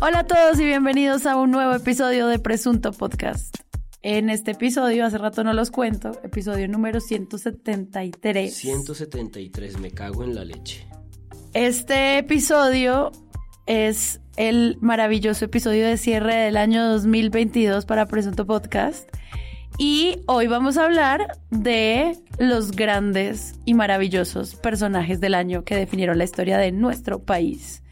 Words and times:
Hola 0.00 0.20
a 0.20 0.26
todos 0.26 0.58
y 0.58 0.64
bienvenidos 0.64 1.26
a 1.26 1.36
un 1.36 1.50
nuevo 1.50 1.74
episodio 1.74 2.26
de 2.26 2.38
Presunto 2.38 2.92
Podcast. 2.92 3.56
En 4.02 4.30
este 4.30 4.50
episodio, 4.50 5.06
hace 5.06 5.16
rato 5.16 5.44
no 5.44 5.52
los 5.52 5.70
cuento, 5.70 6.10
episodio 6.24 6.66
número 6.66 7.00
173. 7.00 8.52
173, 8.52 9.78
me 9.78 9.92
cago 9.92 10.24
en 10.24 10.34
la 10.34 10.44
leche. 10.44 10.88
Este 11.54 12.18
episodio 12.18 13.12
es 13.66 14.20
el 14.36 14.76
maravilloso 14.80 15.44
episodio 15.44 15.86
de 15.86 15.96
cierre 15.96 16.34
del 16.34 16.56
año 16.56 16.84
2022 16.88 17.86
para 17.86 18.06
Presunto 18.06 18.44
Podcast. 18.44 19.08
Y 19.78 20.18
hoy 20.26 20.46
vamos 20.46 20.76
a 20.76 20.84
hablar 20.84 21.38
de 21.50 22.16
los 22.38 22.70
grandes 22.72 23.54
y 23.64 23.74
maravillosos 23.74 24.54
personajes 24.56 25.20
del 25.20 25.34
año 25.34 25.64
que 25.64 25.74
definieron 25.76 26.18
la 26.18 26.24
historia 26.24 26.58
de 26.58 26.72
nuestro 26.72 27.20
país. 27.20 27.82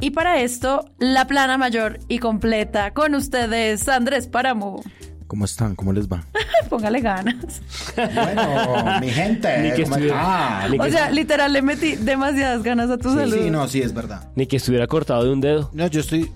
Y 0.00 0.10
para 0.10 0.40
esto, 0.40 0.84
la 0.98 1.26
plana 1.26 1.58
mayor 1.58 1.98
y 2.08 2.18
completa 2.18 2.92
con 2.92 3.14
ustedes, 3.14 3.88
Andrés 3.88 4.28
Páramo. 4.28 4.82
¿Cómo 5.26 5.44
están? 5.44 5.74
¿Cómo 5.76 5.92
les 5.92 6.08
va? 6.08 6.24
Póngale 6.70 7.00
ganas. 7.00 7.60
Bueno, 7.94 9.00
mi 9.00 9.08
gente. 9.10 9.58
Ni 9.62 9.72
que 9.72 9.82
¿cómo 9.84 9.96
estuviera- 9.96 10.58
está? 10.62 10.68
ni 10.68 10.78
que 10.78 10.86
O 10.86 10.90
sea, 10.90 11.10
literal, 11.10 11.52
le 11.52 11.62
metí 11.62 11.96
demasiadas 11.96 12.62
ganas 12.62 12.90
a 12.90 12.98
tu 12.98 13.10
Sí, 13.10 13.16
salud. 13.16 13.36
sí, 13.42 13.50
no, 13.50 13.68
sí, 13.68 13.80
es 13.82 13.92
verdad. 13.94 14.28
Ni 14.34 14.46
que 14.46 14.56
estuviera 14.56 14.86
cortado 14.86 15.22
de 15.24 15.32
un 15.32 15.40
dedo. 15.40 15.70
No, 15.72 15.86
yo 15.86 16.00
estoy 16.00 16.32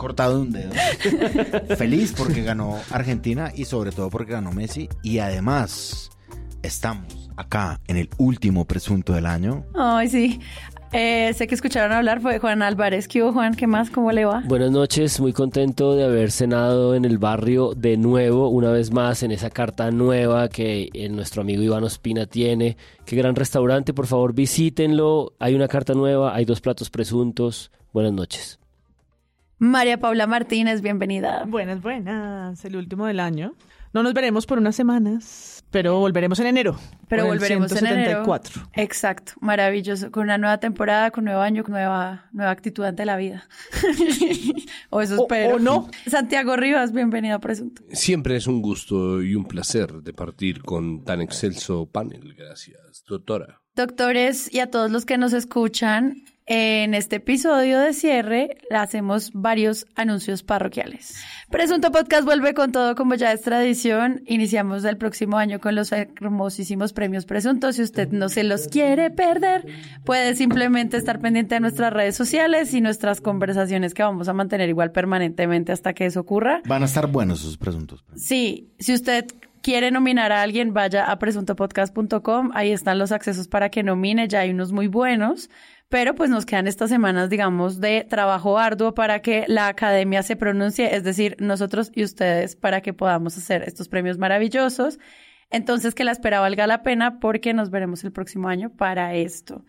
cortado 0.00 0.40
un 0.40 0.50
dedo. 0.50 0.72
Feliz 1.76 2.14
porque 2.16 2.42
ganó 2.42 2.78
Argentina 2.90 3.52
y 3.54 3.66
sobre 3.66 3.92
todo 3.92 4.08
porque 4.08 4.32
ganó 4.32 4.50
Messi. 4.50 4.88
Y 5.02 5.18
además, 5.18 6.10
estamos 6.62 7.30
acá 7.36 7.80
en 7.86 7.98
el 7.98 8.08
último 8.16 8.64
presunto 8.64 9.12
del 9.12 9.26
año. 9.26 9.66
Ay, 9.74 10.08
sí. 10.08 10.40
Eh, 10.92 11.32
sé 11.34 11.46
que 11.46 11.54
escucharon 11.54 11.92
hablar, 11.92 12.20
fue 12.20 12.38
Juan 12.38 12.62
Álvarez. 12.62 13.08
¿Qué 13.08 13.22
hubo, 13.22 13.32
Juan? 13.34 13.54
¿Qué 13.54 13.66
más? 13.66 13.90
¿Cómo 13.90 14.10
le 14.10 14.24
va? 14.24 14.42
Buenas 14.46 14.70
noches, 14.70 15.20
muy 15.20 15.34
contento 15.34 15.94
de 15.94 16.04
haber 16.04 16.30
cenado 16.32 16.94
en 16.94 17.04
el 17.04 17.18
barrio 17.18 17.74
de 17.76 17.98
nuevo, 17.98 18.48
una 18.48 18.72
vez 18.72 18.90
más 18.92 19.22
en 19.22 19.30
esa 19.30 19.50
carta 19.50 19.90
nueva 19.90 20.48
que 20.48 20.88
eh, 20.94 21.08
nuestro 21.10 21.42
amigo 21.42 21.62
Iván 21.62 21.84
Ospina 21.84 22.24
tiene. 22.24 22.76
Qué 23.04 23.16
gran 23.16 23.36
restaurante, 23.36 23.92
por 23.92 24.06
favor 24.06 24.34
visítenlo. 24.34 25.34
Hay 25.38 25.54
una 25.54 25.68
carta 25.68 25.92
nueva, 25.92 26.34
hay 26.34 26.46
dos 26.46 26.60
platos 26.60 26.88
presuntos. 26.88 27.70
Buenas 27.92 28.12
noches. 28.12 28.59
María 29.62 30.00
Paula 30.00 30.26
Martínez, 30.26 30.80
bienvenida. 30.80 31.44
Buenas, 31.46 31.82
buenas. 31.82 32.64
El 32.64 32.76
último 32.76 33.04
del 33.04 33.20
año. 33.20 33.54
No 33.92 34.02
nos 34.02 34.14
veremos 34.14 34.46
por 34.46 34.56
unas 34.56 34.74
semanas, 34.74 35.62
pero 35.70 35.98
volveremos 35.98 36.38
en 36.40 36.46
enero. 36.46 36.78
Pero 37.08 37.26
volveremos 37.26 37.70
en 37.72 37.78
enero. 37.86 38.24
174. 38.24 38.70
Exacto, 38.74 39.32
maravilloso. 39.40 40.10
Con 40.10 40.22
una 40.22 40.38
nueva 40.38 40.58
temporada, 40.60 41.10
con 41.10 41.24
nuevo 41.24 41.40
año, 41.42 41.62
con 41.62 41.72
nueva, 41.72 42.30
nueva 42.32 42.52
actitud 42.52 42.84
ante 42.84 43.04
la 43.04 43.16
vida. 43.18 43.48
o 44.90 45.02
eso 45.02 45.18
O- 45.20 45.22
espero. 45.24 45.56
o 45.56 45.58
no. 45.58 45.90
Santiago 46.06 46.56
Rivas, 46.56 46.92
bienvenido 46.92 47.34
a 47.36 47.40
Presunto. 47.40 47.82
Siempre 47.92 48.36
es 48.36 48.46
un 48.46 48.62
gusto 48.62 49.20
y 49.22 49.34
un 49.34 49.44
placer 49.44 49.92
de 49.92 50.14
partir 50.14 50.62
con 50.62 51.04
tan 51.04 51.20
excelso 51.20 51.84
panel. 51.84 52.34
Gracias, 52.34 53.04
doctora. 53.06 53.60
Doctores 53.76 54.52
y 54.54 54.60
a 54.60 54.70
todos 54.70 54.90
los 54.90 55.04
que 55.04 55.18
nos 55.18 55.32
escuchan, 55.32 56.22
en 56.52 56.94
este 56.94 57.16
episodio 57.16 57.78
de 57.78 57.92
cierre 57.92 58.58
hacemos 58.72 59.30
varios 59.32 59.86
anuncios 59.94 60.42
parroquiales. 60.42 61.16
Presunto 61.48 61.92
Podcast 61.92 62.24
vuelve 62.24 62.54
con 62.54 62.72
todo 62.72 62.96
como 62.96 63.14
ya 63.14 63.30
es 63.30 63.42
tradición. 63.42 64.22
Iniciamos 64.26 64.84
el 64.84 64.96
próximo 64.96 65.38
año 65.38 65.60
con 65.60 65.76
los 65.76 65.92
hermosísimos 65.92 66.92
premios 66.92 67.24
presuntos. 67.24 67.76
Si 67.76 67.82
usted 67.82 68.08
no 68.10 68.28
se 68.28 68.42
los 68.42 68.66
quiere 68.66 69.12
perder, 69.12 69.64
puede 70.04 70.34
simplemente 70.34 70.96
estar 70.96 71.20
pendiente 71.20 71.54
de 71.54 71.60
nuestras 71.60 71.92
redes 71.92 72.16
sociales 72.16 72.74
y 72.74 72.80
nuestras 72.80 73.20
conversaciones 73.20 73.94
que 73.94 74.02
vamos 74.02 74.26
a 74.26 74.32
mantener 74.32 74.68
igual 74.68 74.90
permanentemente 74.90 75.70
hasta 75.70 75.92
que 75.92 76.06
eso 76.06 76.18
ocurra. 76.18 76.62
Van 76.66 76.82
a 76.82 76.86
estar 76.86 77.06
buenos 77.06 77.42
esos 77.42 77.58
presuntos. 77.58 78.04
Sí, 78.16 78.72
si 78.80 78.92
usted 78.92 79.26
quiere 79.62 79.92
nominar 79.92 80.32
a 80.32 80.42
alguien, 80.42 80.74
vaya 80.74 81.10
a 81.10 81.18
presuntopodcast.com. 81.20 82.50
Ahí 82.54 82.72
están 82.72 82.98
los 82.98 83.12
accesos 83.12 83.46
para 83.46 83.68
que 83.70 83.84
nomine. 83.84 84.26
Ya 84.26 84.40
hay 84.40 84.50
unos 84.50 84.72
muy 84.72 84.88
buenos. 84.88 85.48
Pero 85.90 86.14
pues 86.14 86.30
nos 86.30 86.46
quedan 86.46 86.68
estas 86.68 86.88
semanas, 86.88 87.30
digamos, 87.30 87.80
de 87.80 88.06
trabajo 88.08 88.58
arduo 88.58 88.94
para 88.94 89.22
que 89.22 89.44
la 89.48 89.66
academia 89.66 90.22
se 90.22 90.36
pronuncie, 90.36 90.94
es 90.94 91.02
decir, 91.02 91.36
nosotros 91.40 91.90
y 91.92 92.04
ustedes, 92.04 92.54
para 92.54 92.80
que 92.80 92.92
podamos 92.92 93.36
hacer 93.36 93.64
estos 93.64 93.88
premios 93.88 94.16
maravillosos. 94.16 95.00
Entonces, 95.50 95.96
que 95.96 96.04
la 96.04 96.12
espera 96.12 96.38
valga 96.38 96.68
la 96.68 96.84
pena 96.84 97.18
porque 97.18 97.52
nos 97.54 97.70
veremos 97.70 98.04
el 98.04 98.12
próximo 98.12 98.48
año 98.48 98.70
para 98.70 99.16
esto. 99.16 99.64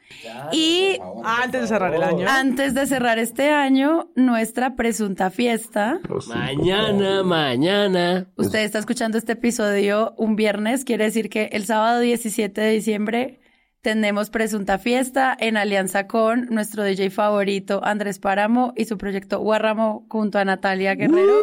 y 0.51 0.99
Antes 1.23 1.61
de 1.61 1.67
cerrar 1.67 1.95
el 1.95 2.03
año. 2.03 2.27
antes 2.29 2.75
de 2.75 2.85
cerrar 2.85 3.17
este 3.17 3.49
año, 3.49 4.11
nuestra 4.15 4.75
presunta 4.75 5.31
fiesta. 5.31 5.99
Mañana, 6.27 7.23
mañana. 7.23 8.27
Usted 8.35 8.59
está 8.59 8.77
escuchando 8.77 9.17
este 9.17 9.31
episodio 9.31 10.13
un 10.17 10.35
viernes, 10.35 10.85
quiere 10.85 11.05
decir 11.05 11.29
que 11.29 11.45
el 11.51 11.65
sábado 11.65 11.99
17 11.99 12.61
de 12.61 12.69
diciembre 12.69 13.39
tenemos 13.81 14.29
presunta 14.29 14.77
fiesta 14.77 15.35
en 15.39 15.57
alianza 15.57 16.07
con 16.07 16.45
nuestro 16.49 16.83
DJ 16.83 17.09
favorito 17.09 17.81
Andrés 17.83 18.19
Páramo 18.19 18.73
y 18.75 18.85
su 18.85 18.97
proyecto 18.97 19.39
Guarramo 19.39 20.05
junto 20.09 20.37
a 20.39 20.45
Natalia 20.45 20.95
Guerrero. 20.95 21.39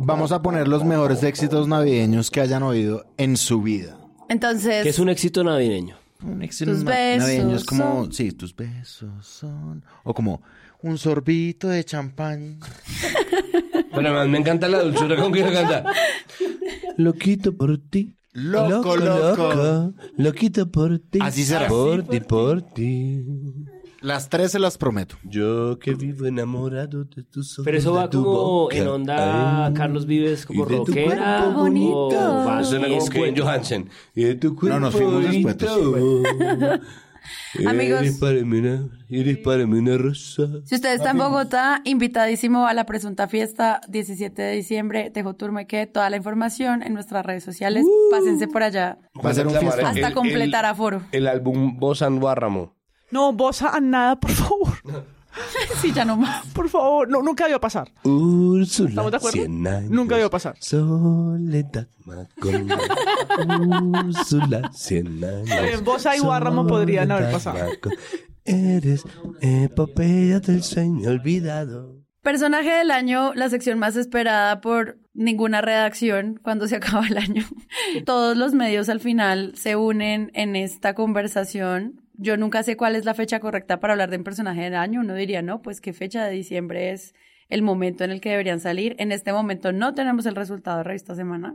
Vamos 0.00 0.32
a 0.32 0.42
poner 0.42 0.68
los 0.68 0.84
mejores 0.84 1.22
éxitos 1.22 1.68
navideños 1.68 2.30
que 2.30 2.40
hayan 2.40 2.62
oído 2.62 3.04
en 3.16 3.36
su 3.36 3.62
vida. 3.62 3.96
Entonces, 4.28 4.82
Que 4.82 4.88
es 4.88 4.98
un 4.98 5.08
éxito 5.08 5.44
navideño. 5.44 5.96
Un 6.24 6.42
éxito 6.42 6.70
Tus 6.72 6.82
na- 6.84 6.90
besos 6.90 7.22
navideño 7.28 7.56
es 7.56 7.64
como, 7.64 7.84
son- 8.04 8.12
sí, 8.12 8.32
tus 8.32 8.54
besos 8.56 9.26
son, 9.26 9.84
o 10.02 10.14
como 10.14 10.42
un 10.82 10.98
sorbito 10.98 11.68
de 11.68 11.84
champán. 11.84 12.58
Pero 13.94 14.08
además 14.08 14.28
me 14.28 14.38
encanta 14.38 14.68
la 14.68 14.82
dulzura 14.82 15.16
con 15.16 15.32
que 15.32 15.40
lo 15.42 15.52
canta. 15.52 15.84
Loquito 16.96 17.56
por 17.56 17.78
ti. 17.78 18.14
Loco, 18.32 18.96
loco. 18.96 19.94
Loquito 20.16 20.70
por 20.70 20.98
ti. 20.98 21.18
Así 21.22 21.44
será. 21.44 21.68
Por 21.68 22.02
ti, 22.02 22.20
por 22.20 22.62
ti. 22.62 23.24
Las 24.02 24.28
tres 24.28 24.52
se 24.52 24.58
las 24.58 24.76
prometo. 24.76 25.16
Yo 25.24 25.78
que 25.78 25.94
vivo 25.94 26.26
enamorado 26.26 27.04
de 27.04 27.22
tus 27.22 27.54
ojos. 27.54 27.64
Pero 27.64 27.78
eso 27.78 27.92
va 27.94 28.10
tu 28.10 28.22
como 28.22 28.36
boca. 28.36 28.76
en 28.76 28.86
onda 28.88 29.66
Ay. 29.66 29.72
Carlos 29.74 30.04
Vives, 30.06 30.44
como 30.44 30.64
Y 30.64 30.68
de 30.68 30.76
tu 30.76 30.84
rockera. 30.86 31.40
cuerpo 31.42 31.60
bonito. 31.60 32.64
Suena 32.64 32.86
como. 32.88 33.36
Johansen. 33.36 33.88
Y 34.14 34.24
de 34.24 34.34
tu 34.34 34.54
cuerpo 34.54 34.78
No, 34.78 34.86
nos 34.86 34.94
fuimos 34.94 35.22
después, 35.24 35.56
bonito. 35.58 36.80
Amigos. 37.66 38.00
Eres 38.00 38.18
para 38.18 38.32
mí 38.42 38.58
una, 38.58 38.88
eres 39.08 39.38
para 39.38 39.66
mí 39.66 39.78
una 39.78 39.96
rosa. 39.96 40.42
si 40.64 40.74
usted 40.74 40.94
está 40.94 41.10
en 41.10 41.18
Bogotá, 41.18 41.80
invitadísimo 41.84 42.66
a 42.66 42.74
la 42.74 42.84
presunta 42.86 43.28
fiesta 43.28 43.80
17 43.88 44.40
de 44.42 44.52
diciembre, 44.52 45.10
Tejo 45.10 45.34
Turmeque, 45.34 45.86
toda 45.86 46.10
la 46.10 46.16
información 46.16 46.82
en 46.82 46.92
nuestras 46.94 47.24
redes 47.24 47.44
sociales. 47.44 47.84
Pásense 48.10 48.46
por 48.48 48.62
allá 48.62 48.98
Va 49.24 49.30
a 49.30 49.34
ser 49.34 49.46
un 49.46 49.54
fiestón. 49.54 49.86
hasta 49.86 50.08
el- 50.08 50.14
completar 50.14 50.64
el- 50.64 50.70
aforo. 50.70 51.02
El 51.12 51.26
álbum 51.28 51.78
Bosan 51.78 52.20
Guárramo. 52.20 52.74
No, 53.10 53.32
vos 53.32 53.62
a 53.62 53.80
nada, 53.80 54.18
por 54.20 54.32
favor. 54.32 54.68
Sí, 55.82 55.92
ya 55.92 56.04
no 56.04 56.16
más. 56.16 56.46
Por 56.48 56.68
favor. 56.68 57.08
No, 57.08 57.22
nunca 57.22 57.44
debió 57.44 57.60
pasar. 57.60 57.92
Úrsula, 58.04 58.88
¿Estamos 58.90 59.10
de 59.10 59.16
acuerdo? 59.18 59.38
cien 59.38 59.66
años. 59.66 59.90
Nunca 59.90 60.14
debió 60.14 60.30
pasar. 60.30 60.56
Soledad 60.60 61.88
Macondo. 62.04 62.76
Úrsula, 64.06 64.70
cien 64.72 65.22
años. 65.24 65.44
bien, 65.62 65.84
Bosa 65.84 66.16
y 66.16 66.20
Guárramo 66.20 66.66
podrían 66.66 67.10
haber 67.10 67.30
pasado. 67.32 67.58
Macondo. 67.58 67.98
Eres 68.44 69.04
epopeya 69.40 70.40
del 70.40 70.62
sueño 70.62 71.10
olvidado. 71.10 71.96
Personaje 72.22 72.70
del 72.70 72.90
año, 72.90 73.34
la 73.34 73.48
sección 73.50 73.78
más 73.78 73.94
esperada 73.96 74.60
por 74.60 74.98
ninguna 75.14 75.60
redacción 75.60 76.40
cuando 76.42 76.66
se 76.66 76.76
acaba 76.76 77.06
el 77.06 77.18
año. 77.18 77.44
Todos 78.04 78.36
los 78.36 78.52
medios 78.52 78.88
al 78.88 79.00
final 79.00 79.52
se 79.56 79.76
unen 79.76 80.30
en 80.34 80.56
esta 80.56 80.94
conversación. 80.94 82.02
Yo 82.18 82.36
nunca 82.36 82.62
sé 82.62 82.76
cuál 82.76 82.96
es 82.96 83.04
la 83.04 83.14
fecha 83.14 83.40
correcta 83.40 83.80
para 83.80 83.92
hablar 83.92 84.10
de 84.10 84.16
un 84.16 84.24
personaje 84.24 84.62
del 84.62 84.74
año. 84.74 85.00
Uno 85.00 85.14
diría, 85.14 85.42
no, 85.42 85.62
pues 85.62 85.80
qué 85.80 85.92
fecha 85.92 86.24
de 86.24 86.32
diciembre 86.32 86.90
es 86.92 87.14
el 87.48 87.62
momento 87.62 88.04
en 88.04 88.10
el 88.10 88.20
que 88.20 88.30
deberían 88.30 88.60
salir. 88.60 88.96
En 88.98 89.12
este 89.12 89.32
momento 89.32 89.72
no 89.72 89.94
tenemos 89.94 90.26
el 90.26 90.34
resultado 90.34 90.78
de 90.78 90.84
revista 90.84 91.14
semana, 91.14 91.54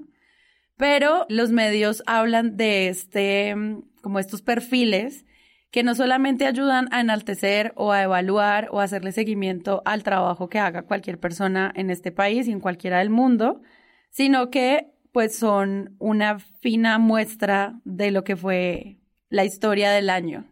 pero 0.78 1.26
los 1.30 1.52
medios 1.52 2.04
hablan 2.06 2.58
de 2.58 2.88
este, 2.88 3.56
mm, 3.56 3.84
como 4.02 4.20
estos 4.20 4.42
perfiles 4.42 5.26
que 5.72 5.84
no 5.84 5.96
solamente 5.96 6.46
ayudan 6.46 6.90
a 6.92 7.00
enaltecer 7.00 7.72
o 7.76 7.92
a 7.94 8.04
evaluar 8.04 8.68
o 8.72 8.82
a 8.82 8.84
hacerle 8.84 9.14
seguimiento 9.14 9.82
al 9.86 10.04
trabajo 10.04 10.50
que 10.50 10.60
haga 10.60 10.84
cualquier 10.84 11.18
persona 11.20 11.72
en 11.76 11.90
este 11.90 12.12
país 12.12 12.48
y 12.48 12.52
en 12.52 12.60
cualquiera 12.60 13.00
del 13.00 13.10
mundo, 13.10 13.62
sino 14.10 14.50
que 14.50 14.92
pues 15.14 15.36
son 15.36 15.96
una 16.00 16.40
fina 16.40 16.98
muestra 17.00 17.80
de 17.86 18.12
lo 18.12 18.24
que 18.24 18.36
fue 18.36 18.98
la 19.30 19.46
historia 19.46 19.92
del 19.92 20.10
año. 20.10 20.51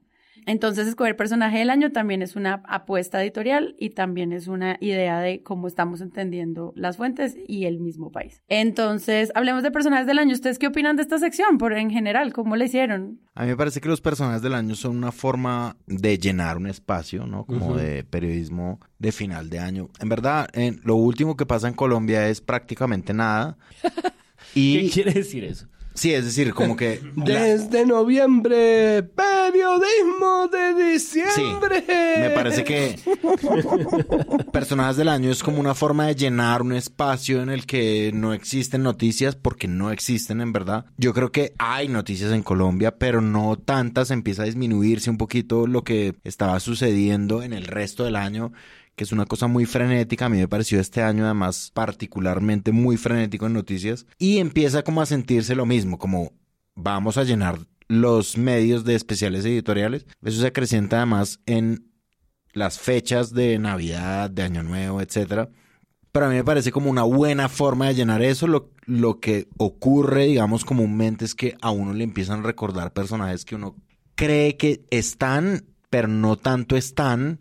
Entonces, 0.49 0.87
escoger 0.87 1.15
personaje 1.15 1.59
del 1.59 1.69
año 1.69 1.91
también 1.91 2.23
es 2.23 2.35
una 2.35 2.63
apuesta 2.67 3.21
editorial 3.21 3.75
y 3.77 3.91
también 3.91 4.33
es 4.33 4.47
una 4.47 4.77
idea 4.81 5.19
de 5.19 5.43
cómo 5.43 5.67
estamos 5.67 6.01
entendiendo 6.01 6.73
las 6.75 6.97
fuentes 6.97 7.37
y 7.47 7.65
el 7.65 7.79
mismo 7.79 8.11
país. 8.11 8.41
Entonces, 8.47 9.31
hablemos 9.35 9.61
de 9.61 9.69
personajes 9.69 10.07
del 10.07 10.17
año. 10.17 10.33
¿Ustedes 10.33 10.57
qué 10.57 10.65
opinan 10.65 10.95
de 10.95 11.03
esta 11.03 11.19
sección? 11.19 11.59
Por 11.59 11.73
en 11.73 11.91
general, 11.91 12.33
¿cómo 12.33 12.55
le 12.55 12.65
hicieron? 12.65 13.19
A 13.35 13.43
mí 13.43 13.49
me 13.49 13.57
parece 13.57 13.79
que 13.79 13.89
los 13.89 14.01
personajes 14.01 14.41
del 14.41 14.55
año 14.55 14.73
son 14.73 14.97
una 14.97 15.11
forma 15.11 15.77
de 15.85 16.17
llenar 16.17 16.57
un 16.57 16.65
espacio, 16.65 17.27
¿no? 17.27 17.45
Como 17.45 17.77
de 17.77 18.03
periodismo 18.03 18.79
de 18.97 19.11
final 19.11 19.51
de 19.51 19.59
año. 19.59 19.89
En 19.99 20.09
verdad, 20.09 20.49
en, 20.53 20.81
lo 20.83 20.95
último 20.95 21.37
que 21.37 21.45
pasa 21.45 21.67
en 21.67 21.75
Colombia 21.75 22.27
es 22.27 22.41
prácticamente 22.41 23.13
nada. 23.13 23.55
¿Qué 24.55 24.89
quiere 24.91 25.13
decir 25.13 25.43
eso? 25.43 25.67
Sí, 25.99 26.13
es 26.13 26.25
decir, 26.25 26.53
como 26.53 26.75
que 26.75 27.01
la- 27.15 27.43
Desde 27.43 27.85
noviembre, 27.85 29.03
periodismo 29.03 30.47
de 30.51 30.97
Sí, 30.99 31.21
diciembre. 31.21 31.83
me 32.19 32.29
parece 32.31 32.63
que 32.63 32.95
personajes 34.51 34.97
del 34.97 35.07
año 35.09 35.31
es 35.31 35.43
como 35.43 35.59
una 35.59 35.75
forma 35.75 36.07
de 36.07 36.15
llenar 36.15 36.61
un 36.61 36.73
espacio 36.73 37.41
en 37.41 37.49
el 37.49 37.65
que 37.65 38.11
no 38.13 38.33
existen 38.33 38.83
noticias 38.83 39.35
porque 39.35 39.67
no 39.67 39.91
existen 39.91 40.41
en 40.41 40.51
verdad. 40.53 40.85
Yo 40.97 41.13
creo 41.13 41.31
que 41.31 41.53
hay 41.57 41.87
noticias 41.87 42.31
en 42.31 42.43
Colombia, 42.43 42.95
pero 42.97 43.21
no 43.21 43.57
tantas. 43.57 44.11
Empieza 44.11 44.43
a 44.43 44.45
disminuirse 44.45 45.09
un 45.09 45.17
poquito 45.17 45.67
lo 45.67 45.83
que 45.83 46.15
estaba 46.23 46.59
sucediendo 46.59 47.43
en 47.43 47.53
el 47.53 47.65
resto 47.67 48.03
del 48.05 48.15
año 48.15 48.51
que 48.99 49.05
es 49.05 49.13
una 49.13 49.25
cosa 49.25 49.47
muy 49.47 49.65
frenética, 49.65 50.25
a 50.25 50.29
mí 50.29 50.39
me 50.39 50.49
pareció 50.49 50.77
este 50.77 51.01
año 51.01 51.23
además 51.23 51.71
particularmente 51.73 52.73
muy 52.73 52.97
frenético 52.97 53.45
en 53.45 53.53
noticias, 53.53 54.05
y 54.17 54.39
empieza 54.39 54.83
como 54.83 55.01
a 55.01 55.05
sentirse 55.05 55.55
lo 55.55 55.65
mismo, 55.65 55.97
como 55.97 56.33
vamos 56.75 57.15
a 57.15 57.23
llenar 57.23 57.59
los 57.87 58.37
medios 58.37 58.83
de 58.83 58.95
especiales 58.95 59.45
editoriales, 59.45 60.05
eso 60.21 60.41
se 60.41 60.47
acrecienta 60.47 60.97
además 60.97 61.39
en 61.45 61.89
las 62.51 62.77
fechas 62.77 63.33
de 63.33 63.57
Navidad, 63.57 64.29
de 64.31 64.43
Año 64.43 64.63
Nuevo, 64.63 64.99
etcétera. 64.99 65.49
Pero 66.11 66.25
a 66.25 66.29
mí 66.29 66.35
me 66.35 66.43
parece 66.43 66.73
como 66.73 66.89
una 66.89 67.03
buena 67.03 67.47
forma 67.47 67.87
de 67.87 67.95
llenar 67.95 68.21
eso. 68.21 68.47
Lo, 68.47 68.71
lo 68.85 69.21
que 69.21 69.47
ocurre, 69.57 70.25
digamos, 70.25 70.65
comúnmente 70.65 71.23
es 71.23 71.35
que 71.35 71.55
a 71.61 71.71
uno 71.71 71.93
le 71.93 72.03
empiezan 72.03 72.39
a 72.39 72.43
recordar 72.43 72.91
personajes 72.91 73.45
que 73.45 73.55
uno 73.55 73.77
cree 74.15 74.57
que 74.57 74.83
están, 74.89 75.67
pero 75.89 76.09
no 76.09 76.35
tanto 76.35 76.75
están. 76.75 77.39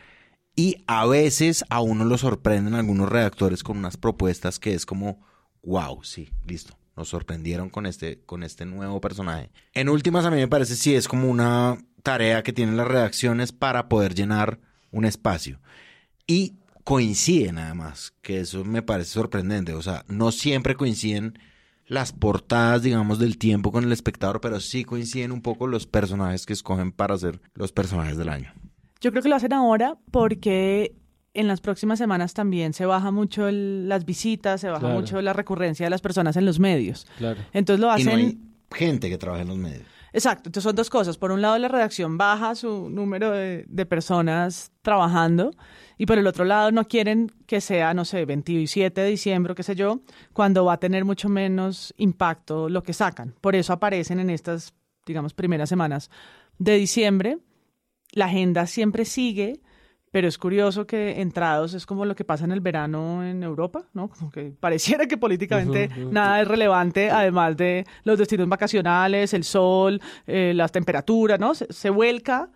Y 0.59 0.83
a 0.87 1.05
veces 1.05 1.63
a 1.69 1.79
uno 1.79 2.03
lo 2.03 2.17
sorprenden 2.17 2.73
algunos 2.73 3.07
redactores 3.07 3.63
con 3.63 3.77
unas 3.77 3.95
propuestas 3.95 4.59
que 4.59 4.73
es 4.73 4.85
como, 4.85 5.25
wow, 5.63 6.03
sí, 6.03 6.33
listo. 6.45 6.77
Nos 6.97 7.07
sorprendieron 7.07 7.69
con 7.69 7.85
este, 7.85 8.19
con 8.25 8.43
este 8.43 8.65
nuevo 8.65 8.99
personaje. 8.99 9.51
En 9.73 9.87
últimas, 9.87 10.25
a 10.25 10.31
mí 10.31 10.35
me 10.35 10.49
parece 10.49 10.75
sí 10.75 10.93
es 10.93 11.07
como 11.07 11.29
una 11.29 11.77
tarea 12.03 12.43
que 12.43 12.51
tienen 12.51 12.75
las 12.75 12.89
redacciones 12.89 13.53
para 13.53 13.87
poder 13.87 14.15
llenar 14.15 14.59
un 14.91 15.05
espacio. 15.05 15.61
Y 16.27 16.57
coinciden 16.83 17.57
además, 17.57 18.13
que 18.21 18.41
eso 18.41 18.65
me 18.65 18.81
parece 18.81 19.11
sorprendente. 19.11 19.71
O 19.71 19.81
sea, 19.81 20.03
no 20.09 20.33
siempre 20.33 20.75
coinciden 20.75 21.39
las 21.87 22.11
portadas, 22.11 22.83
digamos, 22.83 23.17
del 23.17 23.37
tiempo 23.37 23.71
con 23.71 23.85
el 23.85 23.93
espectador, 23.93 24.41
pero 24.41 24.59
sí 24.59 24.83
coinciden 24.83 25.31
un 25.31 25.41
poco 25.41 25.67
los 25.67 25.87
personajes 25.87 26.45
que 26.45 26.51
escogen 26.51 26.91
para 26.91 27.17
ser 27.17 27.39
los 27.53 27.71
personajes 27.71 28.17
del 28.17 28.27
año. 28.27 28.53
Yo 29.01 29.11
creo 29.11 29.23
que 29.23 29.29
lo 29.29 29.35
hacen 29.35 29.53
ahora 29.53 29.97
porque 30.11 30.95
en 31.33 31.47
las 31.47 31.61
próximas 31.61 31.99
semanas 31.99 32.33
también 32.33 32.73
se 32.73 32.85
baja 32.85 33.11
mucho 33.11 33.47
el- 33.47 33.87
las 33.87 34.03
visitas, 34.05 34.59
se 34.61 34.67
baja 34.67 34.81
Claro. 34.81 34.95
mucho 34.95 35.21
la 35.21 35.33
recurrencia 35.33 35.85
de 35.85 35.89
las 35.89 36.01
personas 36.01 36.35
en 36.37 36.45
los 36.45 36.59
medios. 36.59 37.05
Claro. 37.17 37.39
Entonces 37.53 37.79
lo 37.79 37.87
Y 37.87 38.01
hacen... 38.01 38.05
no 38.07 38.17
hay 38.17 38.39
gente 38.71 39.09
que 39.09 39.17
trabaja 39.17 39.43
en 39.43 39.47
los 39.49 39.57
medios. 39.57 39.83
Exacto, 40.11 40.49
entonces 40.49 40.63
son 40.63 40.75
dos 40.75 40.89
cosas. 40.89 41.17
Por 41.19 41.31
un 41.31 41.41
lado, 41.43 41.55
la 41.59 41.67
redacción 41.67 42.17
baja 42.17 42.55
su 42.55 42.89
número 42.89 43.29
de, 43.29 43.63
de 43.67 43.85
personas 43.85 44.71
trabajando 44.81 45.51
y 45.99 46.07
por 46.07 46.17
el 46.17 46.25
otro 46.25 46.45
lado 46.45 46.71
no 46.71 46.87
quieren 46.87 47.31
que 47.45 47.61
sea, 47.61 47.93
no 47.93 48.05
sé, 48.05 48.25
27 48.25 49.01
de 49.01 49.07
diciembre, 49.07 49.53
qué 49.53 49.61
sé 49.61 49.75
yo, 49.75 50.01
cuando 50.33 50.65
va 50.65 50.73
a 50.73 50.79
tener 50.79 51.05
mucho 51.05 51.29
menos 51.29 51.93
impacto 51.97 52.69
lo 52.69 52.81
que 52.81 52.93
sacan. 52.93 53.35
Por 53.39 53.55
eso 53.55 53.71
aparecen 53.71 54.19
en 54.19 54.31
estas, 54.31 54.73
digamos, 55.05 55.35
primeras 55.35 55.69
semanas 55.69 56.09
de 56.57 56.73
diciembre. 56.75 57.37
La 58.13 58.25
agenda 58.25 58.65
siempre 58.67 59.05
sigue, 59.05 59.61
pero 60.11 60.27
es 60.27 60.37
curioso 60.37 60.87
que 60.87 61.21
entrados 61.21 61.73
es 61.73 61.85
como 61.85 62.05
lo 62.05 62.15
que 62.15 62.25
pasa 62.25 62.45
en 62.45 62.51
el 62.51 62.61
verano 62.61 63.23
en 63.23 63.43
Europa, 63.43 63.85
¿no? 63.93 64.09
Como 64.09 64.31
que 64.31 64.51
pareciera 64.59 65.05
que 65.07 65.17
políticamente 65.17 65.89
nada 66.11 66.41
es 66.41 66.47
relevante, 66.47 67.11
además 67.11 67.55
de 67.57 67.85
los 68.03 68.17
destinos 68.17 68.49
vacacionales, 68.49 69.33
el 69.33 69.43
sol, 69.43 70.01
eh, 70.25 70.53
las 70.55 70.71
temperaturas, 70.71 71.39
¿no? 71.39 71.53
Se, 71.53 71.71
se 71.71 71.89
vuelca 71.89 72.51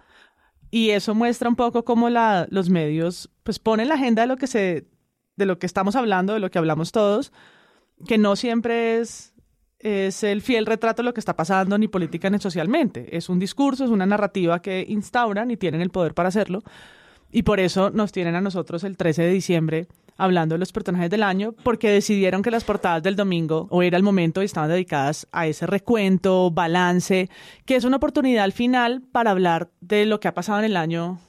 y 0.72 0.90
eso 0.90 1.14
muestra 1.14 1.50
un 1.50 1.56
poco 1.56 1.86
cómo 1.86 2.10
la, 2.10 2.48
los 2.50 2.70
medios 2.70 3.30
pues 3.44 3.60
ponen 3.60 3.90
la 3.90 3.96
agenda 3.96 4.24
de 4.24 4.28
lo 4.28 4.38
que 4.38 4.48
se 4.48 4.88
de 5.36 5.46
lo 5.46 5.60
que 5.60 5.66
estamos 5.66 5.96
hablando, 5.96 6.34
de 6.34 6.40
lo 6.40 6.50
que 6.52 6.60
hablamos 6.60 6.92
todos, 6.92 7.32
que 8.08 8.18
no 8.18 8.36
siempre 8.36 9.00
es 9.00 9.33
es 9.84 10.24
el 10.24 10.42
fiel 10.42 10.66
retrato 10.66 11.02
de 11.02 11.06
lo 11.06 11.14
que 11.14 11.20
está 11.20 11.36
pasando 11.36 11.78
ni 11.78 11.88
política 11.88 12.30
ni 12.30 12.40
socialmente. 12.40 13.16
Es 13.16 13.30
un 13.30 13.38
discurso, 13.38 13.84
es 13.84 13.90
una 13.90 14.06
narrativa 14.06 14.62
que 14.62 14.86
instauran 14.88 15.52
y 15.52 15.58
tienen 15.58 15.82
el 15.82 15.90
poder 15.90 16.14
para 16.14 16.30
hacerlo. 16.30 16.64
Y 17.32 17.44
por 17.44 17.60
eso 17.60 17.90
nos 17.90 18.12
tienen 18.12 18.36
a 18.36 18.42
nosotros 18.42 18.84
el 18.84 18.96
13 18.96 19.24
de 19.24 19.30
diciembre 19.30 19.88
hablando 20.18 20.56
de 20.56 20.60
los 20.60 20.72
personajes 20.72 21.10
del 21.10 21.24
año, 21.24 21.54
porque 21.64 21.90
decidieron 21.90 22.44
que 22.44 22.52
las 22.52 22.64
portadas 22.64 23.02
del 23.02 23.16
domingo, 23.16 23.68
o 23.72 23.82
era 23.82 23.98
el 23.98 24.04
momento, 24.04 24.42
y 24.42 24.46
estaban 24.46 24.70
dedicadas 24.70 25.28
a 25.32 25.48
ese 25.48 25.66
recuento, 25.66 26.52
balance, 26.52 27.30
que 27.66 27.76
es 27.76 27.84
una 27.84 27.98
oportunidad 27.98 28.44
al 28.44 28.52
final 28.52 29.02
para 29.12 29.32
hablar 29.32 29.72
de 29.82 30.06
lo 30.06 30.20
que 30.20 30.28
ha 30.28 30.34
pasado 30.34 30.60
en 30.60 30.66
el 30.66 30.78
año 30.78 31.20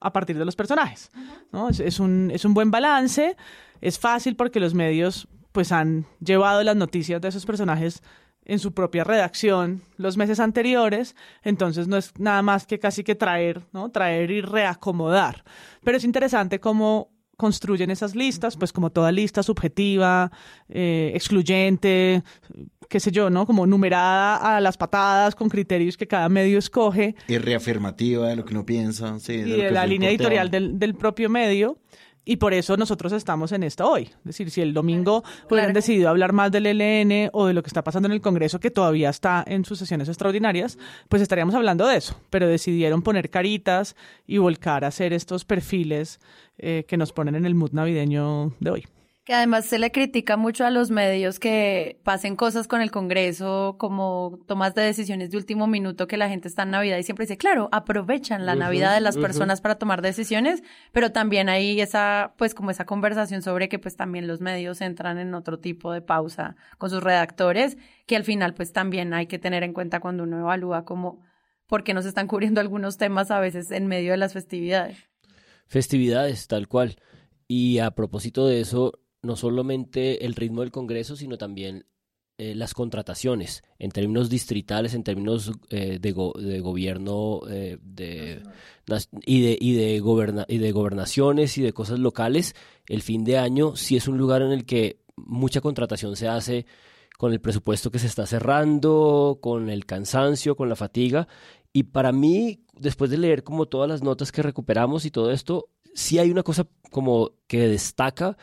a 0.00 0.12
partir 0.12 0.38
de 0.38 0.44
los 0.44 0.56
personajes. 0.56 1.10
¿no? 1.52 1.68
Es, 1.68 2.00
un, 2.00 2.30
es 2.32 2.44
un 2.44 2.54
buen 2.54 2.70
balance, 2.70 3.36
es 3.80 3.98
fácil 3.98 4.36
porque 4.36 4.60
los 4.60 4.74
medios 4.74 5.28
pues 5.54 5.70
han 5.70 6.04
llevado 6.18 6.64
las 6.64 6.74
noticias 6.74 7.20
de 7.20 7.28
esos 7.28 7.46
personajes 7.46 8.02
en 8.44 8.58
su 8.58 8.74
propia 8.74 9.04
redacción 9.04 9.82
los 9.96 10.16
meses 10.16 10.40
anteriores, 10.40 11.14
entonces 11.44 11.86
no 11.86 11.96
es 11.96 12.12
nada 12.18 12.42
más 12.42 12.66
que 12.66 12.80
casi 12.80 13.04
que 13.04 13.14
traer, 13.14 13.62
¿no? 13.72 13.88
Traer 13.92 14.32
y 14.32 14.40
reacomodar. 14.40 15.44
Pero 15.84 15.96
es 15.96 16.02
interesante 16.02 16.58
cómo 16.58 17.12
construyen 17.36 17.90
esas 17.90 18.16
listas, 18.16 18.56
pues 18.56 18.72
como 18.72 18.90
toda 18.90 19.12
lista 19.12 19.44
subjetiva, 19.44 20.32
eh, 20.68 21.12
excluyente, 21.14 22.24
qué 22.88 22.98
sé 22.98 23.12
yo, 23.12 23.30
¿no? 23.30 23.46
Como 23.46 23.64
numerada 23.64 24.56
a 24.56 24.60
las 24.60 24.76
patadas 24.76 25.36
con 25.36 25.48
criterios 25.48 25.96
que 25.96 26.08
cada 26.08 26.28
medio 26.28 26.58
escoge 26.58 27.14
Y 27.28 27.38
reafirmativa 27.38 28.28
de 28.28 28.36
lo 28.36 28.44
que 28.44 28.54
uno 28.54 28.66
piensa. 28.66 29.20
Sí, 29.20 29.34
y 29.34 29.44
lo 29.44 29.56
de 29.56 29.62
que 29.68 29.70
la 29.70 29.86
línea 29.86 30.10
editorial 30.10 30.50
del, 30.50 30.80
del 30.80 30.96
propio 30.96 31.30
medio. 31.30 31.78
Y 32.24 32.36
por 32.36 32.54
eso 32.54 32.76
nosotros 32.76 33.12
estamos 33.12 33.52
en 33.52 33.62
esto 33.62 33.88
hoy. 33.88 34.04
Es 34.04 34.24
decir, 34.24 34.50
si 34.50 34.60
el 34.62 34.72
domingo 34.72 35.22
hubieran 35.50 35.72
decidido 35.72 36.08
hablar 36.08 36.32
más 36.32 36.50
del 36.50 36.66
ELN 36.66 37.30
o 37.32 37.46
de 37.46 37.54
lo 37.54 37.62
que 37.62 37.68
está 37.68 37.84
pasando 37.84 38.06
en 38.06 38.12
el 38.12 38.20
Congreso, 38.20 38.60
que 38.60 38.70
todavía 38.70 39.10
está 39.10 39.44
en 39.46 39.64
sus 39.64 39.78
sesiones 39.78 40.08
extraordinarias, 40.08 40.78
pues 41.08 41.20
estaríamos 41.20 41.54
hablando 41.54 41.86
de 41.86 41.96
eso. 41.96 42.18
Pero 42.30 42.48
decidieron 42.48 43.02
poner 43.02 43.30
caritas 43.30 43.96
y 44.26 44.38
volcar 44.38 44.84
a 44.84 44.88
hacer 44.88 45.12
estos 45.12 45.44
perfiles 45.44 46.20
eh, 46.58 46.84
que 46.88 46.96
nos 46.96 47.12
ponen 47.12 47.34
en 47.34 47.46
el 47.46 47.54
mood 47.54 47.72
navideño 47.72 48.54
de 48.60 48.70
hoy. 48.70 48.86
Que 49.24 49.32
además 49.32 49.64
se 49.64 49.78
le 49.78 49.90
critica 49.90 50.36
mucho 50.36 50.66
a 50.66 50.70
los 50.70 50.90
medios 50.90 51.38
que 51.38 51.98
pasen 52.04 52.36
cosas 52.36 52.68
con 52.68 52.82
el 52.82 52.90
Congreso, 52.90 53.76
como 53.78 54.38
tomas 54.46 54.74
de 54.74 54.82
decisiones 54.82 55.30
de 55.30 55.38
último 55.38 55.66
minuto, 55.66 56.06
que 56.06 56.18
la 56.18 56.28
gente 56.28 56.46
está 56.46 56.64
en 56.64 56.72
Navidad 56.72 56.98
y 56.98 57.04
siempre 57.04 57.24
dice, 57.24 57.38
claro, 57.38 57.70
aprovechan 57.72 58.44
la 58.44 58.54
Navidad 58.54 58.92
de 58.94 59.00
las 59.00 59.16
personas 59.16 59.62
para 59.62 59.76
tomar 59.76 60.02
decisiones, 60.02 60.62
pero 60.92 61.10
también 61.10 61.48
hay 61.48 61.80
esa, 61.80 62.34
pues 62.36 62.54
como 62.54 62.70
esa 62.70 62.84
conversación 62.84 63.40
sobre 63.40 63.70
que 63.70 63.78
pues 63.78 63.96
también 63.96 64.26
los 64.26 64.42
medios 64.42 64.82
entran 64.82 65.18
en 65.18 65.32
otro 65.32 65.58
tipo 65.58 65.90
de 65.90 66.02
pausa 66.02 66.54
con 66.76 66.90
sus 66.90 67.02
redactores, 67.02 67.78
que 68.06 68.16
al 68.16 68.24
final 68.24 68.52
pues 68.52 68.72
también 68.72 69.14
hay 69.14 69.26
que 69.26 69.38
tener 69.38 69.62
en 69.62 69.72
cuenta 69.72 70.00
cuando 70.00 70.24
uno 70.24 70.38
evalúa 70.40 70.84
como 70.84 71.22
por 71.66 71.82
qué 71.82 71.94
nos 71.94 72.04
están 72.04 72.26
cubriendo 72.26 72.60
algunos 72.60 72.98
temas 72.98 73.30
a 73.30 73.40
veces 73.40 73.70
en 73.70 73.86
medio 73.86 74.10
de 74.10 74.18
las 74.18 74.34
festividades. 74.34 74.98
Festividades, 75.66 76.46
tal 76.46 76.68
cual. 76.68 76.96
Y 77.48 77.78
a 77.78 77.90
propósito 77.92 78.46
de 78.46 78.60
eso, 78.60 78.92
no 79.24 79.36
solamente 79.36 80.24
el 80.24 80.34
ritmo 80.34 80.60
del 80.60 80.70
Congreso, 80.70 81.16
sino 81.16 81.38
también 81.38 81.86
eh, 82.36 82.54
las 82.54 82.74
contrataciones 82.74 83.62
en 83.78 83.90
términos 83.92 84.28
distritales, 84.28 84.94
en 84.94 85.04
términos 85.04 85.52
eh, 85.70 85.98
de, 86.00 86.12
go- 86.12 86.34
de 86.36 86.60
gobierno 86.60 87.40
eh, 87.48 87.78
de, 87.80 88.42
y, 89.24 89.42
de, 89.42 89.58
y, 89.60 89.74
de 89.74 90.00
goberna- 90.00 90.46
y 90.48 90.58
de 90.58 90.72
gobernaciones 90.72 91.56
y 91.58 91.62
de 91.62 91.72
cosas 91.72 91.98
locales. 92.00 92.54
El 92.88 93.02
fin 93.02 93.24
de 93.24 93.38
año 93.38 93.76
sí 93.76 93.96
es 93.96 94.08
un 94.08 94.18
lugar 94.18 94.42
en 94.42 94.52
el 94.52 94.64
que 94.66 94.98
mucha 95.16 95.60
contratación 95.60 96.16
se 96.16 96.26
hace 96.26 96.66
con 97.16 97.32
el 97.32 97.40
presupuesto 97.40 97.92
que 97.92 98.00
se 98.00 98.08
está 98.08 98.26
cerrando, 98.26 99.38
con 99.40 99.70
el 99.70 99.86
cansancio, 99.86 100.56
con 100.56 100.68
la 100.68 100.74
fatiga. 100.74 101.28
Y 101.72 101.84
para 101.84 102.10
mí, 102.10 102.64
después 102.76 103.10
de 103.12 103.18
leer 103.18 103.44
como 103.44 103.66
todas 103.66 103.88
las 103.88 104.02
notas 104.02 104.32
que 104.32 104.42
recuperamos 104.42 105.04
y 105.04 105.12
todo 105.12 105.30
esto, 105.30 105.68
sí 105.94 106.18
hay 106.18 106.32
una 106.32 106.42
cosa 106.42 106.66
como 106.90 107.30
que 107.46 107.68
destaca 107.68 108.36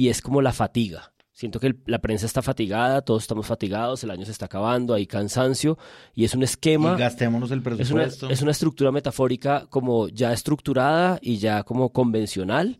y 0.00 0.08
es 0.08 0.22
como 0.22 0.40
la 0.40 0.52
fatiga. 0.52 1.12
Siento 1.32 1.58
que 1.60 1.68
el- 1.68 1.80
la 1.86 1.98
prensa 2.00 2.26
está 2.26 2.42
fatigada, 2.42 3.00
todos 3.02 3.22
estamos 3.22 3.46
fatigados, 3.46 4.02
el 4.04 4.10
año 4.10 4.24
se 4.26 4.32
está 4.32 4.46
acabando, 4.46 4.94
hay 4.94 5.06
cansancio 5.06 5.76
y 6.14 6.24
es 6.24 6.34
un 6.34 6.42
esquema, 6.42 6.94
Y 6.94 6.98
gastémonos 7.00 7.50
el 7.50 7.58
es 7.60 7.90
una, 7.90 8.02
presupuesto. 8.04 8.30
es 8.30 8.42
una 8.42 8.50
estructura 8.50 8.92
metafórica 8.92 9.66
como 9.70 10.08
ya 10.08 10.32
estructurada 10.32 11.18
y 11.22 11.36
ya 11.38 11.62
como 11.64 11.92
convencional 11.92 12.76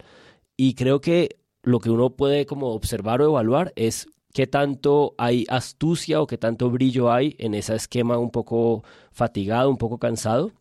y 0.57 0.75
creo 0.75 1.01
que 1.01 1.37
lo 1.63 1.79
que 1.79 1.91
uno 1.91 2.11
puede 2.11 2.45
como 2.47 2.69
observar 2.69 3.21
o 3.23 3.27
evaluar 3.31 3.73
es 3.77 4.07
qué 4.33 4.47
tanto 4.47 5.15
hay 5.19 5.45
astucia 5.49 6.21
o 6.21 6.27
qué 6.27 6.39
tanto 6.39 6.71
brillo 6.71 7.11
hay 7.13 7.35
en 7.39 7.55
ese 7.55 7.75
esquema 7.75 8.17
un 8.19 8.31
poco 8.31 8.83
fatigado, 9.13 9.69
un 9.71 9.77
poco 9.79 9.99
cansado. 9.99 10.53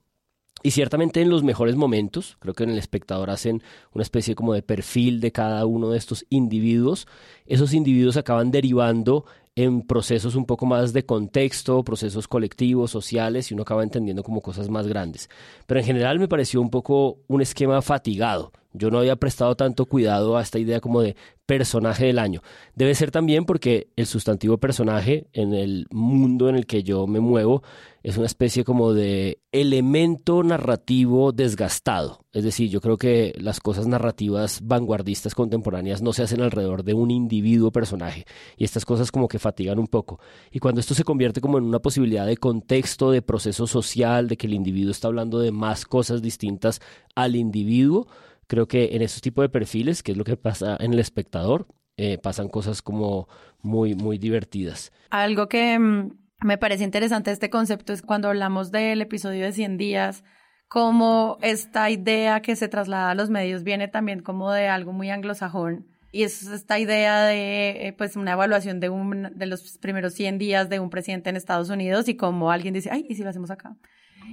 Y 0.61 0.71
ciertamente 0.71 1.21
en 1.21 1.29
los 1.29 1.43
mejores 1.43 1.75
momentos, 1.75 2.37
creo 2.39 2.53
que 2.53 2.63
en 2.63 2.71
el 2.71 2.77
espectador 2.77 3.29
hacen 3.29 3.63
una 3.93 4.03
especie 4.03 4.35
como 4.35 4.53
de 4.53 4.61
perfil 4.61 5.21
de 5.21 5.31
cada 5.31 5.65
uno 5.65 5.89
de 5.89 5.97
estos 5.97 6.25
individuos. 6.29 7.07
Esos 7.45 7.73
individuos 7.73 8.17
acaban 8.17 8.51
derivando 8.51 9.25
en 9.55 9.81
procesos 9.81 10.35
un 10.35 10.45
poco 10.45 10.65
más 10.65 10.93
de 10.93 11.05
contexto, 11.05 11.83
procesos 11.83 12.27
colectivos, 12.27 12.91
sociales, 12.91 13.51
y 13.51 13.53
uno 13.53 13.63
acaba 13.63 13.83
entendiendo 13.83 14.23
como 14.23 14.41
cosas 14.41 14.69
más 14.69 14.87
grandes. 14.87 15.29
Pero 15.65 15.79
en 15.79 15.85
general 15.85 16.19
me 16.19 16.27
pareció 16.27 16.61
un 16.61 16.69
poco 16.69 17.19
un 17.27 17.41
esquema 17.41 17.81
fatigado. 17.81 18.51
Yo 18.73 18.91
no 18.91 18.99
había 18.99 19.15
prestado 19.15 19.55
tanto 19.55 19.85
cuidado 19.85 20.37
a 20.37 20.41
esta 20.41 20.59
idea 20.59 20.79
como 20.79 21.01
de 21.01 21.15
personaje 21.47 22.05
del 22.05 22.19
año. 22.19 22.41
Debe 22.75 22.93
ser 22.93 23.09
también 23.09 23.45
porque 23.45 23.87
el 23.95 24.05
sustantivo 24.05 24.59
personaje 24.59 25.25
en 25.33 25.55
el 25.55 25.87
mundo 25.89 26.47
en 26.47 26.55
el 26.55 26.67
que 26.67 26.83
yo 26.83 27.07
me 27.07 27.19
muevo 27.19 27.63
es 28.03 28.17
una 28.17 28.27
especie 28.27 28.63
como 28.63 28.93
de 28.93 29.41
elemento 29.51 30.43
narrativo 30.43 31.31
desgastado. 31.31 32.23
Es 32.31 32.43
decir, 32.43 32.69
yo 32.69 32.81
creo 32.81 32.97
que 32.97 33.33
las 33.39 33.59
cosas 33.59 33.87
narrativas 33.87 34.61
vanguardistas 34.61 35.33
contemporáneas 35.33 36.03
no 36.03 36.13
se 36.13 36.21
hacen 36.21 36.41
alrededor 36.41 36.83
de 36.83 36.93
un 36.93 37.09
individuo 37.09 37.71
personaje 37.71 38.25
y 38.55 38.63
estas 38.63 38.85
cosas 38.85 39.11
como 39.11 39.27
que 39.27 39.39
fatigan 39.39 39.79
un 39.79 39.87
poco. 39.87 40.19
Y 40.51 40.59
cuando 40.59 40.79
esto 40.79 40.93
se 40.93 41.03
convierte 41.03 41.41
como 41.41 41.57
en 41.57 41.63
una 41.63 41.79
posibilidad 41.79 42.27
de 42.27 42.37
contexto, 42.37 43.09
de 43.09 43.23
proceso 43.23 43.65
social, 43.65 44.27
de 44.27 44.37
que 44.37 44.45
el 44.45 44.53
individuo 44.53 44.91
está 44.91 45.07
hablando 45.07 45.39
de 45.39 45.51
más 45.51 45.85
cosas 45.85 46.21
distintas 46.21 46.79
al 47.15 47.35
individuo, 47.35 48.07
creo 48.49 48.67
que 48.67 48.89
en 48.93 49.03
esos 49.03 49.21
tipos 49.21 49.43
de 49.43 49.49
perfiles, 49.49 50.01
que 50.03 50.11
es 50.11 50.17
lo 50.17 50.23
que 50.23 50.35
pasa 50.35 50.75
en 50.79 50.91
el 50.91 50.99
espectador, 50.99 51.67
eh, 51.97 52.17
pasan 52.17 52.49
cosas 52.49 52.81
como 52.81 53.29
muy, 53.61 53.93
muy 53.93 54.17
divertidas. 54.17 54.91
Algo 55.11 55.47
que 55.47 55.77
mm, 55.77 56.17
me 56.41 56.57
parece 56.57 56.83
interesante 56.83 57.31
este 57.31 57.51
concepto 57.51 57.93
es 57.93 58.01
cuando 58.01 58.27
hablamos 58.27 58.71
del 58.71 59.01
episodio 59.01 59.45
de 59.45 59.51
100 59.51 59.77
días, 59.77 60.23
cómo 60.67 61.37
esta 61.41 61.91
idea 61.91 62.41
que 62.41 62.55
se 62.55 62.67
traslada 62.67 63.11
a 63.11 63.15
los 63.15 63.29
medios 63.29 63.63
viene 63.63 63.87
también 63.87 64.21
como 64.21 64.51
de 64.51 64.67
algo 64.67 64.93
muy 64.93 65.11
anglosajón. 65.11 65.85
Y 66.11 66.23
es 66.23 66.41
esta 66.47 66.79
idea 66.79 67.25
de 67.25 67.87
eh, 67.87 67.93
pues 67.95 68.15
una 68.15 68.31
evaluación 68.31 68.79
de, 68.79 68.89
un, 68.89 69.29
de 69.35 69.45
los 69.45 69.77
primeros 69.77 70.15
100 70.15 70.39
días 70.39 70.69
de 70.69 70.79
un 70.79 70.89
presidente 70.89 71.29
en 71.29 71.35
Estados 71.35 71.69
Unidos 71.69 72.07
y 72.09 72.15
como 72.15 72.49
alguien 72.49 72.73
dice, 72.73 72.89
ay, 72.91 73.05
¿y 73.07 73.13
si 73.13 73.21
lo 73.21 73.29
hacemos 73.29 73.51
acá? 73.51 73.75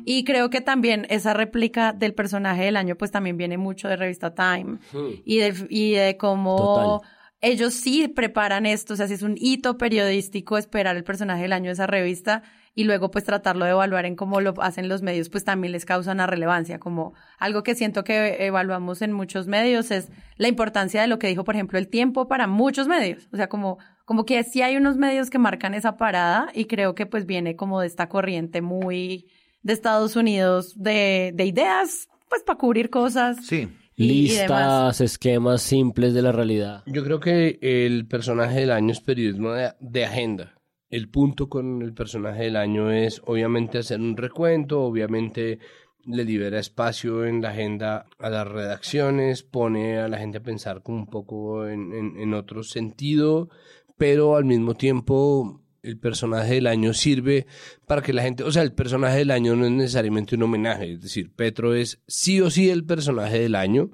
Y 0.04 0.24
creo 0.24 0.50
que 0.50 0.60
también 0.60 1.06
esa 1.10 1.34
réplica 1.34 1.92
del 1.92 2.14
personaje 2.14 2.64
del 2.64 2.76
año 2.76 2.96
pues 2.96 3.10
también 3.10 3.36
viene 3.36 3.58
mucho 3.58 3.88
de 3.88 3.96
revista 3.96 4.34
Time 4.34 4.78
y 5.24 5.38
de, 5.38 5.66
y 5.68 5.92
de 5.92 6.16
cómo 6.16 7.00
Total. 7.02 7.10
ellos 7.40 7.74
sí 7.74 8.08
preparan 8.08 8.66
esto, 8.66 8.94
o 8.94 8.96
sea, 8.96 9.08
si 9.08 9.14
es 9.14 9.22
un 9.22 9.36
hito 9.38 9.78
periodístico 9.78 10.58
esperar 10.58 10.96
el 10.96 11.04
personaje 11.04 11.42
del 11.42 11.52
año 11.52 11.66
de 11.66 11.72
esa 11.72 11.86
revista 11.86 12.42
y 12.74 12.84
luego 12.84 13.10
pues 13.10 13.24
tratarlo 13.24 13.64
de 13.64 13.70
evaluar 13.70 14.04
en 14.04 14.16
cómo 14.16 14.40
lo 14.40 14.52
hacen 14.60 14.88
los 14.88 15.00
medios, 15.00 15.30
pues 15.30 15.44
también 15.44 15.72
les 15.72 15.86
causa 15.86 16.12
una 16.12 16.26
relevancia, 16.26 16.78
como 16.78 17.14
algo 17.38 17.62
que 17.62 17.74
siento 17.74 18.04
que 18.04 18.44
evaluamos 18.44 19.00
en 19.00 19.12
muchos 19.12 19.46
medios 19.46 19.90
es 19.90 20.10
la 20.36 20.48
importancia 20.48 21.00
de 21.00 21.08
lo 21.08 21.18
que 21.18 21.26
dijo, 21.26 21.42
por 21.42 21.54
ejemplo, 21.54 21.78
el 21.78 21.88
tiempo 21.88 22.28
para 22.28 22.46
muchos 22.46 22.86
medios, 22.86 23.28
o 23.32 23.36
sea, 23.36 23.48
como 23.48 23.78
como 24.06 24.24
que 24.24 24.42
sí 24.44 24.62
hay 24.62 24.76
unos 24.76 24.96
medios 24.96 25.30
que 25.30 25.38
marcan 25.38 25.74
esa 25.74 25.96
parada 25.96 26.48
y 26.54 26.66
creo 26.66 26.94
que 26.94 27.06
pues 27.06 27.26
viene 27.26 27.56
como 27.56 27.80
de 27.80 27.88
esta 27.88 28.08
corriente 28.08 28.62
muy 28.62 29.26
de 29.66 29.72
Estados 29.72 30.16
Unidos 30.16 30.72
de, 30.76 31.32
de 31.34 31.44
ideas, 31.44 32.08
pues 32.28 32.42
para 32.42 32.58
cubrir 32.58 32.88
cosas. 32.90 33.44
Sí. 33.44 33.68
y- 33.96 34.26
y 34.26 34.28
demás. 34.28 34.94
Listas, 34.94 35.00
esquemas 35.00 35.62
simples 35.62 36.14
de 36.14 36.22
la 36.22 36.32
realidad. 36.32 36.82
Yo 36.86 37.02
creo 37.04 37.18
que 37.20 37.58
el 37.62 38.06
personaje 38.06 38.60
del 38.60 38.70
año 38.70 38.92
es 38.92 39.00
periodismo 39.00 39.52
de, 39.52 39.72
de 39.80 40.04
agenda. 40.04 40.52
El 40.88 41.08
punto 41.08 41.48
con 41.48 41.82
el 41.82 41.92
personaje 41.94 42.44
del 42.44 42.56
año 42.56 42.90
es 42.92 43.20
obviamente 43.24 43.78
hacer 43.78 43.98
un 44.00 44.16
recuento, 44.16 44.82
obviamente 44.82 45.58
le 46.04 46.24
libera 46.24 46.60
espacio 46.60 47.24
en 47.24 47.42
la 47.42 47.50
agenda 47.50 48.06
a 48.20 48.30
las 48.30 48.46
redacciones, 48.46 49.42
pone 49.42 49.98
a 49.98 50.06
la 50.06 50.18
gente 50.18 50.38
a 50.38 50.42
pensar 50.42 50.82
como 50.82 50.98
un 50.98 51.06
poco 51.06 51.66
en, 51.66 51.92
en, 51.92 52.20
en 52.20 52.34
otro 52.34 52.62
sentido, 52.62 53.48
pero 53.96 54.36
al 54.36 54.44
mismo 54.44 54.74
tiempo 54.74 55.60
el 55.86 55.98
personaje 55.98 56.54
del 56.54 56.66
año 56.66 56.92
sirve 56.92 57.46
para 57.86 58.02
que 58.02 58.12
la 58.12 58.22
gente, 58.22 58.42
o 58.42 58.52
sea, 58.52 58.62
el 58.62 58.72
personaje 58.72 59.18
del 59.18 59.30
año 59.30 59.56
no 59.56 59.66
es 59.66 59.72
necesariamente 59.72 60.34
un 60.34 60.42
homenaje, 60.42 60.92
es 60.92 61.00
decir, 61.00 61.30
Petro 61.34 61.74
es 61.74 62.02
sí 62.06 62.40
o 62.40 62.50
sí 62.50 62.70
el 62.70 62.84
personaje 62.84 63.38
del 63.38 63.54
año, 63.54 63.90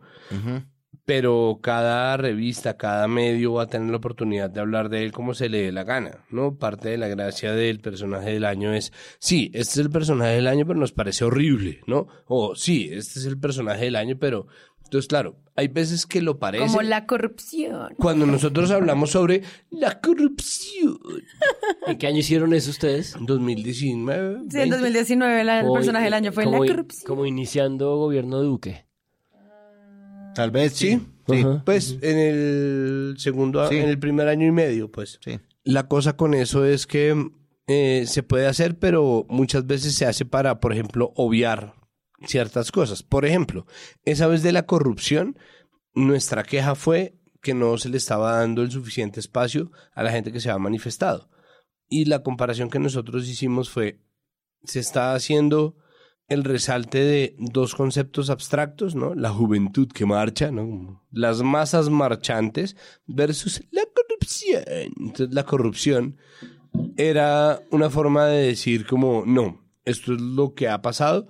pero 1.04 1.58
cada 1.62 2.16
revista, 2.16 2.76
cada 2.76 3.08
medio 3.08 3.54
va 3.54 3.64
a 3.64 3.66
tener 3.66 3.90
la 3.90 3.96
oportunidad 3.96 4.50
de 4.50 4.60
hablar 4.60 4.88
de 4.88 5.02
él 5.02 5.12
como 5.12 5.34
se 5.34 5.48
le 5.48 5.62
dé 5.62 5.72
la 5.72 5.84
gana, 5.84 6.24
¿no? 6.30 6.56
Parte 6.56 6.88
de 6.88 6.96
la 6.96 7.08
gracia 7.08 7.52
del 7.52 7.80
personaje 7.80 8.32
del 8.32 8.44
año 8.44 8.72
es, 8.72 8.92
sí, 9.18 9.50
este 9.52 9.80
es 9.80 9.86
el 9.86 9.90
personaje 9.90 10.32
del 10.32 10.46
año, 10.46 10.64
pero 10.66 10.78
nos 10.78 10.92
parece 10.92 11.24
horrible, 11.24 11.80
¿no? 11.86 12.06
O 12.26 12.54
sí, 12.54 12.88
este 12.92 13.18
es 13.18 13.26
el 13.26 13.38
personaje 13.38 13.84
del 13.84 13.96
año, 13.96 14.16
pero... 14.18 14.46
Entonces, 14.92 15.08
claro, 15.08 15.36
hay 15.56 15.68
veces 15.68 16.04
que 16.04 16.20
lo 16.20 16.38
parece. 16.38 16.66
Como 16.66 16.82
la 16.82 17.06
corrupción. 17.06 17.94
Cuando 17.96 18.26
nosotros 18.26 18.70
hablamos 18.70 19.10
sobre 19.12 19.42
la 19.70 20.02
corrupción. 20.02 20.98
¿En 21.86 21.96
qué 21.96 22.08
año 22.08 22.18
hicieron 22.18 22.52
eso 22.52 22.70
ustedes? 22.70 23.16
2019. 23.18 24.40
Sí, 24.50 24.56
en 24.58 24.68
20. 24.68 24.76
2019 24.76 25.44
la- 25.44 25.60
el 25.60 25.62
Como- 25.64 25.74
personaje 25.76 26.04
del 26.04 26.12
año 26.12 26.30
fue 26.30 26.44
como, 26.44 26.62
la 26.62 26.70
corrupción. 26.70 27.06
Como 27.06 27.24
iniciando 27.24 27.96
gobierno 27.96 28.42
Duque. 28.42 28.84
Tal 30.34 30.50
vez 30.50 30.74
sí. 30.74 31.00
Sí. 31.26 31.42
Pues 31.64 31.96
en 32.02 32.18
el 32.18 33.14
segundo, 33.16 33.66
Sí. 33.68 33.76
en 33.76 33.88
el 33.88 33.98
primer 33.98 34.28
año 34.28 34.46
y 34.46 34.52
medio, 34.52 34.90
pues. 34.92 35.18
Sí. 35.24 35.38
La 35.64 35.88
cosa 35.88 36.18
con 36.18 36.34
eso 36.34 36.66
es 36.66 36.86
que 36.86 37.30
eh, 37.66 38.04
se 38.06 38.22
puede 38.22 38.46
hacer, 38.46 38.78
pero 38.78 39.24
muchas 39.30 39.66
veces 39.66 39.94
se 39.94 40.04
hace 40.04 40.26
para, 40.26 40.60
por 40.60 40.74
ejemplo, 40.74 41.12
obviar 41.16 41.72
ciertas 42.26 42.72
cosas. 42.72 43.02
Por 43.02 43.24
ejemplo, 43.24 43.66
esa 44.04 44.26
vez 44.26 44.42
de 44.42 44.52
la 44.52 44.66
corrupción, 44.66 45.36
nuestra 45.94 46.42
queja 46.42 46.74
fue 46.74 47.18
que 47.42 47.54
no 47.54 47.76
se 47.76 47.88
le 47.88 47.96
estaba 47.96 48.36
dando 48.38 48.62
el 48.62 48.70
suficiente 48.70 49.20
espacio 49.20 49.72
a 49.94 50.02
la 50.02 50.12
gente 50.12 50.32
que 50.32 50.40
se 50.40 50.50
ha 50.50 50.58
manifestado. 50.58 51.28
Y 51.88 52.06
la 52.06 52.22
comparación 52.22 52.70
que 52.70 52.78
nosotros 52.78 53.28
hicimos 53.28 53.68
fue, 53.68 54.00
se 54.64 54.78
está 54.78 55.14
haciendo 55.14 55.76
el 56.28 56.44
resalte 56.44 56.98
de 56.98 57.36
dos 57.38 57.74
conceptos 57.74 58.30
abstractos, 58.30 58.94
¿no? 58.94 59.14
La 59.14 59.30
juventud 59.30 59.88
que 59.88 60.06
marcha, 60.06 60.50
¿no? 60.50 61.04
Las 61.10 61.42
masas 61.42 61.90
marchantes 61.90 62.76
versus 63.06 63.62
la 63.70 63.82
corrupción. 63.94 64.62
Entonces, 64.66 65.34
la 65.34 65.44
corrupción 65.44 66.16
era 66.96 67.60
una 67.70 67.90
forma 67.90 68.26
de 68.26 68.46
decir 68.46 68.86
como, 68.86 69.24
no, 69.26 69.60
esto 69.84 70.14
es 70.14 70.20
lo 70.20 70.54
que 70.54 70.68
ha 70.68 70.80
pasado 70.80 71.26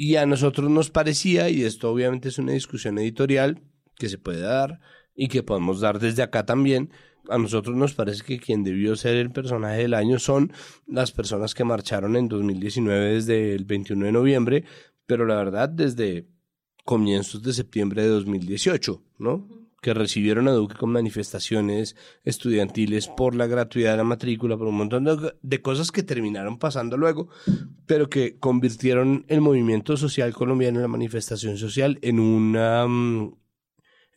y 0.00 0.14
a 0.14 0.26
nosotros 0.26 0.70
nos 0.70 0.90
parecía, 0.90 1.50
y 1.50 1.64
esto 1.64 1.90
obviamente 1.90 2.28
es 2.28 2.38
una 2.38 2.52
discusión 2.52 3.00
editorial 3.00 3.60
que 3.96 4.08
se 4.08 4.16
puede 4.16 4.42
dar 4.42 4.78
y 5.16 5.26
que 5.26 5.42
podemos 5.42 5.80
dar 5.80 5.98
desde 5.98 6.22
acá 6.22 6.46
también, 6.46 6.92
a 7.28 7.36
nosotros 7.36 7.74
nos 7.76 7.94
parece 7.94 8.22
que 8.22 8.38
quien 8.38 8.62
debió 8.62 8.94
ser 8.94 9.16
el 9.16 9.32
personaje 9.32 9.78
del 9.78 9.94
año 9.94 10.20
son 10.20 10.52
las 10.86 11.10
personas 11.10 11.52
que 11.52 11.64
marcharon 11.64 12.14
en 12.14 12.28
2019 12.28 13.14
desde 13.14 13.56
el 13.56 13.64
21 13.64 14.06
de 14.06 14.12
noviembre, 14.12 14.64
pero 15.04 15.26
la 15.26 15.34
verdad 15.34 15.68
desde 15.68 16.28
comienzos 16.84 17.42
de 17.42 17.52
septiembre 17.52 18.02
de 18.02 18.08
2018, 18.08 19.02
¿no? 19.18 19.48
Que 19.80 19.94
recibieron 19.94 20.48
a 20.48 20.52
Duque 20.52 20.74
con 20.76 20.90
manifestaciones 20.90 21.96
estudiantiles 22.24 23.08
por 23.08 23.34
la 23.34 23.46
gratuidad 23.46 23.92
de 23.92 23.98
la 23.98 24.04
matrícula, 24.04 24.56
por 24.56 24.66
un 24.66 24.76
montón 24.76 25.04
de, 25.04 25.34
de 25.40 25.62
cosas 25.62 25.92
que 25.92 26.02
terminaron 26.02 26.58
pasando 26.58 26.96
luego, 26.96 27.28
pero 27.86 28.10
que 28.10 28.38
convirtieron 28.38 29.24
el 29.28 29.40
movimiento 29.40 29.96
social 29.96 30.32
colombiano, 30.34 30.80
la 30.80 30.88
manifestación 30.88 31.56
social, 31.58 31.98
en 32.02 32.18
una 32.18 32.86
mm, 32.86 33.32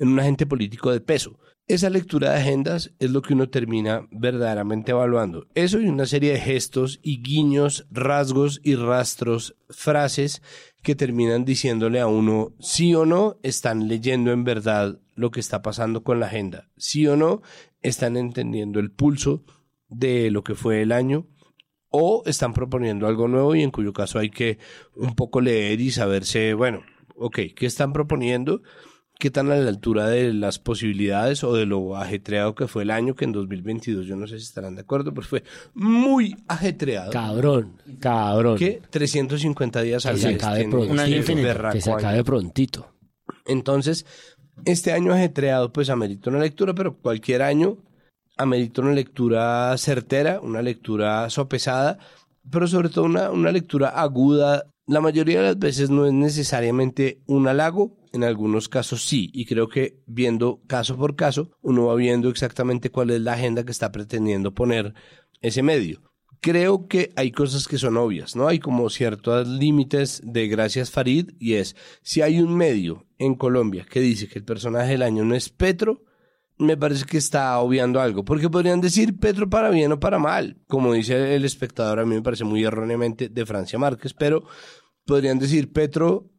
en 0.01 0.07
un 0.07 0.19
agente 0.19 0.47
político 0.47 0.91
de 0.91 0.99
peso. 0.99 1.37
Esa 1.67 1.91
lectura 1.91 2.31
de 2.31 2.39
agendas 2.39 2.91
es 2.97 3.11
lo 3.11 3.21
que 3.21 3.33
uno 3.33 3.49
termina 3.49 4.07
verdaderamente 4.11 4.91
evaluando. 4.91 5.47
Eso 5.53 5.79
y 5.79 5.87
una 5.87 6.07
serie 6.07 6.33
de 6.33 6.39
gestos 6.39 6.99
y 7.03 7.21
guiños, 7.21 7.85
rasgos 7.91 8.59
y 8.63 8.75
rastros, 8.75 9.55
frases 9.69 10.41
que 10.81 10.95
terminan 10.95 11.45
diciéndole 11.45 11.99
a 11.99 12.07
uno 12.07 12.53
sí 12.59 12.93
o 12.95 13.05
no 13.05 13.37
están 13.43 13.87
leyendo 13.87 14.31
en 14.31 14.43
verdad 14.43 14.99
lo 15.15 15.31
que 15.31 15.39
está 15.39 15.61
pasando 15.61 16.03
con 16.03 16.19
la 16.19 16.27
agenda. 16.27 16.69
Sí 16.77 17.05
o 17.07 17.15
no 17.15 17.41
están 17.81 18.17
entendiendo 18.17 18.79
el 18.79 18.91
pulso 18.91 19.43
de 19.89 20.31
lo 20.31 20.43
que 20.43 20.55
fue 20.55 20.81
el 20.81 20.91
año 20.91 21.27
o 21.89 22.23
están 22.25 22.53
proponiendo 22.53 23.05
algo 23.05 23.27
nuevo 23.27 23.53
y 23.53 23.61
en 23.61 23.71
cuyo 23.71 23.93
caso 23.93 24.17
hay 24.17 24.29
que 24.29 24.57
un 24.95 25.15
poco 25.15 25.41
leer 25.41 25.81
y 25.81 25.91
saberse, 25.91 26.53
bueno, 26.53 26.83
ok, 27.15 27.39
¿qué 27.55 27.65
están 27.65 27.93
proponiendo? 27.93 28.61
Qué 29.21 29.29
tan 29.29 29.51
a 29.51 29.55
la 29.55 29.69
altura 29.69 30.07
de 30.07 30.33
las 30.33 30.57
posibilidades 30.57 31.43
o 31.43 31.53
de 31.53 31.67
lo 31.67 31.95
ajetreado 31.95 32.55
que 32.55 32.67
fue 32.67 32.81
el 32.81 32.89
año, 32.89 33.13
que 33.15 33.25
en 33.25 33.31
2022 33.33 34.07
yo 34.07 34.15
no 34.15 34.25
sé 34.25 34.39
si 34.39 34.45
estarán 34.45 34.73
de 34.73 34.81
acuerdo, 34.81 35.13
pero 35.13 35.27
fue 35.27 35.43
muy 35.75 36.35
ajetreado. 36.47 37.11
Cabrón, 37.11 37.79
cabrón. 37.99 38.57
Que 38.57 38.81
350 38.89 39.81
días 39.83 40.07
al 40.07 40.15
Que 40.15 40.21
se 40.21 40.27
mes. 40.29 40.35
acabe 40.43 40.57
tiene 40.65 40.71
prontito. 40.71 41.19
este 41.19 41.35
berraco 41.35 41.73
Que 41.75 41.81
se 41.81 41.89
año. 41.91 41.99
acabe 41.99 42.23
prontito. 42.23 42.91
Entonces, 43.45 44.07
este 44.65 44.91
año 44.91 45.13
ajetreado, 45.13 45.71
pues 45.71 45.91
amerita 45.91 46.31
una 46.31 46.39
lectura, 46.39 46.73
pero 46.73 46.97
cualquier 46.97 47.43
año 47.43 47.77
amerita 48.37 48.81
una 48.81 48.93
lectura 48.93 49.77
certera, 49.77 50.39
una 50.41 50.63
lectura 50.63 51.29
sopesada, 51.29 51.99
pero 52.49 52.67
sobre 52.67 52.89
todo 52.89 53.05
una, 53.05 53.29
una 53.29 53.51
lectura 53.51 53.89
aguda. 53.89 54.63
La 54.87 54.99
mayoría 54.99 55.41
de 55.41 55.45
las 55.49 55.59
veces 55.59 55.91
no 55.91 56.07
es 56.07 56.13
necesariamente 56.13 57.19
un 57.27 57.47
halago, 57.47 58.00
en 58.13 58.23
algunos 58.23 58.69
casos 58.69 59.03
sí, 59.05 59.29
y 59.33 59.45
creo 59.45 59.69
que 59.69 60.01
viendo 60.05 60.61
caso 60.67 60.97
por 60.97 61.15
caso, 61.15 61.51
uno 61.61 61.85
va 61.85 61.95
viendo 61.95 62.29
exactamente 62.29 62.91
cuál 62.91 63.09
es 63.11 63.21
la 63.21 63.33
agenda 63.33 63.63
que 63.63 63.71
está 63.71 63.91
pretendiendo 63.91 64.53
poner 64.53 64.93
ese 65.41 65.63
medio. 65.63 66.01
Creo 66.39 66.87
que 66.87 67.11
hay 67.15 67.31
cosas 67.31 67.67
que 67.67 67.77
son 67.77 67.97
obvias, 67.97 68.35
¿no? 68.35 68.47
Hay 68.47 68.59
como 68.59 68.89
ciertos 68.89 69.47
límites 69.47 70.21
de 70.23 70.47
gracias 70.47 70.89
Farid 70.89 71.31
y 71.39 71.53
es, 71.53 71.75
si 72.01 72.21
hay 72.21 72.39
un 72.39 72.55
medio 72.55 73.05
en 73.19 73.35
Colombia 73.35 73.85
que 73.89 73.99
dice 73.99 74.27
que 74.27 74.39
el 74.39 74.45
personaje 74.45 74.93
del 74.93 75.03
año 75.03 75.23
no 75.23 75.35
es 75.35 75.49
Petro, 75.49 76.03
me 76.57 76.77
parece 76.77 77.05
que 77.05 77.17
está 77.17 77.57
obviando 77.59 78.01
algo, 78.01 78.23
porque 78.23 78.49
podrían 78.49 78.81
decir 78.81 79.19
Petro 79.19 79.49
para 79.49 79.69
bien 79.69 79.91
o 79.91 79.99
para 79.99 80.19
mal, 80.19 80.57
como 80.67 80.93
dice 80.93 81.35
el 81.35 81.45
espectador, 81.45 81.99
a 81.99 82.05
mí 82.05 82.15
me 82.15 82.21
parece 82.21 82.43
muy 82.43 82.63
erróneamente 82.63 83.29
de 83.29 83.45
Francia 83.45 83.79
Márquez, 83.79 84.13
pero 84.13 84.43
podrían 85.05 85.39
decir 85.39 85.71
Petro 85.71 86.30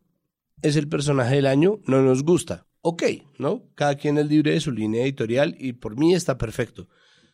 es 0.61 0.77
el 0.77 0.89
personaje 0.89 1.37
del 1.37 1.47
año, 1.47 1.79
no 1.87 2.03
nos 2.03 2.23
gusta. 2.23 2.67
Ok, 2.83 3.05
¿no? 3.39 3.63
Cada 3.75 3.95
quien 3.95 4.19
es 4.19 4.27
libre 4.27 4.53
de 4.53 4.61
su 4.61 4.73
línea 4.73 5.03
editorial 5.05 5.55
y 5.59 5.73
por 5.75 5.97
mí 5.97 6.15
está 6.15 6.37
perfecto. 6.37 6.89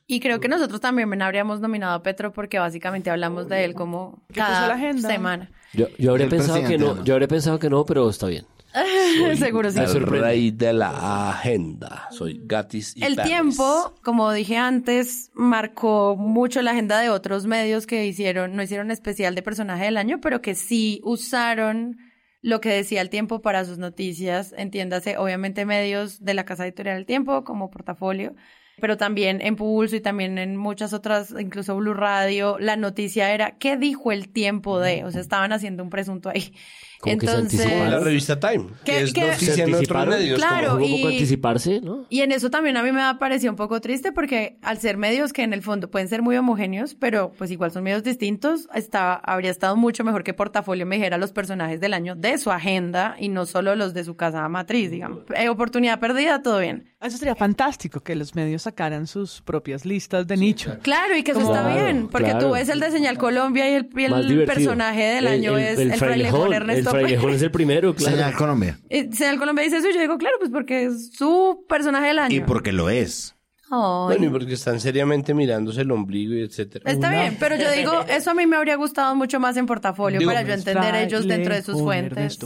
Y 0.07 0.21
creo 0.21 0.41
que 0.41 0.49
nosotros 0.49 0.81
también 0.81 1.21
habríamos 1.21 1.61
nominado 1.61 1.95
a 1.95 2.03
Petro 2.03 2.33
porque 2.33 2.59
básicamente 2.59 3.11
hablamos 3.11 3.49
de 3.49 3.65
él 3.65 3.75
como 3.75 4.25
cada 4.33 4.69
la 4.69 4.75
agenda. 4.75 5.09
semana. 5.09 5.51
Yo, 5.75 5.87
yo 5.99 6.11
habría 6.13 6.25
El 6.25 6.31
pensado 6.31 6.67
que 6.67 6.79
no, 6.79 7.05
yo 7.05 7.15
habría 7.15 7.29
pensado 7.29 7.59
que 7.59 7.69
no, 7.69 7.85
pero 7.85 8.09
está 8.09 8.27
bien. 8.27 8.47
Seguro 9.39 9.71
sí. 9.71 9.79
El 9.81 10.03
rey 10.03 10.51
de 10.51 10.73
la 10.73 11.31
agenda. 11.31 12.09
Soy 12.11 12.41
Gatis 12.45 12.97
y 12.97 13.05
El 13.05 13.17
tiempo, 13.17 13.95
como 14.03 14.33
dije 14.33 14.57
antes, 14.57 15.31
marcó 15.35 16.17
mucho 16.17 16.63
la 16.63 16.73
agenda 16.73 17.01
de 17.01 17.11
otros 17.11 17.47
medios 17.47 17.87
que 17.87 18.07
hicieron, 18.07 18.57
no 18.57 18.63
hicieron 18.63 18.91
especial 18.91 19.35
de 19.35 19.43
personaje 19.43 19.85
del 19.85 19.97
año, 19.97 20.21
pero 20.21 20.41
que 20.43 20.55
sí 20.55 21.01
usaron 21.05 21.97
lo 22.41 22.61
que 22.61 22.71
decía 22.71 23.01
el 23.01 23.11
tiempo 23.11 23.41
para 23.41 23.65
sus 23.65 23.79
noticias. 23.79 24.55
Entiéndase, 24.57 25.17
obviamente 25.19 25.65
medios 25.67 26.25
de 26.25 26.35
la 26.35 26.45
casa 26.45 26.65
editorial 26.65 26.97
del 26.97 27.07
tiempo, 27.07 27.45
como 27.45 27.71
portafolio, 27.71 28.35
pero 28.81 28.97
también 28.97 29.41
en 29.41 29.57
Pulso 29.57 29.97
y 29.97 30.01
también 30.01 30.39
en 30.39 30.57
muchas 30.57 30.93
otras, 30.93 31.35
incluso 31.39 31.77
Blue 31.77 31.95
Radio, 31.95 32.59
la 32.59 32.77
noticia 32.77 33.33
era 33.33 33.59
¿qué 33.59 33.77
dijo 33.77 34.13
el 34.13 34.29
tiempo 34.31 34.79
de? 34.81 35.05
O 35.05 35.11
sea, 35.11 35.21
estaban 35.21 35.53
haciendo 35.53 35.83
un 35.83 35.91
presunto 35.91 36.29
ahí. 36.29 36.55
Como 37.01 37.17
que 37.19 37.27
se. 37.49 37.89
La 37.91 38.01
revista 38.01 38.41
Time, 38.41 38.67
que 38.85 38.93
¿Qué- 38.93 39.03
es 39.03 39.13
qué- 39.13 39.21
noticia 39.21 39.55
Se 39.55 39.63
en 39.63 39.75
otros 39.75 40.07
medios. 40.09 40.39
Claro, 40.39 40.73
Como 40.73 40.85
un 40.85 40.91
y- 40.91 40.97
poco 40.97 41.09
anticiparse, 41.09 41.81
¿no? 41.81 42.07
Y 42.09 42.21
en 42.23 42.33
eso 42.33 42.51
también 42.51 42.77
a 42.77 42.83
mí 42.83 42.91
me 42.93 43.03
ha 43.03 43.19
parecido 43.19 43.53
un 43.53 43.57
poco 43.57 43.81
triste 43.81 44.11
porque 44.13 44.59
al 44.63 44.79
ser 44.79 44.97
medios 44.97 45.33
que 45.33 45.43
en 45.43 45.53
el 45.53 45.63
fondo 45.63 45.91
pueden 45.91 46.09
ser 46.09 46.23
muy 46.23 46.37
homogéneos, 46.37 46.95
pero 46.97 47.33
pues 47.39 47.51
igual 47.51 47.71
son 47.71 47.85
medios 47.85 48.03
distintos, 48.03 48.69
está, 48.75 49.15
habría 49.15 49.51
estado 49.51 49.77
mucho 49.77 50.03
mejor 50.03 50.25
que 50.25 50.35
Portafolio 50.35 50.87
me 50.87 50.97
dijera 50.97 51.19
los 51.19 51.33
personajes 51.33 51.81
del 51.81 51.95
año 51.95 52.17
de 52.17 52.37
su 52.39 52.51
agenda 52.51 53.15
y 53.19 53.29
no 53.29 53.47
solo 53.47 53.77
los 53.77 53.95
de 53.95 54.03
su 54.05 54.17
casa 54.17 54.49
matriz, 54.49 54.91
digamos. 54.91 55.21
Eh, 55.37 55.49
oportunidad 55.49 56.01
perdida, 56.01 56.43
todo 56.43 56.59
bien. 56.59 56.91
Eso 57.01 57.17
sería 57.17 57.37
fantástico, 57.37 58.01
que 58.01 58.17
los 58.17 58.35
medios 58.35 58.63
sacaran 58.63 59.07
sus 59.07 59.41
propias 59.43 59.85
listas 59.85 60.27
de 60.27 60.37
nicho. 60.37 60.77
Claro, 60.83 61.17
y 61.17 61.23
que 61.23 61.31
eso 61.31 61.41
está 61.41 61.63
Claro, 61.63 61.75
bien, 61.85 62.09
porque 62.11 62.31
claro. 62.31 62.47
tú 62.49 62.53
ves 62.55 62.69
el 62.69 62.81
de 62.81 62.91
Señal 62.91 63.19
Colombia 63.19 63.71
y 63.71 63.75
el, 63.75 63.89
y 64.33 64.47
personaje 64.47 65.03
del 65.03 65.27
año 65.29 65.57
es 65.57 65.79
el, 65.79 65.93
frailejón 65.95 66.53
Ernesto 66.53 66.88
El 66.88 66.88
frailejón 66.91 67.33
es 67.33 67.43
el 67.43 67.51
primero, 67.51 67.95
Señal 67.97 68.17
claro. 68.17 68.39
Colombia. 68.39 68.79
Y 68.89 69.13
Señal 69.13 69.39
Colombia 69.39 69.65
dice 69.65 69.79
eso 69.79 69.89
y 69.89 69.95
yo 69.95 70.01
digo, 70.01 70.19
claro, 70.19 70.37
pues 70.39 70.51
porque 70.51 70.85
es 70.85 71.13
su 71.15 71.65
personaje 71.69 72.09
del 72.09 72.19
año. 72.19 72.37
Y 72.37 72.41
porque 72.41 72.73
lo 72.73 72.91
es. 72.91 73.35
Ay. 73.71 74.07
Bueno, 74.07 74.25
y 74.27 74.29
porque 74.31 74.55
están 74.55 74.81
seriamente 74.81 75.35
mirándose 75.35 75.83
el 75.83 75.91
ombligo 75.91 76.35
y 76.35 76.41
etcétera. 76.41 76.91
Está 76.91 77.11
bien, 77.11 77.37
pero 77.39 77.57
yo 77.57 77.71
digo, 77.71 77.93
eso 78.09 78.31
a 78.31 78.35
mí 78.35 78.47
me 78.47 78.57
habría 78.57 78.77
gustado 78.77 79.15
mucho 79.15 79.41
más 79.41 79.57
en 79.57 79.67
portafolio 79.67 80.19
Digo, 80.19 80.31
para 80.31 80.43
yo 80.43 80.55
entender 80.55 80.95
ellos 80.95 81.27
dentro 81.27 81.55
de 81.55 81.63
sus 81.63 81.81
fuentes 81.81 82.39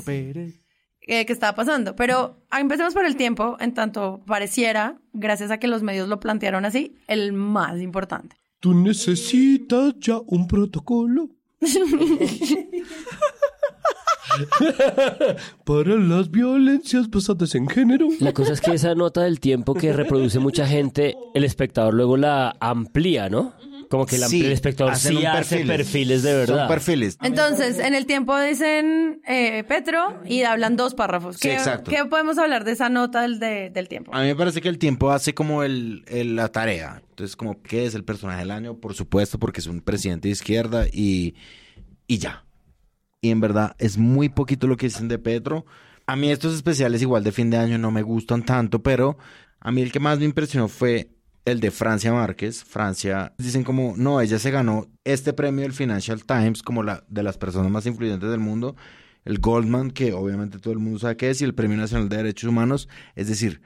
eh, 1.04 1.26
qué 1.26 1.32
estaba 1.32 1.54
pasando. 1.54 1.96
Pero 1.96 2.36
ah, 2.50 2.60
empecemos 2.60 2.94
por 2.94 3.04
el 3.04 3.16
tiempo, 3.16 3.56
en 3.60 3.74
tanto 3.74 4.22
pareciera, 4.26 4.98
gracias 5.12 5.50
a 5.50 5.58
que 5.58 5.66
los 5.68 5.82
medios 5.82 6.08
lo 6.08 6.20
plantearon 6.20 6.64
así, 6.64 6.94
el 7.08 7.32
más 7.32 7.80
importante. 7.80 8.36
Tú 8.60 8.74
necesitas 8.74 9.94
ya 9.98 10.18
un 10.26 10.46
protocolo. 10.46 11.28
Para 15.64 15.96
las 15.96 16.30
violencias 16.30 17.08
basadas 17.10 17.54
en 17.54 17.68
género. 17.68 18.08
La 18.20 18.32
cosa 18.32 18.52
es 18.52 18.60
que 18.60 18.72
esa 18.72 18.94
nota 18.94 19.22
del 19.22 19.40
tiempo 19.40 19.74
que 19.74 19.92
reproduce 19.92 20.38
mucha 20.38 20.66
gente, 20.66 21.16
el 21.34 21.44
espectador 21.44 21.94
luego 21.94 22.16
la 22.16 22.56
amplía, 22.60 23.28
¿no? 23.28 23.52
Como 23.90 24.06
que 24.06 24.16
el, 24.16 24.22
Sí, 24.22 24.42
el 24.46 24.52
espectador 24.52 24.96
sí 24.96 25.26
hace 25.26 25.66
perfiles. 25.66 26.22
de 26.22 26.32
verdad. 26.34 26.60
Son 26.60 26.68
perfiles. 26.68 27.18
Entonces, 27.22 27.78
en 27.78 27.94
el 27.94 28.06
tiempo 28.06 28.38
dicen 28.40 29.20
eh, 29.28 29.64
Petro 29.68 30.18
y 30.24 30.44
hablan 30.44 30.76
dos 30.76 30.94
párrafos. 30.94 31.36
Sí, 31.36 31.48
¿Qué, 31.48 31.54
exacto. 31.54 31.90
qué 31.90 32.02
podemos 32.06 32.38
hablar 32.38 32.64
de 32.64 32.72
esa 32.72 32.88
nota 32.88 33.20
del, 33.20 33.38
de- 33.38 33.68
del 33.68 33.88
tiempo? 33.88 34.14
A 34.14 34.22
mí 34.22 34.28
me 34.28 34.34
parece 34.36 34.62
que 34.62 34.70
el 34.70 34.78
tiempo 34.78 35.10
hace 35.10 35.34
como 35.34 35.62
el, 35.62 36.04
el- 36.06 36.36
la 36.36 36.48
tarea. 36.48 37.02
Entonces, 37.10 37.36
como, 37.36 37.60
¿qué 37.62 37.84
es 37.84 37.94
el 37.94 38.02
personaje 38.02 38.38
del 38.40 38.50
año? 38.50 38.78
Por 38.78 38.94
supuesto, 38.94 39.38
porque 39.38 39.60
es 39.60 39.66
un 39.66 39.82
presidente 39.82 40.28
de 40.28 40.32
izquierda 40.32 40.86
y, 40.90 41.34
y 42.06 42.16
ya. 42.16 42.46
Y 43.22 43.30
en 43.30 43.40
verdad, 43.40 43.76
es 43.78 43.96
muy 43.96 44.28
poquito 44.28 44.66
lo 44.66 44.76
que 44.76 44.86
dicen 44.86 45.06
de 45.06 45.18
Petro. 45.18 45.64
A 46.06 46.16
mí 46.16 46.30
estos 46.30 46.54
especiales 46.54 47.00
igual 47.02 47.22
de 47.22 47.30
fin 47.30 47.50
de 47.50 47.56
año 47.56 47.78
no 47.78 47.92
me 47.92 48.02
gustan 48.02 48.44
tanto, 48.44 48.82
pero 48.82 49.16
a 49.60 49.70
mí 49.70 49.80
el 49.80 49.92
que 49.92 50.00
más 50.00 50.18
me 50.18 50.24
impresionó 50.24 50.66
fue 50.66 51.12
el 51.44 51.60
de 51.60 51.70
Francia 51.70 52.12
Márquez. 52.12 52.64
Francia, 52.64 53.32
dicen 53.38 53.62
como, 53.62 53.94
no, 53.96 54.20
ella 54.20 54.40
se 54.40 54.50
ganó 54.50 54.88
este 55.04 55.32
premio 55.32 55.62
del 55.62 55.72
Financial 55.72 56.24
Times 56.24 56.64
como 56.64 56.82
la 56.82 57.04
de 57.08 57.22
las 57.22 57.38
personas 57.38 57.70
más 57.70 57.86
influyentes 57.86 58.28
del 58.28 58.40
mundo. 58.40 58.74
El 59.24 59.38
Goldman, 59.38 59.92
que 59.92 60.12
obviamente 60.12 60.58
todo 60.58 60.72
el 60.72 60.80
mundo 60.80 60.98
sabe 60.98 61.16
qué 61.16 61.30
es, 61.30 61.40
y 61.40 61.44
el 61.44 61.54
Premio 61.54 61.76
Nacional 61.76 62.08
de 62.08 62.16
Derechos 62.16 62.50
Humanos. 62.50 62.88
Es 63.14 63.28
decir, 63.28 63.62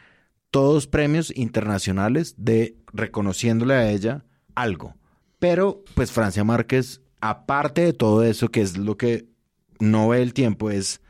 todos 0.50 0.86
premios 0.86 1.34
internacionales 1.34 2.34
de 2.36 2.76
reconociéndole 2.92 3.72
a 3.72 3.90
ella 3.90 4.26
algo. 4.54 4.96
Pero, 5.38 5.82
pues 5.94 6.12
Francia 6.12 6.44
Márquez, 6.44 7.00
aparte 7.22 7.80
de 7.80 7.94
todo 7.94 8.22
eso, 8.22 8.50
que 8.50 8.60
es 8.60 8.76
lo 8.76 8.98
que 8.98 9.34
no 9.80 10.08
ve 10.08 10.22
el 10.22 10.34
tiempo, 10.34 10.70
es 10.70 11.00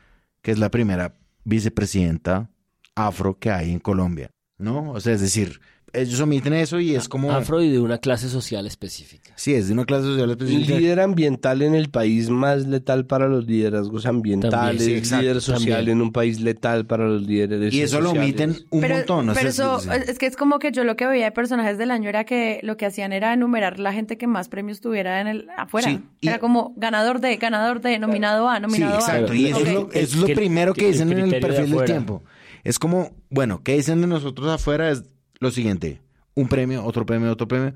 que 0.41 0.51
es 0.51 0.59
la 0.59 0.71
primera 0.71 1.17
vicepresidenta 1.43 2.49
afro 2.95 3.37
que 3.39 3.51
hay 3.51 3.71
en 3.71 3.79
Colombia, 3.79 4.31
¿no? 4.57 4.91
O 4.91 4.99
sea, 4.99 5.13
es 5.13 5.21
decir, 5.21 5.61
ellos 5.97 6.19
omiten 6.21 6.53
eso 6.53 6.79
y 6.79 6.95
es 6.95 7.09
como... 7.09 7.31
Afro 7.31 7.61
y 7.61 7.69
de 7.69 7.79
una 7.79 7.97
clase 7.97 8.29
social 8.29 8.65
específica. 8.67 9.33
Sí, 9.35 9.53
es 9.53 9.67
de 9.67 9.73
una 9.73 9.85
clase 9.85 10.03
social 10.05 10.25
El 10.25 10.31
específica. 10.31 10.77
líder 10.77 10.99
ambiental 10.99 11.61
en 11.61 11.75
el 11.75 11.89
país 11.89 12.29
más 12.29 12.65
letal 12.67 13.05
para 13.05 13.27
los 13.27 13.45
liderazgos 13.45 14.05
ambientales, 14.05 14.51
También, 14.77 14.79
sí, 14.79 14.93
exacto, 14.95 15.21
líder 15.23 15.41
social 15.41 15.75
también. 15.77 15.97
en 15.97 16.01
un 16.01 16.11
país 16.11 16.39
letal 16.39 16.85
para 16.85 17.05
los 17.07 17.21
líderes 17.23 17.73
Y 17.73 17.81
eso 17.81 17.99
lo 17.99 18.09
sociales. 18.09 18.29
omiten 18.29 18.65
un 18.69 18.81
pero, 18.81 18.95
montón. 18.97 19.29
o 19.29 19.33
sea, 19.33 19.41
pero 19.41 19.49
es- 19.49 19.55
eso, 19.59 19.77
es- 19.93 20.09
es 20.09 20.17
que 20.19 20.25
es 20.25 20.35
como 20.35 20.59
que 20.59 20.71
yo 20.71 20.83
lo 20.83 20.95
que 20.95 21.05
veía 21.07 21.25
de 21.25 21.31
personajes 21.31 21.77
del 21.77 21.91
año 21.91 22.09
era 22.09 22.23
que 22.23 22.59
lo 22.63 22.77
que 22.77 22.85
hacían 22.85 23.13
era 23.13 23.33
enumerar 23.33 23.79
la 23.79 23.93
gente 23.93 24.17
que 24.17 24.27
más 24.27 24.49
premios 24.49 24.81
tuviera 24.81 25.21
en 25.21 25.27
el 25.27 25.47
afuera. 25.57 25.89
Sí, 25.89 25.99
y- 26.21 26.27
Era 26.27 26.39
como 26.39 26.73
ganador 26.77 27.19
de, 27.21 27.35
ganador 27.37 27.81
de, 27.81 27.99
nominado 27.99 28.49
a, 28.49 28.55
Sí, 28.57 28.61
nominado 28.61 28.95
a. 28.95 28.99
exacto. 28.99 29.33
Y 29.33 29.47
eso, 29.47 29.59
es 29.59 29.73
lo, 29.73 29.79
eso 29.91 29.91
es 29.93 30.15
lo 30.15 30.25
Que 30.25 30.31
el- 30.33 30.37
primero 30.37 30.73
que 30.73 30.81
que 30.81 30.85
el 30.87 30.91
dicen 30.93 31.11
en 31.11 31.19
el 31.19 31.29
de 31.31 31.39
perfil 31.39 31.71
del 31.71 31.85
tiempo. 31.85 32.23
Es 32.63 32.79
como, 32.79 33.11
bueno, 33.29 33.61
¿qué 33.63 33.75
dicen 33.77 34.01
de 34.01 34.07
nosotros 34.07 34.47
afuera? 34.49 34.89
Es 34.91 35.03
lo 35.39 35.51
siguiente. 35.51 36.01
Un 36.35 36.47
premio, 36.47 36.83
otro 36.83 37.05
premio, 37.05 37.31
otro 37.31 37.47
premio. 37.47 37.73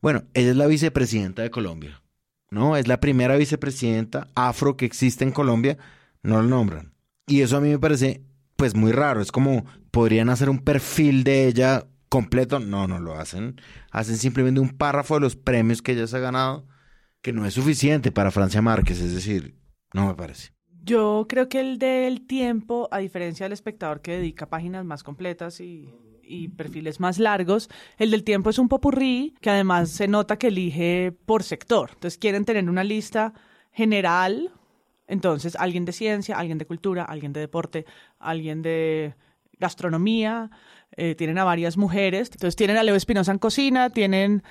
Bueno, 0.00 0.24
ella 0.34 0.50
es 0.50 0.56
la 0.56 0.66
vicepresidenta 0.66 1.42
de 1.42 1.50
Colombia. 1.50 2.02
¿No? 2.50 2.76
Es 2.76 2.88
la 2.88 3.00
primera 3.00 3.36
vicepresidenta 3.36 4.28
afro 4.34 4.76
que 4.76 4.86
existe 4.86 5.24
en 5.24 5.32
Colombia. 5.32 5.76
No 6.22 6.40
lo 6.40 6.48
nombran. 6.48 6.94
Y 7.26 7.42
eso 7.42 7.58
a 7.58 7.60
mí 7.60 7.68
me 7.68 7.78
parece, 7.78 8.22
pues, 8.56 8.74
muy 8.74 8.92
raro. 8.92 9.20
Es 9.20 9.30
como, 9.30 9.66
podrían 9.90 10.30
hacer 10.30 10.48
un 10.48 10.60
perfil 10.60 11.24
de 11.24 11.46
ella 11.46 11.86
completo. 12.08 12.58
No, 12.58 12.86
no 12.86 12.98
lo 13.00 13.14
hacen. 13.18 13.60
Hacen 13.90 14.16
simplemente 14.16 14.60
un 14.60 14.70
párrafo 14.70 15.14
de 15.14 15.20
los 15.20 15.36
premios 15.36 15.82
que 15.82 15.92
ella 15.92 16.06
se 16.06 16.16
ha 16.16 16.20
ganado, 16.20 16.66
que 17.20 17.34
no 17.34 17.44
es 17.44 17.54
suficiente 17.54 18.10
para 18.10 18.30
Francia 18.30 18.62
Márquez. 18.62 19.00
Es 19.00 19.14
decir, 19.14 19.58
no 19.92 20.06
me 20.06 20.14
parece. 20.14 20.52
Yo 20.82 21.26
creo 21.28 21.50
que 21.50 21.60
el 21.60 21.78
del 21.78 22.26
tiempo, 22.26 22.88
a 22.90 22.98
diferencia 22.98 23.44
del 23.44 23.52
espectador 23.52 24.00
que 24.00 24.12
dedica 24.12 24.48
páginas 24.48 24.86
más 24.86 25.02
completas 25.02 25.60
y, 25.60 25.92
y 26.28 26.48
perfiles 26.48 27.00
más 27.00 27.18
largos, 27.18 27.68
el 27.96 28.10
del 28.10 28.24
tiempo 28.24 28.50
es 28.50 28.58
un 28.58 28.68
popurrí 28.68 29.34
que 29.40 29.50
además 29.50 29.90
se 29.90 30.08
nota 30.08 30.36
que 30.36 30.48
elige 30.48 31.12
por 31.26 31.42
sector. 31.42 31.90
Entonces 31.94 32.18
quieren 32.18 32.44
tener 32.44 32.68
una 32.68 32.84
lista 32.84 33.32
general, 33.72 34.52
entonces 35.06 35.56
alguien 35.56 35.84
de 35.84 35.92
ciencia, 35.92 36.36
alguien 36.38 36.58
de 36.58 36.66
cultura, 36.66 37.04
alguien 37.04 37.32
de 37.32 37.40
deporte, 37.40 37.86
alguien 38.18 38.62
de 38.62 39.14
gastronomía, 39.58 40.50
eh, 40.96 41.14
tienen 41.14 41.38
a 41.38 41.44
varias 41.44 41.76
mujeres. 41.76 42.30
Entonces 42.32 42.56
tienen 42.56 42.76
a 42.76 42.82
Leo 42.82 42.94
Espinosa 42.94 43.32
en 43.32 43.38
cocina, 43.38 43.90
tienen 43.90 44.42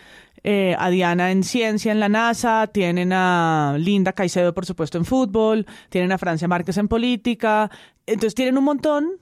eh, 0.44 0.76
a 0.78 0.90
Diana 0.90 1.32
en 1.32 1.44
ciencia 1.44 1.92
en 1.92 2.00
la 2.00 2.10
NASA, 2.10 2.68
tienen 2.68 3.12
a 3.12 3.76
Linda 3.78 4.14
Caicedo, 4.14 4.54
por 4.54 4.66
supuesto, 4.66 4.98
en 4.98 5.06
fútbol, 5.06 5.66
tienen 5.90 6.12
a 6.12 6.18
Francia 6.18 6.48
Márquez 6.48 6.78
en 6.78 6.88
política. 6.88 7.70
Entonces 8.06 8.36
tienen 8.36 8.58
un 8.58 8.64
montón, 8.64 9.20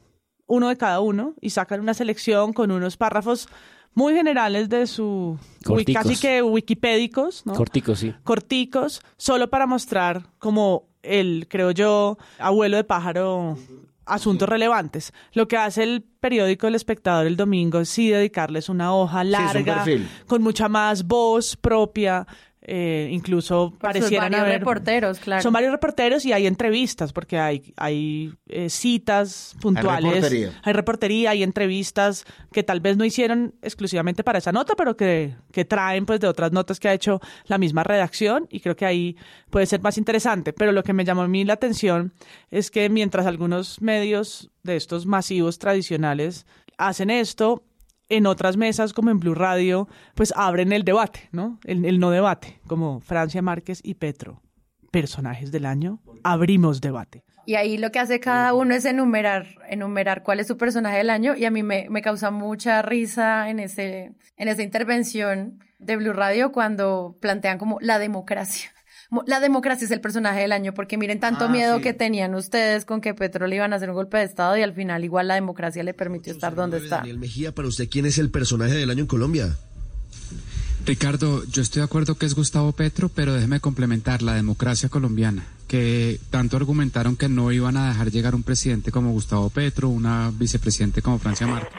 uno 0.47 0.69
de 0.69 0.77
cada 0.77 0.99
uno, 0.99 1.33
y 1.41 1.49
sacan 1.51 1.79
una 1.79 1.93
selección 1.93 2.53
con 2.53 2.71
unos 2.71 2.97
párrafos 2.97 3.47
muy 3.93 4.13
generales 4.13 4.69
de 4.69 4.87
su 4.87 5.39
Corticos. 5.63 6.03
casi 6.03 6.19
que 6.19 6.41
wikipédicos, 6.41 7.45
¿no? 7.45 7.53
Cortico, 7.53 7.95
sí. 7.95 8.13
corticos, 8.23 9.01
solo 9.17 9.49
para 9.49 9.65
mostrar 9.65 10.27
como 10.37 10.89
el, 11.01 11.47
creo 11.49 11.71
yo, 11.71 12.17
abuelo 12.37 12.77
de 12.77 12.83
pájaro, 12.83 13.57
asuntos 14.05 14.49
relevantes. 14.49 15.13
Lo 15.33 15.47
que 15.47 15.57
hace 15.57 15.83
el 15.83 16.03
periódico 16.03 16.67
El 16.67 16.75
Espectador 16.75 17.25
el 17.25 17.37
domingo 17.37 17.79
es 17.79 17.89
sí 17.89 18.09
dedicarles 18.09 18.69
una 18.69 18.93
hoja 18.93 19.21
un 19.21 19.31
larga, 19.31 19.75
perfil. 19.83 20.07
con 20.27 20.41
mucha 20.43 20.67
más 20.67 21.05
voz 21.05 21.55
propia, 21.55 22.27
eh, 22.67 23.09
incluso 23.11 23.69
Por 23.69 23.79
parecieran 23.79 24.31
varios 24.31 24.41
haber... 24.41 24.59
reporteros, 24.59 25.19
claro. 25.19 25.43
Son 25.43 25.53
varios 25.53 25.71
reporteros 25.71 26.25
y 26.25 26.33
hay 26.33 26.47
entrevistas, 26.47 27.13
porque 27.13 27.37
hay, 27.37 27.73
hay 27.77 28.33
eh, 28.47 28.69
citas 28.71 29.55
puntuales. 29.61 30.15
reportería. 30.15 30.51
Hay 30.63 30.73
reportería, 30.73 31.29
hay 31.29 31.43
entrevistas 31.43 32.25
que 32.51 32.63
tal 32.63 32.79
vez 32.79 32.97
no 32.97 33.05
hicieron 33.05 33.53
exclusivamente 33.61 34.23
para 34.23 34.39
esa 34.39 34.51
nota, 34.51 34.73
pero 34.75 34.97
que, 34.97 35.35
que 35.51 35.63
traen 35.63 36.07
pues 36.07 36.19
de 36.19 36.27
otras 36.27 36.51
notas 36.51 36.79
que 36.79 36.87
ha 36.87 36.93
hecho 36.93 37.21
la 37.45 37.59
misma 37.59 37.83
redacción 37.83 38.47
y 38.49 38.61
creo 38.61 38.75
que 38.75 38.85
ahí 38.85 39.15
puede 39.51 39.67
ser 39.67 39.81
más 39.81 39.99
interesante. 39.99 40.51
Pero 40.51 40.71
lo 40.71 40.81
que 40.81 40.93
me 40.93 41.05
llamó 41.05 41.21
a 41.21 41.27
mí 41.27 41.45
la 41.45 41.53
atención 41.53 42.13
es 42.49 42.71
que 42.71 42.89
mientras 42.89 43.27
algunos 43.27 43.79
medios 43.79 44.49
de 44.63 44.75
estos 44.75 45.05
masivos 45.05 45.59
tradicionales 45.59 46.47
hacen 46.77 47.11
esto, 47.11 47.63
en 48.09 48.25
otras 48.25 48.57
mesas, 48.57 48.93
como 48.93 49.09
en 49.09 49.19
Blue 49.19 49.35
Radio, 49.35 49.87
pues 50.13 50.33
abren 50.35 50.71
el 50.71 50.83
debate, 50.83 51.29
¿no? 51.31 51.59
El, 51.63 51.99
no 51.99 52.11
debate, 52.11 52.59
como 52.67 52.99
Francia 52.99 53.41
Márquez 53.41 53.79
y 53.83 53.95
Petro. 53.95 54.41
Personajes 54.91 55.51
del 55.51 55.65
año, 55.65 55.99
abrimos 56.23 56.81
debate. 56.81 57.23
Y 57.45 57.55
ahí 57.55 57.77
lo 57.77 57.91
que 57.91 57.99
hace 57.99 58.19
cada 58.19 58.53
uno 58.53 58.73
es 58.73 58.85
enumerar, 58.85 59.47
enumerar 59.69 60.23
cuál 60.23 60.39
es 60.39 60.47
su 60.47 60.57
personaje 60.57 60.97
del 60.97 61.09
año. 61.09 61.35
Y 61.35 61.45
a 61.45 61.51
mí 61.51 61.63
me, 61.63 61.87
me 61.89 62.01
causa 62.01 62.31
mucha 62.31 62.81
risa 62.81 63.49
en 63.49 63.59
ese, 63.59 64.13
en 64.37 64.47
esa 64.47 64.63
intervención 64.63 65.59
de 65.77 65.97
Blue 65.97 66.13
Radio 66.13 66.51
cuando 66.51 67.17
plantean 67.19 67.57
como 67.57 67.77
la 67.81 67.99
democracia. 67.99 68.71
La 69.25 69.39
democracia 69.39 69.85
es 69.85 69.91
el 69.91 70.01
personaje 70.01 70.39
del 70.41 70.51
año, 70.51 70.73
porque 70.73 70.97
miren 70.97 71.19
tanto 71.19 71.45
Ah, 71.45 71.47
miedo 71.49 71.77
sí. 71.77 71.83
que 71.83 71.93
tenían 71.93 72.33
ustedes 72.35 72.85
con 72.85 73.01
que 73.01 73.13
Petro 73.13 73.47
le 73.47 73.55
iban 73.55 73.71
a 73.73 73.75
hacer 73.75 73.89
un 73.89 73.95
golpe 73.95 74.17
de 74.17 74.23
Estado 74.23 74.57
y 74.57 74.61
al 74.63 74.73
final 74.73 75.03
igual 75.03 75.27
la 75.27 75.35
democracia 75.35 75.83
le 75.83 75.93
permitió 75.93 76.33
estar 76.33 76.55
donde 76.55 76.77
está. 76.77 76.97
Daniel 76.97 77.19
Mejía, 77.19 77.53
para 77.53 77.67
usted, 77.67 77.87
¿quién 77.89 78.05
es 78.05 78.17
el 78.17 78.29
personaje 78.31 78.73
del 78.73 78.89
año 78.89 79.01
en 79.01 79.07
Colombia? 79.07 79.55
Ricardo, 80.85 81.43
yo 81.45 81.61
estoy 81.63 81.79
de 81.79 81.85
acuerdo 81.85 82.15
que 82.15 82.25
es 82.27 82.35
Gustavo 82.35 82.71
Petro, 82.71 83.09
pero 83.09 83.33
déjeme 83.33 83.59
complementar 83.59 84.21
la 84.21 84.35
democracia 84.35 84.87
colombiana, 84.87 85.43
que 85.67 86.19
tanto 86.29 86.57
argumentaron 86.57 87.15
que 87.15 87.27
no 87.27 87.51
iban 87.51 87.75
a 87.77 87.87
dejar 87.87 88.11
llegar 88.11 88.35
un 88.35 88.43
presidente 88.43 88.91
como 88.91 89.11
Gustavo 89.11 89.49
Petro, 89.49 89.89
una 89.89 90.31
vicepresidente 90.37 91.01
como 91.01 91.17
Francia 91.17 91.47
Márquez. 91.47 91.73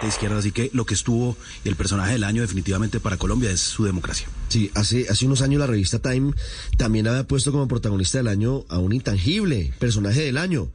De 0.00 0.08
izquierda, 0.08 0.38
así 0.38 0.52
que 0.52 0.70
lo 0.72 0.86
que 0.86 0.94
estuvo 0.94 1.36
y 1.64 1.68
el 1.68 1.76
personaje 1.76 2.12
del 2.12 2.24
año 2.24 2.42
definitivamente 2.42 3.00
para 3.00 3.16
Colombia 3.16 3.50
es 3.50 3.60
su 3.60 3.84
democracia. 3.84 4.28
Sí, 4.48 4.70
hace, 4.74 5.06
hace 5.08 5.26
unos 5.26 5.42
años 5.42 5.58
la 5.58 5.66
revista 5.66 5.98
Time 5.98 6.32
también 6.76 7.08
había 7.08 7.26
puesto 7.26 7.52
como 7.52 7.68
protagonista 7.68 8.18
del 8.18 8.28
año 8.28 8.64
a 8.68 8.78
un 8.78 8.92
intangible, 8.92 9.72
personaje 9.78 10.22
del 10.22 10.38
año. 10.38 10.70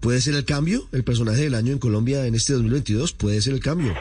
¿Puede 0.00 0.20
ser 0.20 0.34
el 0.34 0.44
cambio? 0.44 0.88
¿El 0.92 1.04
personaje 1.04 1.42
del 1.42 1.54
año 1.54 1.72
en 1.72 1.78
Colombia 1.78 2.26
en 2.26 2.34
este 2.34 2.52
2022? 2.54 3.12
¿Puede 3.12 3.40
ser 3.42 3.52
el 3.52 3.60
cambio? 3.60 3.94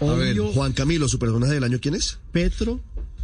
A 0.00 0.04
ver, 0.14 0.40
Obvio, 0.40 0.52
Juan 0.52 0.72
Camilo, 0.72 1.08
¿su 1.08 1.18
personaje 1.18 1.54
del 1.54 1.64
año 1.64 1.78
quién 1.80 1.94
es? 1.94 2.18
Petro 2.32 2.80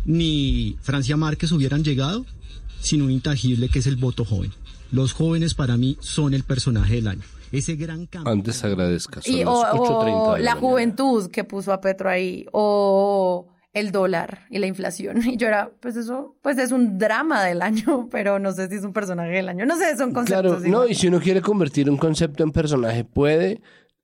ni 0.06 0.76
Francia 0.82 1.16
Márquez 1.16 1.52
hubieran 1.52 1.82
llegado 1.82 2.24
sin 2.80 3.02
un 3.02 3.10
intangible 3.10 3.68
que 3.68 3.80
es 3.80 3.86
el 3.86 3.96
voto 3.96 4.24
joven. 4.24 4.52
Los 4.92 5.12
jóvenes 5.12 5.54
para 5.54 5.76
mí 5.76 5.98
son 6.00 6.32
el 6.32 6.44
personaje 6.44 6.94
del 6.94 7.08
año. 7.08 7.22
Ese 7.52 7.76
gran 7.76 8.06
cambio. 8.06 8.32
Antes 8.32 8.64
agradezca. 8.64 9.22
son 9.22 9.34
Y, 9.34 9.38
las 9.44 9.48
o, 9.48 9.64
8:30 9.64 10.12
o 10.12 10.34
de 10.34 10.42
la 10.42 10.54
juventud 10.56 11.30
que 11.30 11.44
puso 11.44 11.72
a 11.72 11.80
Petro 11.80 12.10
ahí, 12.10 12.46
o 12.52 13.48
el 13.76 13.92
dólar 13.92 14.46
y 14.50 14.58
la 14.58 14.66
inflación. 14.66 15.18
Y 15.26 15.36
yo 15.36 15.48
era, 15.48 15.70
pues 15.80 15.96
eso, 15.96 16.36
pues 16.42 16.56
es 16.58 16.72
un 16.72 16.98
drama 16.98 17.44
del 17.44 17.60
año, 17.60 18.08
pero 18.10 18.38
no 18.38 18.52
sé 18.52 18.68
si 18.68 18.76
es 18.76 18.84
un 18.84 18.92
personaje 18.92 19.32
del 19.32 19.48
año. 19.48 19.66
No 19.66 19.76
sé, 19.76 19.96
son 19.96 20.12
conceptos. 20.12 20.62
Claro, 20.62 20.68
no, 20.68 20.86
y 20.88 20.94
si 20.94 21.08
uno 21.08 21.20
quiere 21.20 21.42
convertir 21.42 21.90
un 21.90 21.98
concepto 21.98 22.42
en 22.42 22.52
personaje, 22.52 23.04
puede. 23.04 23.60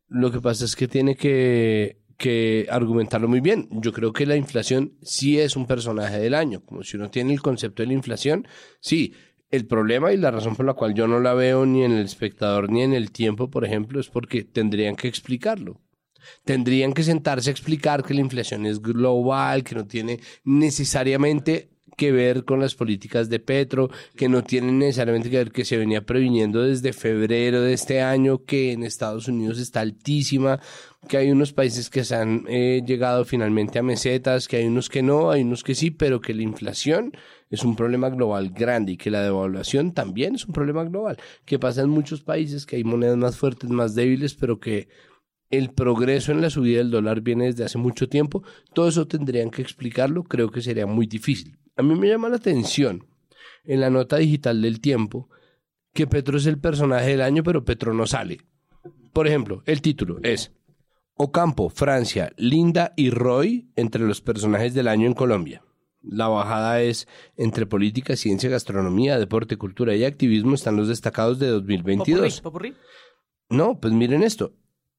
Lo 0.08 0.30
que 0.30 0.40
pasa 0.40 0.66
es 0.66 0.76
que 0.76 0.88
tiene 0.88 1.16
que, 1.16 2.02
que 2.18 2.66
argumentarlo 2.70 3.28
muy 3.28 3.40
bien. 3.40 3.66
Yo 3.70 3.92
creo 3.94 4.12
que 4.12 4.26
la 4.26 4.36
inflación 4.36 4.92
sí 5.00 5.40
es 5.40 5.56
un 5.56 5.66
personaje 5.66 6.18
del 6.18 6.34
año. 6.34 6.62
Como 6.62 6.82
si 6.82 6.98
uno 6.98 7.10
tiene 7.10 7.32
el 7.32 7.40
concepto 7.40 7.82
de 7.82 7.86
la 7.86 7.94
inflación, 7.94 8.46
sí. 8.80 9.14
El 9.52 9.66
problema 9.66 10.14
y 10.14 10.16
la 10.16 10.30
razón 10.30 10.56
por 10.56 10.64
la 10.64 10.72
cual 10.72 10.94
yo 10.94 11.06
no 11.06 11.20
la 11.20 11.34
veo 11.34 11.66
ni 11.66 11.84
en 11.84 11.92
el 11.92 12.06
espectador 12.06 12.70
ni 12.70 12.82
en 12.82 12.94
el 12.94 13.12
tiempo, 13.12 13.50
por 13.50 13.66
ejemplo, 13.66 14.00
es 14.00 14.08
porque 14.08 14.44
tendrían 14.44 14.96
que 14.96 15.08
explicarlo. 15.08 15.78
Tendrían 16.42 16.94
que 16.94 17.02
sentarse 17.02 17.50
a 17.50 17.52
explicar 17.52 18.02
que 18.02 18.14
la 18.14 18.22
inflación 18.22 18.64
es 18.64 18.80
global, 18.80 19.62
que 19.62 19.74
no 19.74 19.86
tiene 19.86 20.20
necesariamente 20.44 21.68
que 21.98 22.12
ver 22.12 22.44
con 22.44 22.60
las 22.60 22.74
políticas 22.74 23.28
de 23.28 23.40
Petro, 23.40 23.90
que 24.16 24.26
no 24.28 24.42
tienen 24.42 24.78
necesariamente 24.78 25.28
que 25.28 25.36
ver 25.36 25.52
que 25.52 25.66
se 25.66 25.76
venía 25.76 26.06
previniendo 26.06 26.62
desde 26.62 26.94
febrero 26.94 27.60
de 27.60 27.74
este 27.74 28.00
año, 28.00 28.44
que 28.46 28.72
en 28.72 28.84
Estados 28.84 29.28
Unidos 29.28 29.58
está 29.58 29.80
altísima, 29.80 30.60
que 31.08 31.18
hay 31.18 31.30
unos 31.30 31.52
países 31.52 31.90
que 31.90 32.04
se 32.04 32.14
han 32.14 32.44
eh, 32.48 32.82
llegado 32.86 33.26
finalmente 33.26 33.78
a 33.78 33.82
mesetas, 33.82 34.48
que 34.48 34.56
hay 34.56 34.64
unos 34.64 34.88
que 34.88 35.02
no, 35.02 35.30
hay 35.30 35.42
unos 35.42 35.62
que 35.62 35.74
sí, 35.74 35.90
pero 35.90 36.22
que 36.22 36.32
la 36.32 36.42
inflación 36.42 37.12
es 37.52 37.64
un 37.64 37.76
problema 37.76 38.08
global 38.08 38.50
grande 38.50 38.92
y 38.92 38.96
que 38.96 39.10
la 39.10 39.20
devaluación 39.20 39.92
también 39.92 40.34
es 40.34 40.46
un 40.46 40.54
problema 40.54 40.84
global, 40.84 41.18
que 41.44 41.58
pasa 41.58 41.82
en 41.82 41.90
muchos 41.90 42.22
países, 42.22 42.64
que 42.64 42.76
hay 42.76 42.84
monedas 42.84 43.18
más 43.18 43.36
fuertes, 43.36 43.68
más 43.68 43.94
débiles, 43.94 44.34
pero 44.34 44.58
que 44.58 44.88
el 45.50 45.68
progreso 45.70 46.32
en 46.32 46.40
la 46.40 46.48
subida 46.48 46.78
del 46.78 46.90
dólar 46.90 47.20
viene 47.20 47.44
desde 47.44 47.64
hace 47.64 47.76
mucho 47.76 48.08
tiempo. 48.08 48.42
Todo 48.72 48.88
eso 48.88 49.06
tendrían 49.06 49.50
que 49.50 49.60
explicarlo, 49.60 50.24
creo 50.24 50.50
que 50.50 50.62
sería 50.62 50.86
muy 50.86 51.06
difícil. 51.06 51.58
A 51.76 51.82
mí 51.82 51.94
me 51.94 52.08
llama 52.08 52.30
la 52.30 52.36
atención 52.36 53.06
en 53.64 53.80
la 53.80 53.90
nota 53.90 54.16
digital 54.16 54.62
del 54.62 54.80
tiempo 54.80 55.28
que 55.92 56.06
Petro 56.06 56.38
es 56.38 56.46
el 56.46 56.58
personaje 56.58 57.10
del 57.10 57.20
año, 57.20 57.42
pero 57.42 57.66
Petro 57.66 57.92
no 57.92 58.06
sale. 58.06 58.38
Por 59.12 59.28
ejemplo, 59.28 59.62
el 59.66 59.82
título 59.82 60.20
es 60.22 60.52
Ocampo, 61.16 61.68
Francia, 61.68 62.32
Linda 62.38 62.94
y 62.96 63.10
Roy 63.10 63.68
entre 63.76 64.06
los 64.06 64.22
personajes 64.22 64.72
del 64.72 64.88
año 64.88 65.06
en 65.06 65.12
Colombia. 65.12 65.62
La 66.02 66.28
bajada 66.28 66.82
es 66.82 67.06
entre 67.36 67.66
política, 67.66 68.16
ciencia, 68.16 68.50
gastronomía, 68.50 69.18
deporte, 69.18 69.56
cultura 69.56 69.94
y 69.94 70.04
activismo 70.04 70.54
están 70.54 70.76
los 70.76 70.88
destacados 70.88 71.38
de 71.38 71.46
2022. 71.48 72.40
Popurrí, 72.40 72.72
popurrí. 72.72 72.82
No, 73.48 73.78
pues 73.78 73.92
miren 73.92 74.22
esto. 74.22 74.52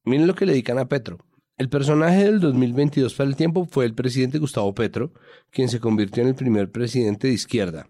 Miren 0.06 0.28
lo 0.28 0.36
que 0.36 0.46
le 0.46 0.54
dedican 0.54 0.80
a 0.80 0.88
Petro. 0.88 1.18
El 1.58 1.70
personaje 1.70 2.24
del 2.24 2.40
2022 2.40 3.14
para 3.14 3.30
el 3.30 3.36
tiempo 3.36 3.66
fue 3.66 3.86
el 3.86 3.94
presidente 3.94 4.40
Gustavo 4.40 4.74
Petro, 4.74 5.14
quien 5.52 5.70
se 5.70 5.80
convirtió 5.80 6.24
en 6.24 6.30
el 6.30 6.36
primer 6.36 6.72
presidente 6.72 7.28
de 7.28 7.34
izquierda. 7.34 7.90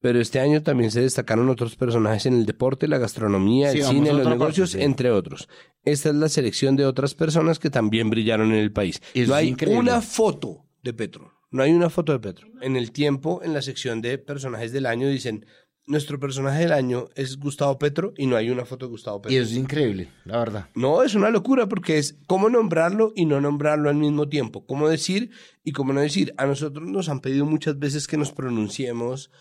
Pero 0.00 0.18
este 0.20 0.40
año 0.40 0.62
también 0.62 0.90
se 0.90 1.02
destacaron 1.02 1.48
otros 1.50 1.76
personajes 1.76 2.24
en 2.26 2.34
el 2.34 2.46
deporte, 2.46 2.88
la 2.88 2.98
gastronomía, 2.98 3.70
Sí, 3.72 3.78
el 3.78 3.84
cine, 3.84 4.12
los 4.12 4.26
negocios, 4.26 4.70
parte, 4.70 4.78
sí. 4.78 4.84
entre 4.84 5.10
otros. 5.10 5.48
Esta 5.84 6.08
es 6.08 6.14
la 6.14 6.28
selección 6.28 6.74
de 6.76 6.86
otras 6.86 7.14
personas 7.14 7.58
que 7.58 7.68
también 7.70 8.08
brillaron 8.08 8.50
en 8.52 8.58
el 8.58 8.72
país. 8.72 9.02
Eso 9.14 9.28
no 9.30 9.36
es 9.36 9.40
hay 9.42 9.48
increíble. 9.48 9.80
una 9.80 10.00
foto 10.00 10.64
de 10.82 10.94
Petro. 10.94 11.32
No 11.50 11.62
hay 11.62 11.72
una 11.72 11.90
foto 11.90 12.12
de 12.12 12.20
Petro. 12.20 12.48
En 12.60 12.76
el 12.76 12.92
tiempo, 12.92 13.42
en 13.42 13.52
la 13.52 13.62
sección 13.62 14.00
de 14.00 14.18
personajes 14.18 14.72
del 14.72 14.86
año, 14.86 15.08
dicen, 15.08 15.46
nuestro 15.86 16.20
personaje 16.20 16.60
del 16.60 16.72
año 16.72 17.08
es 17.16 17.36
Gustavo 17.36 17.76
Petro 17.76 18.12
y 18.16 18.26
no 18.26 18.36
hay 18.36 18.50
una 18.50 18.64
foto 18.64 18.86
de 18.86 18.90
Gustavo 18.90 19.22
Petro. 19.22 19.34
Y 19.34 19.38
eso 19.40 19.50
es 19.50 19.56
increíble, 19.56 20.08
la 20.24 20.38
verdad. 20.38 20.68
No, 20.74 21.02
es 21.02 21.16
una 21.16 21.30
locura 21.30 21.68
porque 21.68 21.98
es 21.98 22.16
cómo 22.28 22.48
nombrarlo 22.48 23.12
y 23.16 23.26
no 23.26 23.40
nombrarlo 23.40 23.88
al 23.88 23.96
mismo 23.96 24.28
tiempo. 24.28 24.64
Cómo 24.66 24.88
decir 24.88 25.30
y 25.64 25.72
cómo 25.72 25.92
no 25.92 26.00
decir. 26.00 26.32
A 26.36 26.46
nosotros 26.46 26.88
nos 26.88 27.08
han 27.08 27.20
pedido 27.20 27.44
muchas 27.44 27.78
veces 27.78 28.06
que 28.06 28.16
nos 28.16 28.30
pronunciemos 28.30 29.32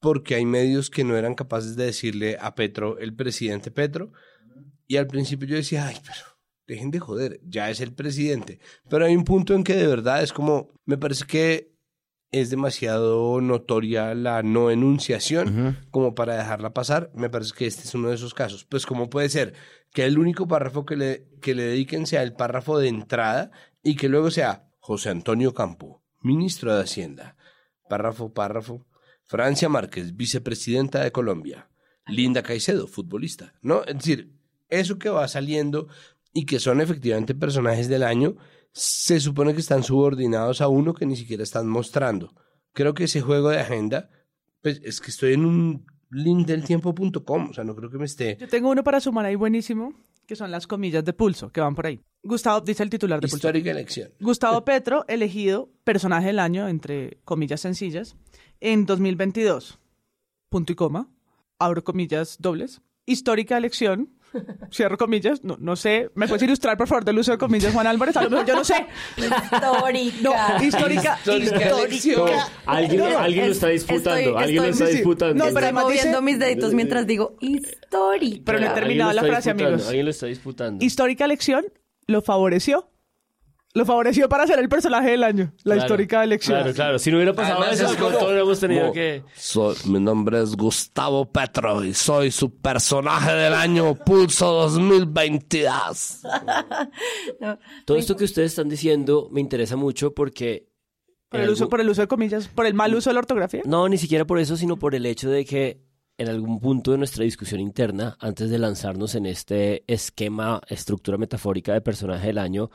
porque 0.00 0.36
hay 0.36 0.46
medios 0.46 0.88
que 0.88 1.04
no 1.04 1.16
eran 1.16 1.34
capaces 1.34 1.76
de 1.76 1.84
decirle 1.84 2.38
a 2.40 2.54
Petro, 2.54 2.98
el 2.98 3.14
presidente 3.14 3.70
Petro. 3.70 4.12
Y 4.86 4.96
al 4.96 5.06
principio 5.06 5.46
yo 5.46 5.56
decía, 5.56 5.86
ay, 5.86 5.98
pero 6.02 6.37
dejen 6.68 6.90
de 6.90 7.00
joder, 7.00 7.40
ya 7.42 7.70
es 7.70 7.80
el 7.80 7.92
presidente. 7.92 8.60
Pero 8.88 9.06
hay 9.06 9.16
un 9.16 9.24
punto 9.24 9.54
en 9.54 9.64
que 9.64 9.74
de 9.74 9.86
verdad 9.86 10.22
es 10.22 10.32
como, 10.32 10.68
me 10.84 10.98
parece 10.98 11.24
que 11.24 11.72
es 12.30 12.50
demasiado 12.50 13.40
notoria 13.40 14.14
la 14.14 14.42
no 14.42 14.70
enunciación 14.70 15.78
como 15.90 16.14
para 16.14 16.36
dejarla 16.36 16.74
pasar. 16.74 17.10
Me 17.14 17.30
parece 17.30 17.52
que 17.56 17.66
este 17.66 17.84
es 17.84 17.94
uno 17.94 18.10
de 18.10 18.16
esos 18.16 18.34
casos. 18.34 18.66
Pues 18.66 18.84
cómo 18.84 19.08
puede 19.08 19.30
ser 19.30 19.54
que 19.94 20.04
el 20.04 20.18
único 20.18 20.46
párrafo 20.46 20.84
que 20.84 20.96
le, 20.96 21.26
que 21.40 21.54
le 21.54 21.62
dediquen 21.64 22.06
sea 22.06 22.22
el 22.22 22.34
párrafo 22.34 22.78
de 22.78 22.88
entrada 22.88 23.50
y 23.82 23.96
que 23.96 24.10
luego 24.10 24.30
sea 24.30 24.68
José 24.78 25.08
Antonio 25.08 25.54
Campo, 25.54 26.04
ministro 26.20 26.76
de 26.76 26.82
Hacienda. 26.82 27.36
Párrafo, 27.88 28.34
párrafo. 28.34 28.86
Francia 29.24 29.70
Márquez, 29.70 30.14
vicepresidenta 30.14 31.02
de 31.02 31.12
Colombia. 31.12 31.70
Linda 32.06 32.42
Caicedo, 32.42 32.86
futbolista, 32.86 33.54
¿no? 33.60 33.84
Es 33.84 33.96
decir, 33.96 34.32
eso 34.68 34.98
que 34.98 35.08
va 35.08 35.28
saliendo 35.28 35.88
y 36.38 36.46
que 36.46 36.60
son 36.60 36.80
efectivamente 36.80 37.34
personajes 37.34 37.88
del 37.88 38.04
año, 38.04 38.36
se 38.70 39.18
supone 39.18 39.54
que 39.54 39.60
están 39.60 39.82
subordinados 39.82 40.60
a 40.60 40.68
uno 40.68 40.94
que 40.94 41.04
ni 41.04 41.16
siquiera 41.16 41.42
están 41.42 41.66
mostrando. 41.66 42.32
Creo 42.72 42.94
que 42.94 43.04
ese 43.04 43.20
juego 43.20 43.48
de 43.48 43.58
agenda, 43.58 44.08
pues 44.62 44.80
es 44.84 45.00
que 45.00 45.10
estoy 45.10 45.32
en 45.32 45.44
un 45.44 45.84
link 46.12 46.46
del 46.46 46.62
tiempo.com, 46.62 47.48
o 47.50 47.52
sea, 47.52 47.64
no 47.64 47.74
creo 47.74 47.90
que 47.90 47.98
me 47.98 48.04
esté... 48.04 48.36
Yo 48.38 48.46
tengo 48.46 48.70
uno 48.70 48.84
para 48.84 49.00
sumar 49.00 49.26
ahí 49.26 49.34
buenísimo, 49.34 49.94
que 50.28 50.36
son 50.36 50.52
las 50.52 50.68
comillas 50.68 51.04
de 51.04 51.12
pulso, 51.12 51.50
que 51.50 51.60
van 51.60 51.74
por 51.74 51.86
ahí. 51.86 52.00
Gustavo, 52.22 52.60
dice 52.60 52.84
el 52.84 52.90
titular 52.90 53.20
de 53.20 53.26
pulso. 53.26 53.38
Histórica 53.38 53.72
elección. 53.72 54.12
Gustavo 54.20 54.64
Petro, 54.64 55.04
elegido 55.08 55.72
personaje 55.82 56.28
del 56.28 56.38
año, 56.38 56.68
entre 56.68 57.18
comillas 57.24 57.62
sencillas, 57.62 58.14
en 58.60 58.86
2022. 58.86 59.80
Punto 60.50 60.72
y 60.72 60.76
coma. 60.76 61.10
Abro 61.58 61.82
comillas 61.82 62.36
dobles. 62.38 62.80
Histórica 63.06 63.58
elección. 63.58 64.17
Cierro 64.70 64.96
comillas. 64.98 65.42
No, 65.44 65.56
no 65.58 65.76
sé. 65.76 66.10
¿Me 66.14 66.26
puedes 66.28 66.42
ilustrar, 66.42 66.76
por 66.76 66.86
favor, 66.88 67.04
del 67.04 67.18
uso 67.18 67.32
de 67.32 67.38
comillas, 67.38 67.72
Juan 67.72 67.86
Álvarez? 67.86 68.16
A 68.16 68.22
lo 68.22 68.30
mejor 68.30 68.46
yo 68.46 68.54
no 68.56 68.64
sé. 68.64 68.86
Histórica. 70.60 71.18
No, 71.26 71.36
histórica. 71.36 72.48
Alguien, 72.66 73.00
No, 73.00 73.08
no, 73.10 73.18
alguien 73.18 73.46
lo 73.46 73.52
está 73.52 73.70
es- 73.70 73.86
disputando, 73.86 74.18
estoy- 74.20 74.42
alguien 74.42 74.62
lo 74.62 74.68
está 74.68 74.86
sí, 74.86 74.92
disputando. 74.92 75.34
No, 75.34 75.38
pero 75.44 75.48
Estoy 75.48 75.64
además 75.64 75.86
dice- 75.88 75.98
moviendo 75.98 76.22
mis 76.22 76.38
deditos 76.38 76.74
mientras 76.74 77.06
digo 77.06 77.36
histórica. 77.40 78.42
Pero 78.44 78.60
no 78.60 78.66
he 78.66 78.74
terminado 78.74 79.12
la 79.12 79.22
frase, 79.22 79.50
amigos. 79.50 79.86
Alguien 79.86 80.04
lo 80.04 80.10
está 80.10 80.26
disputando. 80.26 80.84
Histórica 80.84 81.24
elección 81.24 81.64
lo 82.06 82.22
favoreció. 82.22 82.90
Lo 83.74 83.84
favoreció 83.84 84.28
para 84.28 84.46
ser 84.46 84.58
el 84.58 84.68
personaje 84.68 85.10
del 85.10 85.22
año. 85.22 85.52
La 85.58 85.74
Claro, 85.74 85.80
histórica 85.80 86.24
elección. 86.24 86.58
Claro, 86.58 86.74
claro. 86.74 86.98
Si 86.98 87.10
no 87.10 87.18
hubiera 87.18 87.34
pasado 87.34 87.60
Además, 87.60 87.78
eso, 87.80 87.90
es 87.92 87.96
como- 87.98 88.10
todos 88.10 88.24
hubiéramos 88.24 88.60
tenido 88.60 88.80
como, 88.80 88.92
que... 88.94 89.22
soy- 89.36 89.76
mi 89.86 90.00
nombre 90.00 90.42
es 90.42 90.56
Gustavo 90.56 91.30
Petro 91.30 91.84
y 91.84 91.92
soy 91.94 92.30
su 92.30 92.56
personaje 92.56 93.32
del 93.34 93.52
año 93.54 93.94
Pulso 93.94 94.52
2022. 94.52 96.22
Todo 97.84 97.96
esto 97.96 98.16
que 98.16 98.24
ustedes 98.24 98.52
están 98.52 98.68
diciendo 98.68 99.28
me 99.30 99.40
interesa 99.40 99.76
mucho 99.76 100.14
porque... 100.14 100.66
Por 101.28 101.40
en 101.40 101.44
el, 101.44 101.52
uso, 101.52 101.64
algún- 101.64 101.70
por 101.70 101.80
el 101.82 101.88
uso 101.90 102.00
de 102.00 102.08
comillas, 102.08 102.48
por 102.48 102.64
el 102.64 102.72
mal 102.74 102.94
uso 102.94 103.10
de 103.10 103.14
la 103.14 103.20
ortografía. 103.20 103.60
No, 103.66 103.86
ni 103.88 103.98
siquiera 103.98 104.24
por 104.26 104.38
eso, 104.38 104.56
sino 104.56 104.78
por 104.78 104.94
el 104.94 105.04
hecho 105.04 105.28
de 105.28 105.44
que 105.44 105.82
en 106.16 106.28
algún 106.30 106.58
punto 106.58 106.90
de 106.92 106.98
nuestra 106.98 107.22
discusión 107.22 107.60
interna, 107.60 108.16
antes 108.18 108.48
de 108.50 108.58
lanzarnos 108.58 109.14
en 109.14 109.26
este 109.26 109.84
esquema, 109.86 110.60
estructura 110.68 111.18
metafórica 111.18 111.74
de 111.74 111.82
personaje 111.82 112.28
del 112.28 112.38
año, 112.38 112.70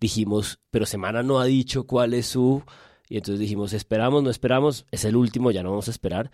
dijimos, 0.00 0.60
pero 0.70 0.86
Semana 0.86 1.22
no 1.22 1.40
ha 1.40 1.44
dicho 1.44 1.86
cuál 1.86 2.14
es 2.14 2.26
su... 2.26 2.62
Y 3.08 3.18
entonces 3.18 3.38
dijimos, 3.38 3.72
esperamos, 3.72 4.22
no 4.22 4.30
esperamos, 4.30 4.84
es 4.90 5.04
el 5.04 5.14
último, 5.14 5.52
ya 5.52 5.62
no 5.62 5.70
vamos 5.70 5.86
a 5.86 5.92
esperar. 5.92 6.32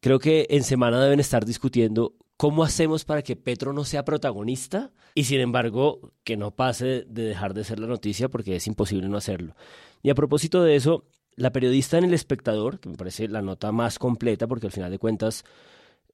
Creo 0.00 0.18
que 0.18 0.46
en 0.50 0.64
Semana 0.64 1.02
deben 1.02 1.20
estar 1.20 1.44
discutiendo 1.44 2.16
cómo 2.36 2.64
hacemos 2.64 3.04
para 3.04 3.22
que 3.22 3.36
Petro 3.36 3.72
no 3.72 3.84
sea 3.84 4.04
protagonista 4.04 4.90
y 5.14 5.24
sin 5.24 5.40
embargo 5.40 6.00
que 6.24 6.36
no 6.36 6.56
pase 6.56 7.04
de 7.06 7.22
dejar 7.22 7.54
de 7.54 7.62
ser 7.62 7.78
la 7.78 7.86
noticia 7.86 8.28
porque 8.28 8.56
es 8.56 8.66
imposible 8.66 9.08
no 9.08 9.16
hacerlo. 9.16 9.54
Y 10.02 10.10
a 10.10 10.14
propósito 10.14 10.62
de 10.62 10.74
eso, 10.74 11.04
la 11.36 11.52
periodista 11.52 11.98
en 11.98 12.04
El 12.04 12.14
Espectador, 12.14 12.80
que 12.80 12.88
me 12.88 12.96
parece 12.96 13.28
la 13.28 13.42
nota 13.42 13.70
más 13.70 13.98
completa 13.98 14.48
porque 14.48 14.66
al 14.66 14.72
final 14.72 14.90
de 14.90 14.98
cuentas 14.98 15.44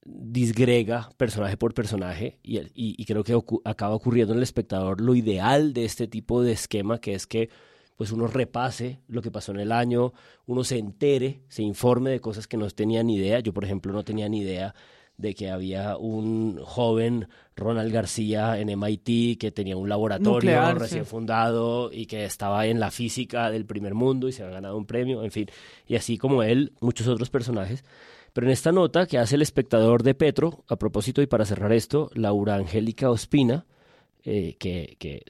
disgrega 0.04 1.11
personaje 1.16 1.56
por 1.56 1.74
personaje 1.74 2.38
y, 2.42 2.58
y- 2.58 2.94
y 2.96 3.04
creo 3.04 3.24
que 3.24 3.34
ocu- 3.37 3.61
acaba 3.64 3.94
ocurriendo 3.94 4.32
en 4.32 4.38
El 4.38 4.42
Espectador 4.42 5.00
lo 5.00 5.14
ideal 5.14 5.72
de 5.72 5.84
este 5.84 6.06
tipo 6.08 6.42
de 6.42 6.52
esquema 6.52 7.00
que 7.00 7.14
es 7.14 7.26
que 7.26 7.50
pues 7.96 8.12
uno 8.12 8.28
repase 8.28 9.00
lo 9.08 9.22
que 9.22 9.32
pasó 9.32 9.50
en 9.50 9.58
el 9.58 9.72
año, 9.72 10.12
uno 10.46 10.62
se 10.62 10.78
entere, 10.78 11.40
se 11.48 11.62
informe 11.64 12.11
de 12.11 12.20
cosas 12.20 12.46
que 12.46 12.56
no 12.56 12.70
tenía 12.70 13.02
ni 13.02 13.16
idea. 13.16 13.40
Yo, 13.40 13.52
por 13.52 13.64
ejemplo, 13.64 13.92
no 13.92 14.04
tenía 14.04 14.28
ni 14.28 14.38
idea 14.42 14.72
de 15.16 15.34
que 15.34 15.50
había 15.50 15.96
un 15.96 16.61
joven 16.62 17.26
Ronald 17.56 17.92
García 17.92 18.61
en 18.61 18.68
MIT 18.68 19.37
que 19.40 19.50
tenía 19.50 19.76
un 19.76 19.88
laboratorio 19.88 20.32
Nuclear, 20.34 20.78
recién 20.78 21.04
sí. 21.04 21.11
fundado 21.11 21.90
y 21.92 22.06
que 22.06 22.24
estaba 22.24 22.66
en 22.68 22.78
la 22.78 22.92
física 22.92 23.50
del 23.50 23.66
primer 23.66 23.94
mundo 23.94 24.28
y 24.28 24.32
se 24.32 24.44
había 24.44 24.54
ganado 24.54 24.76
un 24.78 24.87
premio, 24.87 25.24
en 25.24 25.32
fin. 25.32 25.46
Y 25.88 25.96
así 25.96 26.18
como 26.18 26.44
él, 26.44 26.74
muchos 26.80 27.08
otros 27.08 27.30
personajes. 27.30 27.84
Pero 28.38 28.46
en 28.46 28.53
esta 28.53 28.70
nota 28.70 29.07
que 29.09 29.18
hace 29.18 29.35
el 29.35 29.42
espectador 29.42 30.05
de 30.05 30.14
Petro, 30.14 30.62
a 30.68 30.77
propósito 30.77 31.20
y 31.22 31.27
para 31.27 31.44
cerrar 31.44 31.72
esto, 31.72 32.09
Laura 32.14 32.55
Angélica 32.55 33.11
Ospina, 33.11 33.66
eh, 34.24 34.55
que, 34.61 34.94
que 35.01 35.24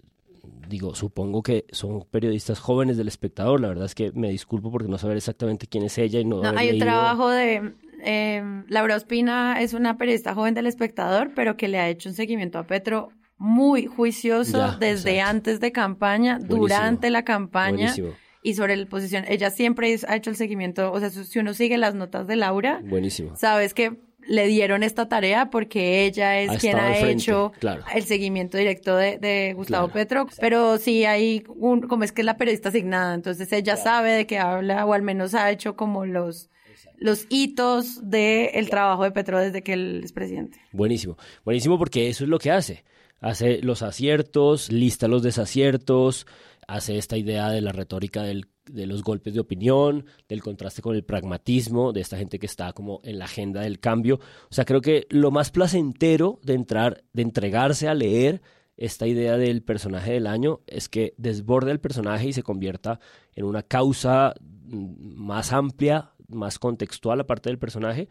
digo, 0.69 0.95
supongo 0.95 1.43
que 1.43 1.65
son 1.73 2.05
periodistas 2.11 2.59
jóvenes 2.61 2.99
del 2.99 3.09
espectador, 3.09 3.63
la 3.63 3.69
verdad 3.69 3.87
es 3.87 3.95
que 3.95 4.13
me 4.13 4.29
disculpo 4.29 4.71
porque 4.71 4.89
no 4.89 4.99
saber 4.99 5.17
exactamente 5.17 5.67
quién 5.67 5.85
es 5.85 5.97
ella 5.97 6.21
y 6.21 6.27
no, 6.27 6.43
No, 6.43 6.53
hay 6.55 6.73
un 6.73 6.81
trabajo 6.81 7.31
de... 7.31 7.73
eh, 8.05 8.43
Laura 8.69 8.97
Ospina 8.97 9.59
es 9.63 9.73
una 9.73 9.97
periodista 9.97 10.35
joven 10.35 10.53
del 10.53 10.67
espectador, 10.67 11.31
pero 11.35 11.57
que 11.57 11.69
le 11.69 11.79
ha 11.79 11.89
hecho 11.89 12.11
un 12.11 12.15
seguimiento 12.15 12.59
a 12.59 12.67
Petro 12.67 13.09
muy 13.39 13.87
juicioso 13.87 14.59
Ya, 14.59 14.77
desde 14.79 15.13
exacto. 15.13 15.31
antes 15.31 15.61
de 15.61 15.73
campaña, 15.73 16.35
Buenísimo. 16.35 16.59
durante 16.61 17.09
la 17.09 17.25
campaña 17.25 17.95
Buenísimo, 17.95 18.09
y 18.43 18.55
sobre 18.55 18.77
la 18.77 18.87
posición. 18.87 19.25
Ella 19.29 19.51
siempre 19.51 19.97
ha 20.07 20.17
hecho 20.17 20.31
el 20.31 20.37
seguimiento, 20.37 20.93
o 20.93 21.01
sea, 21.01 21.11
si 21.11 21.39
uno 21.39 21.55
sigue 21.55 21.79
las 21.79 21.95
notas 21.95 22.27
de 22.27 22.37
Laura, 22.37 22.81
buenísimo. 22.85 23.35
sabes 23.37 23.75
que 23.75 23.97
le 24.27 24.47
dieron 24.47 24.83
esta 24.83 25.09
tarea 25.09 25.49
porque 25.49 26.05
ella 26.05 26.39
es 26.41 26.51
Ha 26.51 26.59
quien 26.59 26.77
ha 26.79 26.93
frente, 26.93 27.11
hecho 27.13 27.53
claro. 27.61 27.83
el 27.95 28.03
seguimiento 28.03 28.59
directo 28.59 28.95
de, 28.95 29.17
de 29.19 29.55
Gustavo 29.55 29.89
Claro. 29.89 29.93
Petro. 29.95 30.27
Pero 30.39 30.77
sí 30.77 31.07
hay 31.07 31.45
un, 31.49 31.81
como 31.83 32.05
es 32.05 32.13
que 32.13 32.21
es 32.21 32.27
la 32.27 32.37
periodista 32.37 32.69
asignada, 32.69 33.15
entonces 33.15 33.51
ella 33.53 33.77
sabe 33.77 34.13
de 34.13 34.27
qué 34.27 34.39
habla 34.39 34.85
o 34.85 34.93
al 34.93 35.01
menos 35.03 35.35
ha 35.35 35.51
hecho 35.51 35.77
como 35.77 36.05
los, 36.05 36.51
los 36.99 37.25
hitos 37.31 38.11
del 38.11 38.69
trabajo 38.69 39.05
de 39.05 39.13
Petro 39.13 39.39
desde 39.39 39.63
que 39.63 39.73
él 39.73 40.03
es 40.05 40.13
presidente. 40.13 40.61
Buenísimo. 40.73 41.17
Buenísimo 41.47 41.79
porque 41.79 42.09
eso 42.11 42.25
es 42.25 42.29
lo 42.31 42.39
que 42.39 42.51
hace. 42.51 42.85
Hace 43.21 43.63
los 43.63 43.81
aciertos, 43.83 44.71
lista 44.71 45.09
los 45.09 45.23
desaciertos, 45.23 46.27
hace 46.69 46.97
esta 46.99 47.17
idea 47.17 47.49
de 47.51 47.61
la 47.61 47.73
retórica 47.73 48.23
del- 48.23 48.47
de 48.71 48.87
los 48.87 49.03
golpes 49.03 49.33
de 49.35 49.41
opinión, 49.41 50.05
del 50.29 50.43
contraste 50.43 50.83
con 50.83 50.95
el 50.95 51.03
pragmatismo, 51.03 51.93
de 51.93 52.03
esta 52.03 52.19
gente 52.19 52.39
que 52.39 52.47
está 52.47 52.73
como 52.75 53.01
en 53.03 53.19
la 53.19 53.25
agenda 53.25 53.63
del 53.63 53.81
cambio. 53.81 54.17
O 54.51 54.55
sea, 54.55 54.65
creo 54.67 54.83
que 54.83 55.07
lo 55.09 55.31
más 55.31 55.51
placentero 55.51 56.39
de 56.43 56.53
entrar, 56.55 57.03
de 57.15 57.23
entregarse 57.23 57.89
a 57.89 57.95
leer 57.95 58.43
esta 58.77 59.07
idea 59.07 59.37
del 59.39 59.63
personaje 59.63 60.13
del 60.13 60.27
año 60.27 60.61
es 60.67 60.89
que 60.89 61.15
desborde 61.17 61.73
el 61.73 61.81
personaje 61.81 62.29
y 62.29 62.33
se 62.33 62.43
convierta 62.45 63.01
en 63.35 63.47
una 63.47 63.63
causa 63.63 64.35
mm, 64.41 65.17
más 65.17 65.53
amplia, 65.55 66.13
más 66.29 66.59
contextual 66.59 67.21
aparte 67.21 67.49
del 67.49 67.59
personaje. 67.59 68.09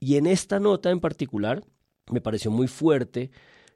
Y 0.00 0.16
en 0.16 0.26
esta 0.26 0.58
nota 0.58 0.90
en 0.90 1.00
particular 1.00 1.62
me 2.10 2.20
pareció 2.20 2.50
muy 2.50 2.66
fuerte 2.66 3.30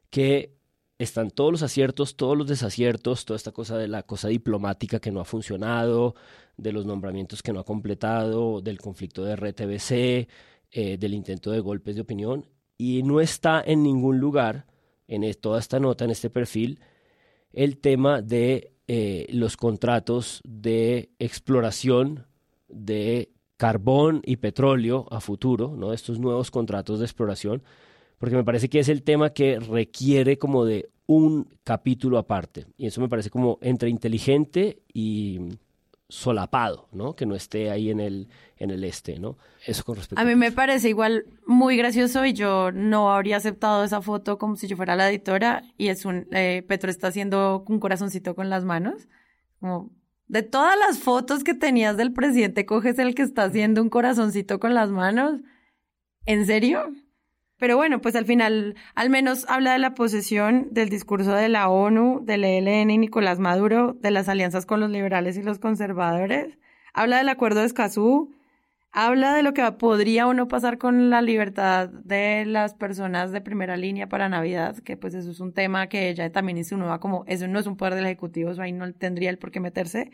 que 0.09 0.58
están 0.99 1.31
todos 1.31 1.51
los 1.51 1.63
aciertos, 1.63 2.15
todos 2.17 2.37
los 2.37 2.47
desaciertos, 2.47 3.25
toda 3.25 3.37
esta 3.37 3.51
cosa 3.53 3.77
de 3.77 3.87
la 3.87 4.03
cosa 4.03 4.27
diplomática 4.27 4.99
que 4.99 5.11
no 5.11 5.21
ha 5.21 5.25
funcionado, 5.25 6.13
de 6.57 6.73
los 6.73 6.85
nombramientos 6.85 7.41
que 7.41 7.53
no 7.53 7.61
ha 7.61 7.65
completado, 7.65 8.61
del 8.61 8.79
conflicto 8.79 9.23
de 9.23 9.31
RTBC, 9.35 10.27
eh, 10.71 10.97
del 10.99 11.13
intento 11.13 11.51
de 11.51 11.61
golpes 11.61 11.95
de 11.95 12.01
opinión, 12.01 12.45
y 12.77 13.01
no 13.03 13.21
está 13.21 13.63
en 13.65 13.81
ningún 13.81 14.19
lugar, 14.19 14.65
en 15.07 15.23
es- 15.23 15.39
toda 15.39 15.59
esta 15.59 15.79
nota, 15.79 16.03
en 16.05 16.11
este 16.11 16.29
perfil, 16.29 16.79
el 17.53 17.77
tema 17.77 18.21
de 18.21 18.73
eh, 18.91 19.27
los 19.31 19.55
contratos 19.55 20.41
de 20.43 21.11
exploración 21.19 22.25
de 22.67 23.31
carbón 23.55 24.21
y 24.25 24.37
petróleo 24.37 25.05
a 25.11 25.21
futuro, 25.21 25.75
¿no? 25.77 25.93
Estos 25.93 26.19
nuevos 26.19 26.49
contratos 26.51 26.99
de 26.99 27.05
exploración, 27.05 27.61
porque 28.19 28.35
me 28.35 28.43
parece 28.43 28.69
que 28.69 28.79
es 28.79 28.89
el 28.89 29.01
tema 29.03 29.31
que 29.31 29.59
requiere 29.59 30.37
como 30.37 30.65
de 30.65 30.89
un 31.07 31.47
capítulo 31.63 32.19
aparte. 32.19 32.67
Y 32.77 32.85
eso 32.85 33.01
me 33.01 33.09
parece 33.09 33.31
como 33.31 33.57
entre 33.61 33.89
inteligente 33.89 34.83
y 34.93 35.39
solapado, 36.09 36.87
¿no? 36.91 37.15
Que 37.15 37.25
no 37.25 37.35
esté 37.35 37.69
ahí 37.69 37.89
en 37.89 37.99
el, 37.99 38.27
en 38.57 38.71
el 38.71 38.83
este, 38.83 39.19
¿no? 39.19 39.37
Eso 39.65 39.83
con 39.83 39.95
respecto 39.95 40.21
A 40.21 40.25
mí 40.25 40.35
me 40.35 40.51
parece 40.51 40.89
igual 40.89 41.25
muy 41.45 41.77
gracioso 41.77 42.25
y 42.25 42.33
yo 42.33 42.71
no 42.71 43.11
habría 43.11 43.37
aceptado 43.37 43.83
esa 43.83 44.01
foto 44.01 44.37
como 44.37 44.55
si 44.55 44.67
yo 44.67 44.75
fuera 44.75 44.95
la 44.95 45.09
editora 45.09 45.63
y 45.77 45.87
es 45.87 46.05
un, 46.05 46.27
eh, 46.31 46.63
Petro 46.67 46.89
está 46.89 47.07
haciendo 47.07 47.63
un 47.67 47.79
corazoncito 47.79 48.35
con 48.35 48.49
las 48.49 48.65
manos. 48.65 49.07
Como, 49.59 49.91
de 50.27 50.43
todas 50.43 50.77
las 50.77 50.99
fotos 50.99 51.43
que 51.43 51.53
tenías 51.53 51.95
del 51.95 52.11
presidente, 52.11 52.65
coges 52.65 52.99
el 52.99 53.15
que 53.15 53.21
está 53.21 53.43
haciendo 53.45 53.81
un 53.81 53.89
corazoncito 53.89 54.59
con 54.59 54.73
las 54.73 54.89
manos. 54.89 55.41
¿En 56.25 56.45
serio? 56.45 56.91
Pero 57.59 57.75
bueno, 57.75 57.99
pues 57.99 58.15
al 58.15 58.25
final, 58.25 58.75
al 58.95 59.09
menos 59.09 59.45
habla 59.49 59.73
de 59.73 59.79
la 59.79 59.93
posesión 59.93 60.69
del 60.71 60.87
discurso 60.87 61.33
de 61.33 61.49
la 61.49 61.67
ONU, 61.67 62.21
del 62.23 62.45
ELN 62.45 62.89
y 62.89 62.97
Nicolás 62.97 63.37
Maduro, 63.37 63.97
de 63.99 64.11
las 64.11 64.29
alianzas 64.29 64.65
con 64.65 64.79
los 64.79 64.89
liberales 64.89 65.37
y 65.37 65.43
los 65.43 65.59
conservadores. 65.59 66.57
Habla 66.93 67.17
del 67.17 67.27
acuerdo 67.27 67.59
de 67.59 67.65
Escazú, 67.65 68.33
habla 68.93 69.33
de 69.33 69.43
lo 69.43 69.53
que 69.53 69.69
podría 69.73 70.25
o 70.25 70.33
no 70.33 70.47
pasar 70.47 70.77
con 70.77 71.09
la 71.09 71.21
libertad 71.21 71.89
de 71.89 72.45
las 72.45 72.75
personas 72.75 73.33
de 73.33 73.41
primera 73.41 73.75
línea 73.75 74.07
para 74.07 74.29
Navidad, 74.29 74.77
que 74.79 74.95
pues 74.95 75.13
eso 75.13 75.29
es 75.29 75.41
un 75.41 75.53
tema 75.53 75.87
que 75.87 76.09
ella 76.09 76.31
también 76.31 76.57
insinúa 76.57 77.01
como, 77.01 77.25
eso 77.27 77.45
no 77.49 77.59
es 77.59 77.67
un 77.67 77.75
poder 77.75 77.95
del 77.95 78.05
Ejecutivo, 78.05 78.51
eso 78.51 78.61
ahí 78.61 78.71
no 78.71 78.91
tendría 78.93 79.29
el 79.29 79.37
por 79.37 79.51
qué 79.51 79.59
meterse. 79.59 80.11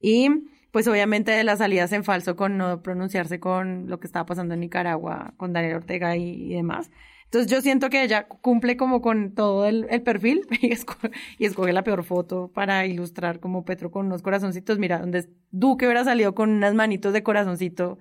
Y 0.00 0.28
pues 0.76 0.86
obviamente 0.88 1.32
de 1.32 1.42
las 1.42 1.60
salidas 1.60 1.90
en 1.92 2.04
falso 2.04 2.36
con 2.36 2.58
no 2.58 2.82
pronunciarse 2.82 3.40
con 3.40 3.88
lo 3.88 3.98
que 3.98 4.06
estaba 4.06 4.26
pasando 4.26 4.52
en 4.52 4.60
Nicaragua, 4.60 5.32
con 5.38 5.54
Daniel 5.54 5.76
Ortega 5.76 6.18
y, 6.18 6.52
y 6.52 6.54
demás. 6.54 6.90
Entonces 7.24 7.50
yo 7.50 7.62
siento 7.62 7.88
que 7.88 8.02
ella 8.02 8.28
cumple 8.28 8.76
como 8.76 9.00
con 9.00 9.34
todo 9.34 9.64
el, 9.64 9.86
el 9.88 10.02
perfil 10.02 10.42
y 10.60 10.72
escoge, 10.72 11.12
y 11.38 11.46
escoge 11.46 11.72
la 11.72 11.82
peor 11.82 12.04
foto 12.04 12.50
para 12.52 12.84
ilustrar 12.84 13.40
como 13.40 13.64
Petro 13.64 13.90
con 13.90 14.04
unos 14.04 14.20
corazoncitos. 14.20 14.78
Mira, 14.78 14.98
donde 14.98 15.30
Duque 15.50 15.86
hubiera 15.86 16.04
salido 16.04 16.34
con 16.34 16.50
unas 16.50 16.74
manitos 16.74 17.14
de 17.14 17.22
corazoncito, 17.22 17.98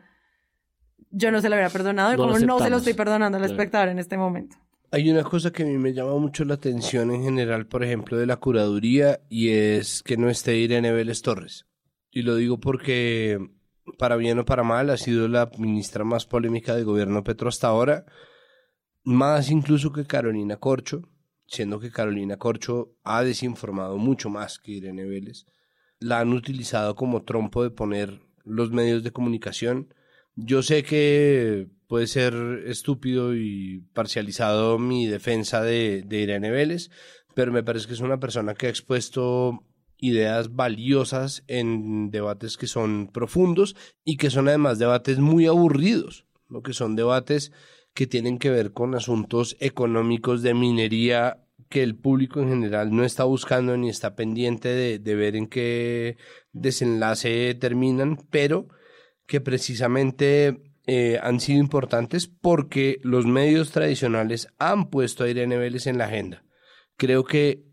yo 1.11 1.31
no 1.31 1.39
se 1.39 1.47
lo 1.47 1.55
hubiera 1.55 1.69
perdonado 1.69 2.11
y 2.11 2.17
No 2.17 2.23
como 2.23 2.39
no 2.39 2.59
se 2.59 2.69
lo 2.69 2.75
estoy 2.75 2.93
perdonando 2.93 3.37
al 3.37 3.43
Claro. 3.43 3.53
espectador 3.53 3.87
en 3.87 3.99
este 3.99 4.17
momento. 4.17 4.57
Hay 4.91 5.09
una 5.09 5.23
cosa 5.23 5.53
que 5.53 5.63
a 5.63 5.65
mí 5.65 5.77
me 5.77 5.93
llama 5.93 6.17
mucho 6.17 6.43
la 6.43 6.55
atención 6.55 7.09
en 7.11 7.23
general, 7.23 7.67
por 7.67 7.85
ejemplo, 7.85 8.17
de 8.17 8.25
la 8.25 8.35
curaduría, 8.35 9.21
y 9.29 9.51
es 9.51 10.03
que 10.03 10.17
no 10.17 10.29
esté 10.29 10.57
Irene 10.57 10.91
Vélez 10.91 11.21
Torres. 11.21 11.65
Y 12.15 12.21
lo 12.21 12.37
digo 12.37 12.61
porque, 12.61 13.45
para 13.97 14.15
bien 14.15 14.39
o 14.39 14.45
para 14.45 14.63
mal, 14.63 14.89
ha 14.89 14.95
sido 14.95 15.27
la 15.27 15.51
ministra 15.57 16.05
más 16.05 16.25
polémica 16.25 16.73
del 16.73 16.85
gobierno 16.85 17.25
Petro 17.25 17.49
hasta 17.49 17.67
ahora, 17.67 18.05
más 19.03 19.51
incluso 19.51 19.91
que 19.91 20.05
Carolina 20.05 20.55
Corcho, 20.55 21.09
siendo 21.45 21.77
que 21.81 21.91
Carolina 21.91 22.37
Corcho 22.37 22.93
ha 23.03 23.21
desinformado 23.21 23.97
mucho 23.97 24.29
más 24.29 24.59
que 24.59 24.71
Irene 24.71 25.03
Vélez. 25.03 25.45
La 25.99 26.21
han 26.21 26.31
utilizado 26.31 26.95
como 26.95 27.23
trompo 27.23 27.63
de 27.63 27.69
poner 27.69 28.21
los 28.45 28.71
medios 28.71 29.03
de 29.03 29.11
comunicación. 29.11 29.93
Yo 30.35 30.63
sé 30.63 30.83
que 30.83 31.67
puede 31.87 32.07
ser 32.07 32.33
estúpido 32.65 33.35
y 33.35 33.83
parcializado 33.93 34.79
mi 34.79 35.05
defensa 35.05 35.63
de, 35.63 36.01
de 36.03 36.21
Irene 36.21 36.49
Vélez, 36.49 36.91
pero 37.33 37.51
me 37.51 37.61
parece 37.61 37.87
que 37.87 37.93
es 37.93 37.99
una 37.99 38.21
persona 38.21 38.53
que 38.53 38.67
ha 38.67 38.69
expuesto 38.69 39.65
ideas 39.97 40.55
valiosas 40.55 41.43
en 41.47 42.11
debates 42.11 42.57
que 42.57 42.67
son 42.67 43.09
profundos 43.11 43.75
y 44.03 44.17
que 44.17 44.29
son 44.29 44.47
además 44.47 44.79
debates 44.79 45.19
muy 45.19 45.47
aburridos, 45.47 46.25
¿no? 46.49 46.61
que 46.61 46.73
son 46.73 46.95
debates 46.95 47.51
que 47.93 48.07
tienen 48.07 48.37
que 48.37 48.49
ver 48.49 48.73
con 48.73 48.95
asuntos 48.95 49.55
económicos 49.59 50.41
de 50.41 50.53
minería 50.53 51.41
que 51.69 51.81
el 51.81 51.95
público 51.95 52.41
en 52.41 52.49
general 52.49 52.95
no 52.95 53.03
está 53.03 53.23
buscando 53.23 53.75
ni 53.77 53.89
está 53.89 54.15
pendiente 54.15 54.69
de, 54.69 54.99
de 54.99 55.15
ver 55.15 55.35
en 55.35 55.47
qué 55.47 56.17
desenlace 56.51 57.55
terminan, 57.55 58.17
pero 58.29 58.67
que 59.25 59.41
precisamente 59.41 60.61
eh, 60.87 61.19
han 61.21 61.39
sido 61.39 61.59
importantes 61.59 62.27
porque 62.27 62.99
los 63.01 63.25
medios 63.25 63.71
tradicionales 63.71 64.49
han 64.59 64.89
puesto 64.91 65.23
a 65.23 65.29
Irene 65.29 65.57
Vélez 65.57 65.87
en 65.87 65.97
la 65.97 66.05
agenda. 66.05 66.43
Creo 66.95 67.23
que 67.23 67.65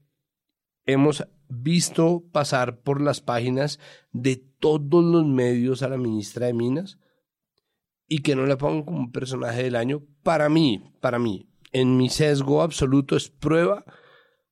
hemos 0.86 1.26
visto 1.52 2.24
pasar 2.32 2.80
por 2.80 3.00
las 3.00 3.20
páginas 3.20 3.78
de 4.12 4.36
todos 4.36 5.04
los 5.04 5.26
medios 5.26 5.82
a 5.82 5.88
la 5.88 5.98
ministra 5.98 6.46
de 6.46 6.54
Minas 6.54 6.98
y 8.08 8.18
que 8.18 8.36
no 8.36 8.46
la 8.46 8.58
pongan 8.58 8.82
como 8.82 8.98
un 8.98 9.12
personaje 9.12 9.62
del 9.62 9.76
año, 9.76 10.02
para 10.22 10.48
mí, 10.48 10.92
para 11.00 11.18
mí, 11.18 11.48
en 11.72 11.96
mi 11.96 12.08
sesgo 12.08 12.62
absoluto 12.62 13.16
es 13.16 13.30
prueba 13.30 13.84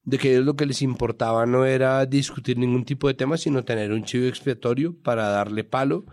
de 0.02 0.18
que 0.18 0.32
ellos 0.32 0.44
lo 0.44 0.56
que 0.56 0.66
les 0.66 0.82
importaba 0.82 1.46
no 1.46 1.64
era 1.64 2.04
discutir 2.06 2.58
ningún 2.58 2.84
tipo 2.84 3.08
de 3.08 3.14
tema, 3.14 3.36
sino 3.36 3.64
tener 3.64 3.92
un 3.92 4.04
chivo 4.04 4.26
expiatorio 4.26 4.96
para 5.02 5.28
darle 5.28 5.64
palo 5.64 6.06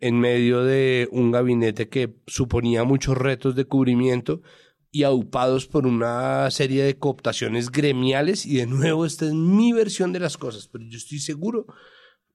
en 0.00 0.18
medio 0.18 0.64
de 0.64 1.08
un 1.12 1.30
gabinete 1.30 1.88
que 1.88 2.16
suponía 2.26 2.84
muchos 2.84 3.16
retos 3.16 3.54
de 3.54 3.66
cubrimiento 3.66 4.42
y 4.94 5.02
aupados 5.02 5.66
por 5.66 5.88
una 5.88 6.48
serie 6.52 6.84
de 6.84 6.96
cooptaciones 6.96 7.72
gremiales 7.72 8.46
y 8.46 8.58
de 8.58 8.66
nuevo 8.66 9.04
esta 9.04 9.26
es 9.26 9.34
mi 9.34 9.72
versión 9.72 10.12
de 10.12 10.20
las 10.20 10.38
cosas, 10.38 10.68
pero 10.68 10.84
yo 10.84 10.96
estoy 10.96 11.18
seguro, 11.18 11.66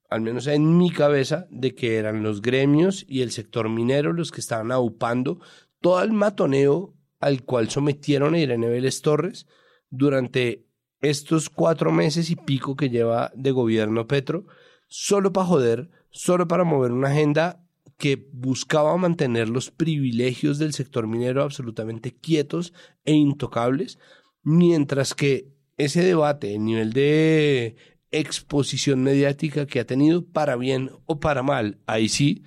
al 0.10 0.20
menos 0.20 0.46
en 0.46 0.78
mi 0.78 0.92
cabeza, 0.92 1.48
de 1.52 1.74
que 1.74 1.96
eran 1.96 2.22
los 2.22 2.42
gremios 2.42 3.06
y 3.08 3.22
el 3.22 3.32
sector 3.32 3.70
minero 3.70 4.12
los 4.12 4.34
que 4.34 4.42
estaban 4.42 4.74
aupando 4.74 5.40
todo 5.80 6.04
el 6.04 6.12
matoneo 6.12 6.98
al 7.22 7.44
cual 7.44 7.70
sometieron 7.70 8.34
a 8.34 8.40
Irene 8.40 8.68
Vélez 8.68 9.02
Torres 9.02 9.48
durante 9.90 10.66
estos 11.00 11.50
cuatro 11.50 11.94
meses 11.94 12.30
y 12.30 12.36
pico 12.36 12.76
que 12.76 12.90
lleva 12.90 13.32
de 13.36 13.52
gobierno 13.52 14.06
Petro, 14.06 14.48
solo 14.90 15.32
para 15.32 15.48
joder, 15.48 15.90
solo 16.10 16.46
para 16.46 16.66
mover 16.66 16.92
una 16.92 17.08
agenda 17.08 17.64
que 18.00 18.30
buscaba 18.32 18.96
mantener 18.96 19.50
los 19.50 19.72
privilegios 19.72 20.58
del 20.58 20.74
sector 20.74 21.06
minero 21.06 21.44
absolutamente 21.44 22.16
quietos 22.16 22.74
e 23.04 23.12
intocables, 23.12 24.00
mientras 24.42 25.14
que 25.14 25.52
ese 25.76 26.02
debate, 26.02 26.56
el 26.56 26.64
nivel 26.64 26.94
de 26.94 27.76
exposición 28.10 29.04
mediática 29.04 29.68
que 29.68 29.82
ha 29.82 29.86
tenido, 29.86 30.26
para 30.26 30.56
bien 30.56 30.92
o 31.06 31.20
para 31.20 31.44
mal, 31.44 31.82
ahí 31.88 32.08
sí, 32.08 32.46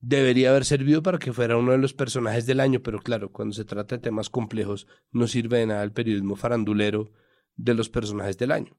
debería 0.00 0.50
haber 0.50 0.64
servido 0.64 1.02
para 1.02 1.18
que 1.18 1.32
fuera 1.32 1.56
uno 1.56 1.72
de 1.72 1.78
los 1.78 1.92
personajes 1.92 2.46
del 2.46 2.60
año, 2.60 2.80
pero 2.80 3.00
claro, 3.00 3.32
cuando 3.32 3.54
se 3.54 3.64
trata 3.64 3.96
de 3.96 4.02
temas 4.02 4.30
complejos, 4.30 4.86
no 5.10 5.26
sirve 5.26 5.58
de 5.58 5.66
nada 5.66 5.82
el 5.82 5.92
periodismo 5.92 6.36
farandulero 6.36 7.10
de 7.56 7.74
los 7.74 7.90
personajes 7.90 8.38
del 8.38 8.52
año. 8.52 8.78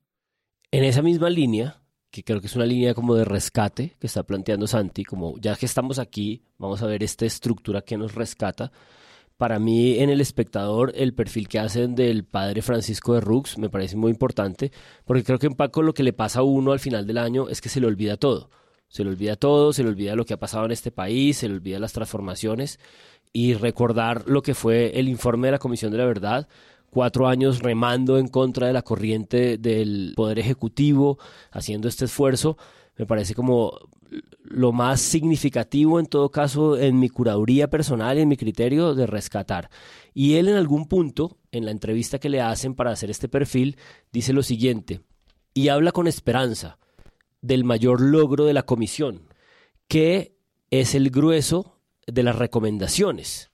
En 0.72 0.86
esa 0.86 1.02
misma 1.02 1.30
línea, 1.30 1.84
que 2.12 2.24
creo 2.24 2.42
que 2.42 2.48
es 2.48 2.56
una 2.56 2.66
línea 2.66 2.94
como 2.94 3.16
de 3.16 3.26
rescate 3.26 3.96
que 4.00 4.08
está 4.08 4.24
planteando 4.24 4.68
Santi, 4.68 5.04
como 5.04 5.38
ya 5.40 5.56
que 5.56 5.66
estamos 5.66 6.00
aquí, 6.00 6.44
vamos 6.58 6.82
a 6.82 6.88
ver 6.88 7.04
esta 7.04 7.26
estructura 7.26 7.82
que 7.82 7.98
nos 7.98 8.16
rescata. 8.16 8.72
Para 9.38 9.60
mí, 9.60 10.00
en 10.00 10.10
el 10.10 10.20
espectador, 10.20 10.92
el 10.96 11.14
perfil 11.14 11.48
que 11.48 11.60
hacen 11.60 11.96
del 11.96 12.26
padre 12.26 12.62
Francisco 12.62 13.14
de 13.14 13.22
Rux 13.22 13.58
me 13.58 13.70
parece 13.70 13.96
muy 13.96 14.12
importante, 14.12 14.72
porque 15.06 15.24
creo 15.24 15.40
que 15.40 15.48
en 15.48 15.54
Paco 15.54 15.82
lo 15.82 15.94
que 15.94 16.04
le 16.04 16.12
pasa 16.12 16.40
a 16.40 16.44
uno 16.44 16.72
al 16.72 16.80
final 16.80 17.08
del 17.08 17.18
año 17.18 17.48
es 17.48 17.62
que 17.62 17.70
se 17.70 17.80
le 17.80 17.88
olvida 17.88 18.18
todo. 18.18 18.50
Se 18.90 19.04
le 19.04 19.12
olvida 19.12 19.36
todo, 19.36 19.72
se 19.72 19.84
le 19.84 19.90
olvida 19.90 20.16
lo 20.16 20.26
que 20.26 20.34
ha 20.34 20.40
pasado 20.40 20.66
en 20.66 20.72
este 20.72 20.92
país, 20.92 21.38
se 21.38 21.48
le 21.48 21.56
olvida 21.56 21.80
las 21.80 21.94
transformaciones 21.94 22.80
y 23.32 23.54
recordar 23.54 24.24
lo 24.28 24.42
que 24.42 24.56
fue 24.56 25.00
el 25.00 25.08
informe 25.08 25.48
de 25.48 25.52
la 25.54 25.60
Comisión 25.60 25.92
de 25.92 26.00
la 26.00 26.06
Verdad, 26.06 26.48
cuatro 26.90 27.28
años 27.28 27.60
remando 27.60 28.18
en 28.18 28.28
contra 28.28 28.68
de 28.68 28.74
la 28.74 28.82
corriente 28.82 29.58
del 29.58 30.14
Poder 30.16 30.40
Ejecutivo, 30.40 31.18
haciendo 31.52 31.88
este 31.88 32.06
esfuerzo, 32.06 32.58
me 32.98 33.06
parece 33.06 33.34
como 33.36 33.78
lo 34.42 34.72
más 34.72 35.00
significativo 35.00 36.00
en 36.00 36.08
todo 36.08 36.32
caso 36.32 36.78
en 36.78 37.00
mi 37.00 37.10
curaduría 37.10 37.70
personal 37.70 38.18
y 38.18 38.22
en 38.22 38.28
mi 38.28 38.38
criterio 38.38 38.96
de 38.96 39.06
rescatar. 39.06 39.70
Y 40.14 40.36
él 40.36 40.48
en 40.48 40.56
algún 40.56 40.88
punto, 40.88 41.38
en 41.52 41.66
la 41.66 41.72
entrevista 41.72 42.20
que 42.20 42.30
le 42.30 42.42
hacen 42.42 42.74
para 42.74 42.92
hacer 42.92 43.10
este 43.10 43.30
perfil, 43.30 43.78
dice 44.12 44.34
lo 44.34 44.44
siguiente, 44.44 45.02
y 45.54 45.70
habla 45.70 45.92
con 45.92 46.08
esperanza 46.08 46.80
del 47.42 47.64
mayor 47.64 48.02
logro 48.02 48.46
de 48.46 48.54
la 48.54 48.64
comisión, 48.64 49.30
que 49.88 50.36
es 50.72 50.96
el 50.96 51.10
grueso 51.10 51.80
de 52.08 52.24
las 52.24 52.36
recomendaciones 52.36 53.49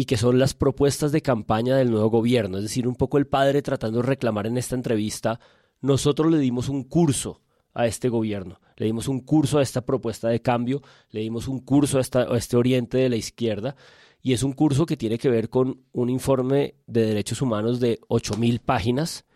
y 0.00 0.06
que 0.06 0.16
son 0.16 0.38
las 0.38 0.54
propuestas 0.54 1.12
de 1.12 1.20
campaña 1.20 1.76
del 1.76 1.90
nuevo 1.90 2.08
gobierno. 2.08 2.56
Es 2.56 2.62
decir, 2.62 2.88
un 2.88 2.94
poco 2.94 3.18
el 3.18 3.26
padre 3.26 3.60
tratando 3.60 4.00
de 4.00 4.06
reclamar 4.06 4.46
en 4.46 4.56
esta 4.56 4.74
entrevista, 4.74 5.38
nosotros 5.82 6.32
le 6.32 6.38
dimos 6.38 6.70
un 6.70 6.84
curso 6.84 7.42
a 7.74 7.86
este 7.86 8.08
gobierno, 8.08 8.62
le 8.78 8.86
dimos 8.86 9.08
un 9.08 9.20
curso 9.20 9.58
a 9.58 9.62
esta 9.62 9.82
propuesta 9.82 10.30
de 10.30 10.40
cambio, 10.40 10.80
le 11.10 11.20
dimos 11.20 11.48
un 11.48 11.60
curso 11.60 11.98
a, 11.98 12.00
esta, 12.00 12.20
a 12.20 12.38
este 12.38 12.56
oriente 12.56 12.96
de 12.96 13.10
la 13.10 13.16
izquierda, 13.16 13.76
y 14.22 14.32
es 14.32 14.42
un 14.42 14.54
curso 14.54 14.86
que 14.86 14.96
tiene 14.96 15.18
que 15.18 15.28
ver 15.28 15.50
con 15.50 15.82
un 15.92 16.08
informe 16.08 16.76
de 16.86 17.04
derechos 17.04 17.42
humanos 17.42 17.78
de 17.78 18.00
8.000 18.08 18.58
páginas, 18.58 19.26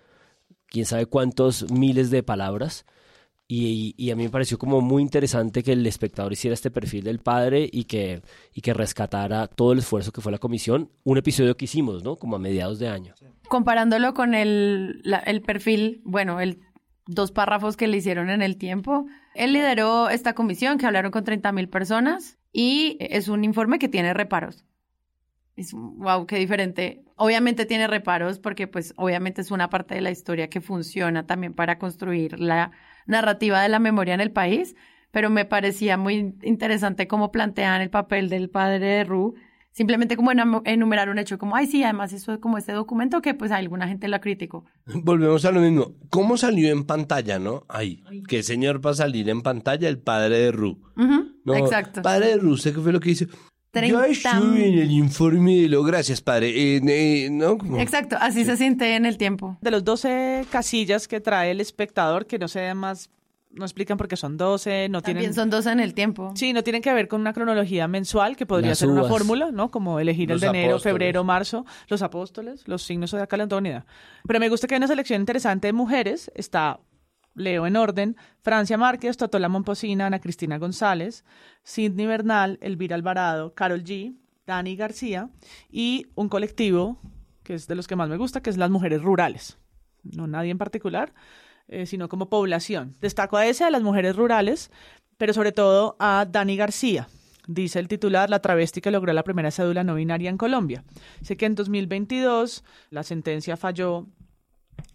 quién 0.68 0.86
sabe 0.86 1.04
cuántos 1.04 1.70
miles 1.70 2.08
de 2.08 2.22
palabras, 2.22 2.86
y, 3.46 3.94
y, 3.98 4.10
a 4.10 4.16
mí 4.16 4.24
me 4.24 4.30
pareció 4.30 4.56
como 4.56 4.80
muy 4.80 5.02
interesante 5.02 5.62
que 5.62 5.72
el 5.72 5.86
espectador 5.86 6.32
hiciera 6.32 6.54
este 6.54 6.70
perfil 6.70 7.04
del 7.04 7.18
padre 7.18 7.68
y 7.70 7.84
que, 7.84 8.22
y 8.54 8.62
que 8.62 8.72
rescatara 8.72 9.48
todo 9.48 9.72
el 9.72 9.80
esfuerzo 9.80 10.12
que 10.12 10.22
fue 10.22 10.32
la 10.32 10.38
comisión. 10.38 10.90
Un 11.04 11.18
episodio 11.18 11.54
que 11.54 11.66
hicimos, 11.66 12.02
¿no? 12.02 12.16
Como 12.16 12.36
a 12.36 12.38
mediados 12.38 12.78
de 12.78 12.88
año. 12.88 13.14
Comparándolo 13.48 14.14
con 14.14 14.34
el, 14.34 15.02
la, 15.04 15.18
el 15.18 15.42
perfil, 15.42 16.00
bueno, 16.04 16.40
el 16.40 16.60
dos 17.06 17.32
párrafos 17.32 17.76
que 17.76 17.86
le 17.86 17.98
hicieron 17.98 18.30
en 18.30 18.40
el 18.40 18.56
tiempo. 18.56 19.06
Él 19.34 19.52
lideró 19.52 20.08
esta 20.08 20.34
comisión 20.34 20.78
que 20.78 20.86
hablaron 20.86 21.10
con 21.10 21.24
30 21.24 21.52
mil 21.52 21.68
personas 21.68 22.38
y 22.50 22.96
es 23.00 23.28
un 23.28 23.44
informe 23.44 23.78
que 23.78 23.88
tiene 23.88 24.14
reparos. 24.14 24.64
Es, 25.56 25.72
wow, 25.72 26.26
qué 26.26 26.36
diferente. 26.36 27.04
Obviamente 27.16 27.66
tiene 27.66 27.86
reparos 27.88 28.38
porque 28.38 28.66
pues 28.66 28.94
obviamente 28.96 29.42
es 29.42 29.50
una 29.50 29.68
parte 29.68 29.94
de 29.94 30.00
la 30.00 30.10
historia 30.10 30.48
que 30.48 30.60
funciona 30.60 31.26
también 31.26 31.52
para 31.52 31.78
construir 31.78 32.40
la 32.40 32.72
narrativa 33.06 33.62
de 33.62 33.68
la 33.68 33.78
memoria 33.78 34.14
en 34.14 34.20
el 34.20 34.30
país, 34.30 34.74
pero 35.10 35.30
me 35.30 35.44
parecía 35.44 35.96
muy 35.96 36.34
interesante 36.42 37.06
cómo 37.06 37.30
plantean 37.30 37.80
el 37.80 37.90
papel 37.90 38.28
del 38.28 38.50
padre 38.50 38.84
de 38.84 39.04
Ru, 39.04 39.34
simplemente 39.70 40.16
como 40.16 40.30
enumerar 40.64 41.08
un 41.08 41.18
hecho, 41.18 41.38
como, 41.38 41.56
ay, 41.56 41.66
sí, 41.66 41.82
además 41.82 42.12
eso 42.12 42.32
es 42.32 42.38
como 42.38 42.58
este 42.58 42.72
documento 42.72 43.22
que 43.22 43.34
pues 43.34 43.50
alguna 43.50 43.88
gente 43.88 44.08
lo 44.08 44.20
criticó. 44.20 44.64
Volvemos 44.86 45.44
a 45.44 45.52
lo 45.52 45.60
mismo. 45.60 45.94
¿Cómo 46.10 46.36
salió 46.36 46.70
en 46.70 46.84
pantalla, 46.84 47.38
no? 47.38 47.64
Ay, 47.68 48.02
qué 48.28 48.42
señor 48.42 48.80
para 48.80 48.94
salir 48.94 49.28
en 49.28 49.42
pantalla 49.42 49.88
el 49.88 49.98
padre 49.98 50.38
de 50.38 50.52
Ru. 50.52 50.80
Uh 50.96 51.02
-huh, 51.02 51.32
no, 51.44 51.54
exacto. 51.56 52.02
Padre 52.02 52.28
de 52.28 52.36
Ru, 52.38 52.56
¿sé 52.56 52.72
qué 52.72 52.80
fue 52.80 52.92
lo 52.92 53.00
que 53.00 53.10
hizo? 53.10 53.26
Yo 53.82 54.02
estuve 54.04 54.68
en 54.68 54.78
el 54.78 54.90
informe 54.90 55.56
de 55.56 55.68
lo... 55.68 55.82
Gracias, 55.82 56.20
padre. 56.20 56.50
Eh, 56.50 56.80
eh, 56.86 57.28
¿no? 57.30 57.58
Como... 57.58 57.78
Exacto, 57.78 58.16
así 58.20 58.40
sí. 58.40 58.46
se 58.46 58.56
siente 58.56 58.96
en 58.96 59.06
el 59.06 59.18
tiempo. 59.18 59.56
De 59.60 59.70
los 59.70 59.84
12 59.84 60.46
casillas 60.50 61.08
que 61.08 61.20
trae 61.20 61.50
el 61.50 61.60
espectador, 61.60 62.26
que 62.26 62.38
no 62.38 62.48
se 62.48 62.74
más 62.74 63.10
no 63.54 63.64
explican 63.64 63.96
por 63.96 64.08
qué 64.08 64.16
son 64.16 64.36
12, 64.36 64.88
no 64.88 65.00
También 65.00 65.18
tienen... 65.18 65.34
son 65.34 65.50
dos 65.50 65.66
en 65.66 65.80
el 65.80 65.94
tiempo. 65.94 66.32
Sí, 66.34 66.52
no 66.52 66.62
tienen 66.62 66.82
que 66.82 66.92
ver 66.92 67.08
con 67.08 67.20
una 67.20 67.32
cronología 67.32 67.86
mensual, 67.88 68.36
que 68.36 68.46
podría 68.46 68.70
Las 68.70 68.78
ser 68.78 68.88
una 68.88 69.04
fórmula, 69.04 69.50
¿no? 69.52 69.70
Como 69.70 70.00
elegir 70.00 70.30
el 70.32 70.40
de 70.40 70.48
enero, 70.48 70.78
febrero, 70.78 71.24
marzo, 71.24 71.64
los 71.88 72.02
apóstoles, 72.02 72.66
los 72.66 72.82
signos 72.82 73.10
tengo 73.12 73.60
ni 73.60 73.68
idea. 73.68 73.86
Pero 74.26 74.40
me 74.40 74.48
gusta 74.48 74.66
que 74.66 74.74
hay 74.74 74.78
una 74.78 74.86
selección 74.86 75.20
interesante 75.20 75.68
de 75.68 75.72
mujeres. 75.72 76.30
Está, 76.34 76.80
leo 77.34 77.66
en 77.66 77.76
orden, 77.76 78.16
Francia 78.40 78.78
Márquez, 78.78 79.16
Totola 79.16 79.48
Momposina, 79.48 80.06
Ana 80.06 80.20
Cristina 80.20 80.58
González, 80.58 81.24
Sidney 81.62 82.06
Bernal, 82.06 82.58
Elvira 82.60 82.94
Alvarado, 82.96 83.54
Carol 83.54 83.84
G., 83.84 84.16
Dani 84.46 84.76
García 84.76 85.30
y 85.70 86.06
un 86.14 86.28
colectivo 86.28 86.98
que 87.42 87.54
es 87.54 87.66
de 87.66 87.74
los 87.74 87.86
que 87.86 87.96
más 87.96 88.08
me 88.08 88.16
gusta, 88.16 88.42
que 88.42 88.50
es 88.50 88.56
las 88.56 88.70
mujeres 88.70 89.02
rurales. 89.02 89.58
No 90.02 90.26
nadie 90.26 90.50
en 90.50 90.58
particular, 90.58 91.12
eh, 91.68 91.86
sino 91.86 92.08
como 92.08 92.28
población. 92.28 92.96
Destaco 93.00 93.36
a 93.36 93.46
ese, 93.46 93.64
a 93.64 93.70
las 93.70 93.82
mujeres 93.82 94.16
rurales, 94.16 94.70
pero 95.18 95.32
sobre 95.32 95.52
todo 95.52 95.96
a 95.98 96.26
Dani 96.28 96.56
García. 96.56 97.08
Dice 97.46 97.78
el 97.78 97.88
titular, 97.88 98.30
la 98.30 98.40
travesti 98.40 98.80
que 98.80 98.90
logró 98.90 99.12
la 99.12 99.22
primera 99.22 99.50
cédula 99.50 99.84
no 99.84 99.94
binaria 99.94 100.30
en 100.30 100.38
Colombia. 100.38 100.84
Sé 101.20 101.36
que 101.36 101.44
en 101.44 101.54
2022 101.54 102.64
la 102.88 103.02
sentencia 103.02 103.58
falló 103.58 104.06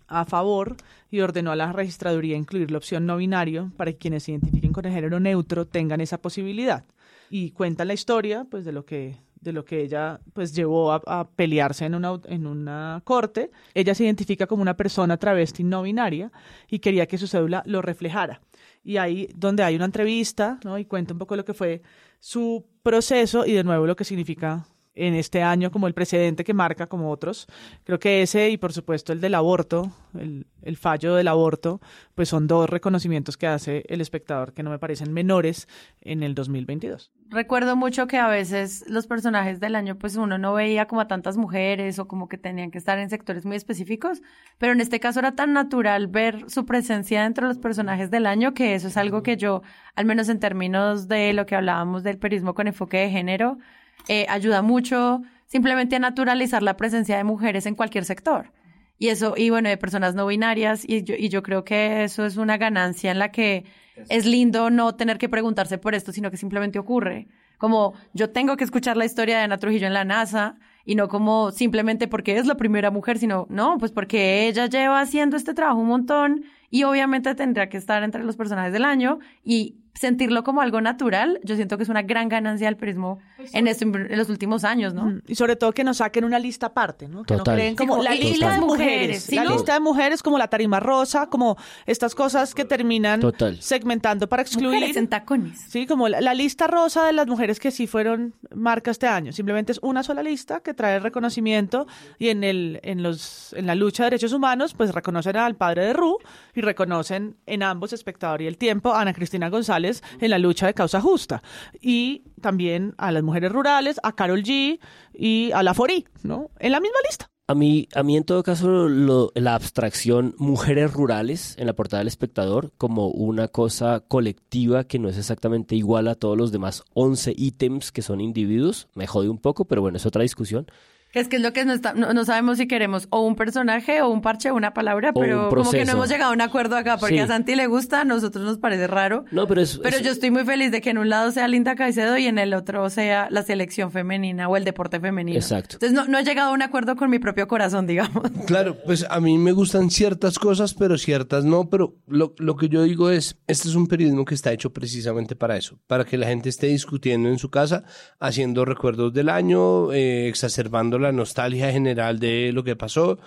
a 0.10 0.26
favor 0.26 0.76
y 1.10 1.22
ordenó 1.22 1.52
a 1.52 1.56
la 1.56 1.72
registraduría 1.72 2.36
incluir 2.36 2.72
la 2.72 2.78
opción 2.78 3.06
no 3.06 3.18
binario 3.18 3.72
para 3.78 3.92
que 3.92 3.98
quienes 3.98 4.24
se 4.24 4.32
identifiquen 4.32 4.74
con 4.74 4.86
el 4.86 4.94
género 4.94 5.20
neutro 5.20 5.66
tengan 5.68 6.02
esa 6.02 6.22
posibilidad. 6.22 6.84
Y 7.30 7.52
cuenta 7.52 7.86
la 7.86 7.94
historia 7.94 8.46
pues 8.50 8.66
de 8.66 8.72
lo 8.72 8.86
que 8.86 9.18
de 9.42 9.54
lo 9.54 9.64
que 9.64 9.82
ella 9.82 10.20
pues 10.34 10.54
llevó 10.54 10.92
a, 10.92 11.30
pelearse 11.30 11.86
en 11.86 11.96
una, 11.96 12.20
en 12.26 12.46
una 12.46 13.02
corte. 13.06 13.52
Ella 13.74 13.96
se 13.96 14.04
identifica 14.04 14.48
como 14.48 14.62
una 14.62 14.76
persona 14.76 15.18
travesti 15.18 15.64
no 15.64 15.84
binaria 15.84 16.32
y 16.70 16.80
quería 16.80 17.08
que 17.08 17.18
su 17.18 17.28
cédula 17.28 17.64
lo 17.66 17.82
reflejara. 17.82 18.42
Y 18.84 18.98
ahí 18.98 19.30
donde 19.36 19.64
hay 19.64 19.76
una 19.76 19.86
entrevista, 19.86 20.60
¿no? 20.64 20.78
Y 20.78 20.86
cuenta 20.86 21.14
un 21.14 21.20
poco 21.20 21.36
lo 21.36 21.46
que 21.46 21.54
fue 21.54 21.82
su 22.20 22.66
proceso 22.84 23.46
y 23.46 23.54
de 23.54 23.64
nuevo 23.64 23.86
lo 23.86 23.96
que 23.96 24.04
significa 24.04 24.66
en 25.00 25.16
este 25.16 25.42
año 25.42 25.72
como 25.72 25.88
el 25.88 25.94
precedente 25.94 26.44
que 26.44 26.54
marca 26.54 26.88
como 26.88 27.10
otros. 27.10 27.48
Creo 27.84 28.00
que 28.00 28.22
ese 28.22 28.50
y 28.50 28.58
por 28.58 28.74
supuesto 28.74 29.14
el 29.14 29.22
del 29.22 29.36
aborto, 29.36 29.92
el, 30.18 30.46
el, 30.62 30.78
fallo 30.78 31.16
del 31.16 31.28
aborto, 31.28 31.80
pues 32.16 32.30
son 32.30 32.48
dos 32.48 32.70
reconocimientos 32.70 33.38
que 33.38 33.48
hace 33.48 33.84
el 33.88 34.02
espectador 34.02 34.54
que 34.54 34.64
no 34.64 34.70
me 34.70 34.80
parecen 34.80 35.14
menores 35.14 35.68
en 36.02 36.24
el 36.24 36.36
2022. 36.36 37.12
Recuerdo 37.32 37.76
mucho 37.76 38.08
que 38.08 38.18
a 38.18 38.28
veces 38.28 38.84
los 38.88 39.06
personajes 39.06 39.60
del 39.60 39.76
año 39.76 39.98
pues 39.98 40.16
uno 40.16 40.38
no 40.38 40.54
veía 40.54 40.88
como 40.88 41.02
a 41.02 41.08
tantas 41.08 41.38
mujeres 41.38 42.00
o 42.00 42.08
como 42.08 42.28
que 42.28 42.38
tenían 42.38 42.72
que 42.72 42.80
estar 42.80 42.98
en 42.98 43.10
sectores 43.10 43.46
muy 43.46 43.56
específicos, 43.56 44.22
pero 44.58 44.74
en 44.74 44.82
este 44.82 45.00
caso 45.00 45.20
era 45.20 45.36
tan 45.36 45.54
natural 45.54 46.08
ver 46.08 46.50
su 46.50 46.66
presencia 46.66 47.24
dentro 47.24 47.48
de 47.48 47.54
los 47.54 47.62
personajes 47.62 48.10
del 48.10 48.26
año 48.26 48.54
que 48.54 48.74
eso 48.74 48.88
es 48.88 48.98
algo 48.98 49.24
que 49.24 49.38
yo, 49.38 49.62
al 49.96 50.06
menos 50.06 50.28
en 50.28 50.40
términos 50.40 51.08
de 51.08 51.34
lo 51.34 51.46
que 51.46 51.56
hablábamos 51.56 52.04
del 52.04 52.18
periodismo 52.18 52.56
con 52.56 52.68
enfoque 52.68 52.98
de 52.98 53.12
género, 53.12 53.60
eh, 54.08 54.26
ayuda 54.30 54.62
mucho 54.62 55.22
simplemente 55.48 55.96
a 55.96 56.00
naturalizar 56.00 56.64
la 56.64 56.78
presencia 56.78 57.18
de 57.18 57.24
mujeres 57.24 57.66
en 57.66 57.76
cualquier 57.76 58.06
sector. 58.06 58.52
Y 58.98 59.08
eso, 59.08 59.34
y 59.38 59.50
bueno, 59.50 59.70
de 59.70 59.78
personas 59.78 60.14
no 60.14 60.28
binarias, 60.28 60.84
y 60.88 61.04
yo, 61.04 61.16
y 61.18 61.30
yo 61.30 61.42
creo 61.42 61.64
que 61.64 62.04
eso 62.04 62.26
es 62.26 62.38
una 62.38 62.58
ganancia 62.58 63.12
en 63.12 63.20
la 63.20 63.32
que 63.32 63.66
es 64.10 64.26
lindo 64.26 64.70
no 64.70 64.96
tener 64.96 65.18
que 65.18 65.30
preguntarse 65.30 65.78
por 65.78 65.96
esto, 65.96 66.12
sino 66.12 66.30
que 66.30 66.38
simplemente 66.38 66.80
ocurre. 66.80 67.28
Como 67.58 67.94
yo 68.14 68.30
tengo 68.30 68.58
que 68.58 68.64
escuchar 68.64 68.98
la 68.98 69.06
historia 69.06 69.38
de 69.38 69.44
Ana 69.44 69.58
Trujillo 69.58 69.88
en 69.88 69.94
la 69.94 70.06
NASA, 70.06 70.58
y 70.86 70.96
no 70.96 71.08
como 71.08 71.52
simplemente 71.52 72.08
porque 72.08 72.38
es 72.38 72.46
la 72.46 72.56
primera 72.56 72.92
mujer, 72.92 73.18
sino, 73.20 73.48
no, 73.50 73.78
pues 73.78 73.92
porque 73.92 74.48
ella 74.48 74.68
lleva 74.68 75.02
haciendo 75.02 75.38
este 75.38 75.54
trabajo 75.54 75.80
un 75.80 75.88
montón, 75.88 76.44
y 76.70 76.84
obviamente 76.84 77.34
tendría 77.36 77.70
que 77.70 77.78
estar 77.78 78.04
entre 78.04 78.24
los 78.24 78.36
personajes 78.36 78.74
del 78.74 78.86
año, 78.86 79.20
y 79.44 79.78
sentirlo 79.94 80.44
como 80.44 80.62
algo 80.62 80.82
natural, 80.82 81.40
yo 81.44 81.56
siento 81.56 81.78
que 81.78 81.84
es 81.84 81.90
una 81.90 82.02
gran 82.04 82.30
ganancia 82.30 82.68
del 82.68 82.78
periodismo 82.78 83.20
en, 83.54 83.68
este, 83.68 83.86
en 83.86 84.18
los 84.18 84.30
últimos 84.30 84.64
años, 84.64 84.94
¿no? 84.94 85.20
Y 85.28 85.36
sobre 85.36 85.56
todo 85.56 85.72
que 85.74 85.84
nos 85.84 85.98
saquen 85.98 86.24
una 86.24 86.40
lista 86.40 86.68
aparte, 86.68 87.08
¿no? 87.08 87.24
Que 87.24 87.36
Total. 87.36 87.56
no 87.56 87.58
creen 87.60 87.76
como 87.76 87.98
Sí, 87.98 88.04
la 88.04 88.16
lista 88.16 88.52
de 88.54 88.60
mujeres, 88.62 89.24
Sí, 89.24 89.36
la 89.36 89.44
¿no? 89.44 89.52
lista 89.52 89.74
de 89.74 89.80
mujeres 89.80 90.24
como 90.24 90.38
la 90.38 90.48
tarima 90.48 90.80
rosa, 90.80 91.28
como 91.28 91.58
estas 91.86 92.16
cosas 92.16 92.56
que 92.56 92.66
terminan 92.66 93.20
Total. 93.20 93.62
segmentando 93.62 94.30
para 94.30 94.42
excluir. 94.42 94.76
Mujeres 94.76 94.96
en 94.98 95.08
tacones. 95.08 95.60
Sí, 95.68 95.86
como 95.86 96.08
la, 96.08 96.22
la 96.22 96.34
lista 96.34 96.68
rosa 96.68 97.06
de 97.06 97.14
las 97.14 97.28
mujeres 97.28 97.60
que 97.60 97.72
sí 97.72 97.88
fueron 97.88 98.36
marca 98.56 98.92
este 98.92 99.08
año. 99.08 99.34
Simplemente 99.34 99.72
es 99.74 99.80
una 99.82 100.04
sola 100.04 100.24
lista 100.24 100.62
que 100.62 100.74
trae 100.74 101.00
reconocimiento 101.00 101.88
y 102.18 102.30
en 102.30 102.44
el 102.44 102.80
en 102.84 103.04
los 103.04 103.54
en 103.54 103.66
la 103.66 103.76
lucha 103.76 104.04
de 104.04 104.12
derechos 104.12 104.34
humanos 104.34 104.74
pues 104.74 104.94
reconocen 104.94 105.36
al 105.38 105.56
padre 105.56 105.86
de 105.86 105.94
Ru 105.94 106.18
y 106.54 106.62
reconocen 106.62 107.36
en 107.46 107.64
ambos 107.64 107.92
espectador 107.94 108.42
y 108.42 108.48
el 108.48 108.58
tiempo 108.58 108.94
a 108.94 109.02
Ana 109.02 109.14
Cristina 109.14 109.50
González 109.50 109.79
en 109.80 110.30
la 110.30 110.38
lucha 110.40 110.68
de 110.68 110.74
causa 110.74 111.02
justa 111.02 111.42
y 111.82 112.24
también 112.42 112.94
a 112.98 113.12
las 113.12 113.24
mujeres 113.24 113.52
rurales, 113.52 114.00
a 114.04 114.14
Carol 114.16 114.44
G 114.44 114.80
y 115.14 115.52
a 115.52 115.64
la 115.64 115.74
Fori, 115.74 116.06
¿no? 116.24 116.50
En 116.60 116.72
la 116.72 116.80
misma 116.80 116.98
lista. 117.08 117.30
A 117.48 117.56
mí, 117.56 117.88
a 117.96 118.04
mí 118.04 118.16
en 118.16 118.26
todo 118.26 118.44
caso, 118.44 118.88
lo- 118.88 119.32
la 119.34 119.56
abstracción 119.56 120.36
mujeres 120.38 120.94
rurales 120.94 121.56
en 121.58 121.66
la 121.66 121.74
portada 121.74 122.00
del 122.02 122.08
espectador 122.08 122.72
como 122.78 123.08
una 123.08 123.48
cosa 123.48 124.02
colectiva 124.08 124.84
que 124.84 125.00
no 125.00 125.10
es 125.10 125.18
exactamente 125.18 125.76
igual 125.76 126.08
a 126.10 126.14
todos 126.16 126.38
los 126.38 126.52
demás 126.52 126.84
11 126.94 127.34
ítems 127.36 127.92
que 127.92 128.04
son 128.04 128.22
individuos, 128.22 128.88
me 128.94 129.08
jode 129.08 129.30
un 129.30 129.40
poco, 129.40 129.66
pero 129.66 129.82
bueno, 129.82 129.98
es 129.98 130.06
otra 130.06 130.22
discusión. 130.22 130.68
Que 131.12 131.20
es 131.22 131.28
que 131.28 131.38
es 131.38 131.42
lo 131.42 131.54
que 131.54 131.66
no, 131.66 131.74
está, 131.74 131.94
no, 131.94 132.14
no 132.14 132.24
sabemos 132.24 132.58
si 132.60 132.68
queremos 132.68 133.08
o 133.10 133.22
un 133.26 133.36
personaje 133.36 134.02
o 134.04 134.10
un 134.10 134.22
parche 134.22 134.52
o 134.52 134.56
una 134.56 134.74
palabra, 134.76 135.10
O 135.16 135.20
pero 135.20 135.44
un 135.46 135.50
como 135.56 135.72
que 135.72 135.84
no 135.86 135.94
hemos 135.94 136.08
llegado 136.10 136.30
a 136.32 136.34
un 136.36 136.42
acuerdo 136.42 136.76
acá, 136.78 136.98
porque 136.98 137.16
Sí. 137.16 137.20
a 137.20 137.26
Santi 137.28 137.56
le 137.56 137.66
gusta, 137.66 138.02
a 138.02 138.06
nosotros 138.06 138.46
nos 138.46 138.58
parece 138.60 138.86
raro. 138.86 139.26
No, 139.32 139.48
pero 139.48 139.62
es... 139.62 139.80
Pero 139.82 139.98
es- 139.98 140.04
yo 140.04 140.12
estoy 140.12 140.30
muy 140.30 140.46
feliz 140.46 140.72
de 140.72 140.82
que 140.82 140.92
en 140.92 141.00
un 141.00 141.10
lado 141.10 141.32
sea 141.32 141.48
Linda 141.48 141.76
Caicedo 141.76 142.16
y 142.20 142.28
en 142.28 142.38
el 142.38 142.54
otro 142.54 142.88
sea 142.92 143.28
la 143.32 143.42
selección 143.42 143.92
femenina 143.92 144.48
o 144.50 144.56
el 144.56 144.64
deporte 144.66 145.00
femenino. 145.00 145.36
Exacto. 145.38 145.78
Entonces 145.78 145.94
no, 145.94 146.06
no 146.06 146.20
he 146.20 146.24
llegado 146.24 146.52
a 146.52 146.54
un 146.54 146.62
acuerdo 146.62 146.96
con 146.96 147.10
mi 147.10 147.18
propio 147.18 147.48
corazón, 147.48 147.88
digamos. 147.88 148.24
Claro, 148.46 148.78
pues 148.86 149.06
a 149.10 149.20
mí 149.20 149.38
me 149.40 149.52
gustan 149.52 149.90
ciertas 149.90 150.38
cosas, 150.38 150.76
pero 150.76 150.98
ciertas 151.00 151.44
no. 151.44 151.70
Pero 151.72 151.96
lo, 152.08 152.36
lo 152.38 152.56
que 152.56 152.70
yo 152.70 152.84
digo 152.84 153.10
es, 153.10 153.40
este 153.48 153.68
es 153.68 153.74
un 153.76 153.88
periodismo 153.88 154.26
que 154.26 154.36
está 154.36 154.52
hecho 154.52 154.72
precisamente 154.74 155.36
para 155.36 155.58
eso, 155.58 155.80
para 155.88 156.06
que 156.06 156.18
la 156.20 156.28
gente 156.28 156.50
esté 156.50 156.68
discutiendo 156.68 157.30
en 157.30 157.40
su 157.40 157.50
casa, 157.50 157.84
haciendo 158.20 158.64
recuerdos 158.64 159.12
del 159.14 159.30
año, 159.30 159.92
eh, 159.92 160.28
exacerbando 160.28 160.99
la 161.00 161.12
nostalgia 161.12 161.72
general 161.72 162.20
de 162.20 162.52
lo 162.54 162.64
que 162.64 162.76
pasó, 162.76 163.20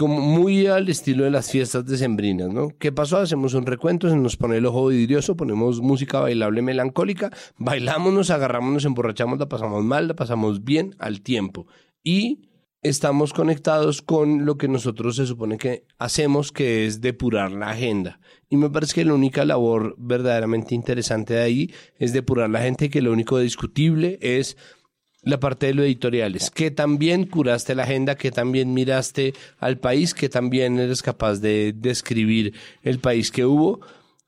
como 0.00 0.20
muy 0.20 0.66
al 0.66 0.88
estilo 0.88 1.24
de 1.24 1.30
las 1.30 1.50
fiestas 1.50 1.84
decembrinas, 1.84 2.48
¿no? 2.48 2.70
¿Qué 2.78 2.90
pasó? 2.90 3.18
Hacemos 3.18 3.52
un 3.52 3.66
recuento, 3.66 4.08
se 4.08 4.16
nos 4.16 4.38
pone 4.38 4.56
el 4.56 4.64
ojo 4.64 4.86
vidrioso, 4.86 5.36
ponemos 5.36 5.82
música 5.82 6.20
bailable 6.20 6.62
melancólica, 6.62 7.30
bailamos, 7.58 8.14
nos 8.14 8.30
agarramos, 8.30 8.72
nos 8.72 8.84
emborrachamos, 8.86 9.38
la 9.38 9.48
pasamos 9.48 9.84
mal, 9.84 10.08
la 10.08 10.14
pasamos 10.14 10.64
bien 10.64 10.94
al 10.98 11.20
tiempo. 11.20 11.66
Y 12.02 12.48
estamos 12.82 13.34
conectados 13.34 14.00
con 14.00 14.46
lo 14.46 14.56
que 14.56 14.68
nosotros 14.68 15.16
se 15.16 15.26
supone 15.26 15.58
que 15.58 15.84
hacemos, 15.98 16.50
que 16.50 16.86
es 16.86 17.02
depurar 17.02 17.52
la 17.52 17.68
agenda. 17.68 18.20
Y 18.48 18.56
me 18.56 18.70
parece 18.70 18.94
que 18.94 19.04
la 19.04 19.12
única 19.12 19.44
labor 19.44 19.94
verdaderamente 19.98 20.74
interesante 20.74 21.34
de 21.34 21.42
ahí 21.42 21.74
es 21.98 22.14
depurar 22.14 22.48
la 22.48 22.62
gente, 22.62 22.88
que 22.88 23.02
lo 23.02 23.12
único 23.12 23.38
discutible 23.38 24.18
es 24.22 24.56
la 25.22 25.38
parte 25.38 25.66
de 25.66 25.74
lo 25.74 25.82
editoriales, 25.82 26.50
que 26.50 26.70
también 26.70 27.26
curaste 27.26 27.74
la 27.74 27.82
agenda, 27.82 28.14
que 28.14 28.30
también 28.30 28.72
miraste 28.72 29.34
al 29.58 29.78
país, 29.78 30.14
que 30.14 30.28
también 30.28 30.78
eres 30.78 31.02
capaz 31.02 31.40
de 31.40 31.74
describir 31.76 32.54
el 32.82 32.98
país 32.98 33.30
que 33.30 33.44
hubo. 33.44 33.80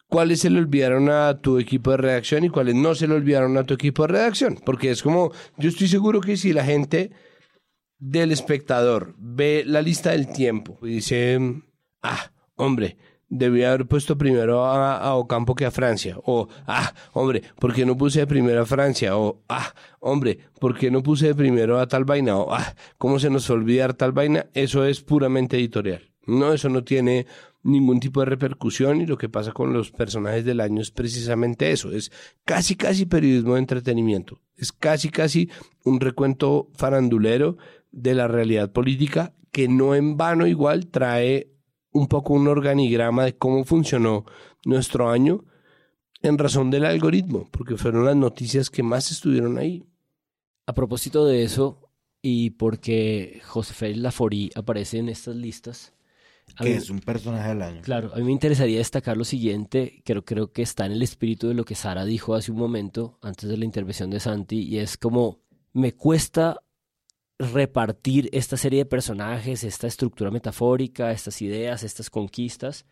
¿Cuáles 0.08 0.40
se 0.40 0.50
le 0.50 0.58
olvidaron 0.58 1.08
a 1.08 1.40
tu 1.40 1.58
equipo 1.58 1.92
de 1.92 1.96
redacción 1.96 2.44
y 2.44 2.50
cuáles 2.50 2.74
no 2.74 2.94
se 2.94 3.08
le 3.08 3.14
olvidaron 3.14 3.56
a 3.56 3.64
tu 3.64 3.72
equipo 3.74 4.02
de 4.02 4.12
redacción? 4.12 4.60
Porque 4.64 4.90
es 4.90 5.02
como, 5.02 5.32
yo 5.56 5.70
estoy 5.70 5.88
seguro 5.88 6.20
que 6.20 6.36
si 6.36 6.52
la 6.52 6.64
gente 6.64 7.10
del 7.98 8.30
espectador 8.30 9.14
ve 9.16 9.62
la 9.66 9.80
lista 9.80 10.10
del 10.10 10.30
tiempo 10.30 10.78
y 10.82 10.96
dice, 10.96 11.38
ah, 12.02 12.30
hombre, 12.56 12.98
debía 13.32 13.68
haber 13.68 13.86
puesto 13.86 14.18
primero 14.18 14.66
a, 14.66 15.14
Ocampo 15.16 15.54
que 15.54 15.64
a 15.64 15.70
Francia. 15.70 16.18
O, 16.24 16.48
ah, 16.66 16.94
hombre, 17.14 17.42
¿por 17.58 17.72
qué 17.72 17.86
no 17.86 17.96
puse 17.96 18.20
de 18.20 18.26
primero 18.26 18.60
a 18.60 18.66
Francia? 18.66 19.16
O, 19.16 19.42
ah, 19.48 19.74
hombre, 20.00 20.38
¿por 20.60 20.76
qué 20.76 20.90
no 20.90 21.02
puse 21.02 21.28
de 21.28 21.34
primero 21.34 21.80
a 21.80 21.88
tal 21.88 22.04
vaina? 22.04 22.36
O, 22.36 22.52
ah, 22.52 22.74
¿cómo 22.98 23.18
se 23.18 23.30
nos 23.30 23.48
olvidar 23.48 23.94
tal 23.94 24.12
vaina? 24.12 24.46
Eso 24.52 24.84
es 24.84 25.00
puramente 25.00 25.56
editorial. 25.56 26.02
No, 26.26 26.52
eso 26.52 26.68
no 26.68 26.84
tiene 26.84 27.26
ningún 27.62 28.00
tipo 28.00 28.20
de 28.20 28.26
repercusión 28.26 29.00
y 29.00 29.06
lo 29.06 29.16
que 29.16 29.30
pasa 29.30 29.52
con 29.52 29.72
los 29.72 29.92
personajes 29.92 30.44
del 30.44 30.60
año 30.60 30.82
es 30.82 30.90
precisamente 30.90 31.70
eso, 31.70 31.92
es 31.92 32.10
casi 32.44 32.74
casi 32.74 33.06
periodismo 33.06 33.54
de 33.54 33.60
entretenimiento, 33.60 34.40
es 34.56 34.72
casi 34.72 35.10
casi 35.10 35.48
un 35.84 36.00
recuento 36.00 36.70
farandulero 36.74 37.56
de 37.92 38.14
la 38.14 38.26
realidad 38.26 38.72
política 38.72 39.32
que 39.52 39.68
no 39.68 39.94
en 39.94 40.16
vano 40.16 40.48
igual 40.48 40.88
trae 40.88 41.51
un 41.92 42.06
poco 42.08 42.32
un 42.34 42.48
organigrama 42.48 43.24
de 43.24 43.36
cómo 43.36 43.64
funcionó 43.64 44.24
nuestro 44.64 45.10
año 45.10 45.44
en 46.22 46.38
razón 46.38 46.70
del 46.70 46.84
algoritmo, 46.84 47.48
porque 47.50 47.76
fueron 47.76 48.04
las 48.04 48.16
noticias 48.16 48.70
que 48.70 48.82
más 48.82 49.10
estuvieron 49.10 49.58
ahí. 49.58 49.84
A 50.66 50.72
propósito 50.72 51.26
de 51.26 51.42
eso, 51.42 51.90
y 52.22 52.50
porque 52.50 53.40
José 53.44 53.74
Félix 53.74 54.00
Laforí 54.00 54.50
aparece 54.54 54.98
en 54.98 55.08
estas 55.08 55.34
listas, 55.34 55.92
que 56.56 56.64
mí- 56.64 56.70
es 56.70 56.90
un 56.90 57.00
personaje 57.00 57.48
del 57.48 57.62
año. 57.62 57.80
Claro, 57.82 58.12
a 58.14 58.18
mí 58.18 58.24
me 58.24 58.32
interesaría 58.32 58.78
destacar 58.78 59.16
lo 59.16 59.24
siguiente, 59.24 60.02
creo, 60.04 60.24
creo 60.24 60.52
que 60.52 60.62
está 60.62 60.86
en 60.86 60.92
el 60.92 61.02
espíritu 61.02 61.48
de 61.48 61.54
lo 61.54 61.64
que 61.64 61.74
Sara 61.74 62.04
dijo 62.04 62.34
hace 62.34 62.52
un 62.52 62.58
momento, 62.58 63.18
antes 63.22 63.48
de 63.50 63.56
la 63.56 63.64
intervención 63.64 64.08
de 64.10 64.20
Santi, 64.20 64.60
y 64.60 64.78
es 64.78 64.96
como 64.96 65.40
me 65.72 65.92
cuesta 65.94 66.60
repartir 67.42 68.28
esta 68.32 68.56
serie 68.56 68.80
de 68.80 68.86
personajes, 68.86 69.64
esta 69.64 69.86
estructura 69.86 70.30
metafórica, 70.30 71.10
estas 71.10 71.42
ideas, 71.42 71.82
estas 71.82 72.10
conquistas, 72.10 72.86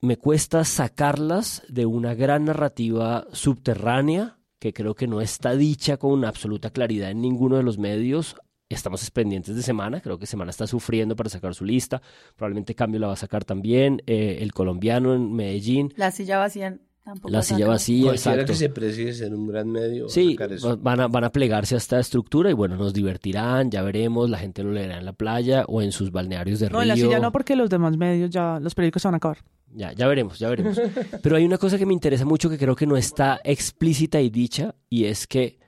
me 0.00 0.16
cuesta 0.16 0.64
sacarlas 0.64 1.62
de 1.68 1.86
una 1.86 2.14
gran 2.14 2.46
narrativa 2.46 3.26
subterránea 3.32 4.38
que 4.58 4.72
creo 4.72 4.94
que 4.94 5.06
no 5.06 5.20
está 5.20 5.54
dicha 5.54 5.96
con 5.96 6.24
absoluta 6.24 6.70
claridad 6.70 7.10
en 7.10 7.20
ninguno 7.20 7.56
de 7.56 7.62
los 7.62 7.78
medios. 7.78 8.36
Estamos 8.68 9.08
pendientes 9.10 9.54
de 9.54 9.62
Semana, 9.62 10.00
creo 10.00 10.18
que 10.18 10.26
Semana 10.26 10.50
está 10.50 10.66
sufriendo 10.66 11.14
para 11.14 11.30
sacar 11.30 11.54
su 11.54 11.64
lista, 11.64 12.02
probablemente 12.34 12.74
Cambio 12.74 12.98
la 12.98 13.06
va 13.08 13.12
a 13.12 13.16
sacar 13.16 13.44
también, 13.44 14.02
eh, 14.06 14.38
el 14.40 14.52
colombiano 14.52 15.14
en 15.14 15.32
Medellín, 15.34 15.92
La 15.96 16.10
silla 16.10 16.38
vacía 16.38 16.78
tampoco. 17.06 17.30
la 17.32 17.42
silla 17.42 17.66
vacía, 17.66 18.02
Cualquiera 18.02 18.32
exacto. 18.42 18.52
que 18.52 18.58
se 18.58 18.68
precie 18.68 19.14
ser 19.14 19.34
un 19.34 19.46
gran 19.46 19.70
medio. 19.70 20.04
va 20.04 20.08
a 20.08 20.10
Sí, 20.10 20.36
van 20.82 21.00
a, 21.00 21.08
van 21.08 21.24
a 21.24 21.30
plegarse 21.32 21.74
a 21.76 21.78
esta 21.78 21.98
estructura 21.98 22.50
y 22.50 22.52
bueno, 22.52 22.76
nos 22.76 22.92
divertirán, 22.92 23.70
ya 23.70 23.80
veremos, 23.82 24.28
la 24.28 24.38
gente 24.38 24.62
lo 24.62 24.72
leerá 24.72 24.98
en 24.98 25.04
la 25.06 25.12
playa 25.14 25.64
o 25.68 25.80
en 25.80 25.92
sus 25.92 26.10
balnearios 26.12 26.60
de 26.60 26.66
No, 26.68 26.80
río. 26.80 26.82
en 26.82 26.88
la 26.88 26.96
silla 26.96 27.18
no, 27.20 27.32
porque 27.32 27.56
los 27.56 27.70
demás 27.70 27.96
medios 27.96 28.28
ya, 28.30 28.60
los 28.60 28.74
periódicos 28.74 29.00
se 29.02 29.08
van 29.08 29.14
a 29.14 29.16
acabar. 29.16 29.38
Ya, 29.74 29.92
ya 29.92 30.06
veremos, 30.06 30.38
ya 30.38 30.48
veremos. 30.50 30.80
Pero 31.22 31.36
hay 31.36 31.44
una 31.44 31.58
cosa 31.58 31.78
que 31.78 31.86
me 31.86 31.92
interesa 31.94 32.24
mucho 32.24 32.50
que 32.50 32.58
creo 32.58 32.76
que 32.76 32.86
no 32.86 32.96
está 32.96 33.40
explícita 33.44 34.20
y 34.20 34.28
dicha, 34.30 34.74
y 34.90 35.04
es 35.04 35.26
que 35.26 35.58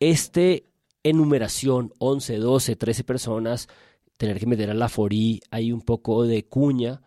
este 0.00 0.64
enumeración, 1.02 1.92
11, 1.98 2.38
12, 2.38 2.76
13 2.76 3.04
personas, 3.04 3.68
tener 4.16 4.38
que 4.40 4.46
meter 4.46 4.70
a 4.70 4.74
la 4.74 4.88
forí, 4.88 5.40
hay 5.50 5.70
un 5.72 5.82
poco 5.82 6.24
de 6.24 6.44
cuña. 6.46 7.02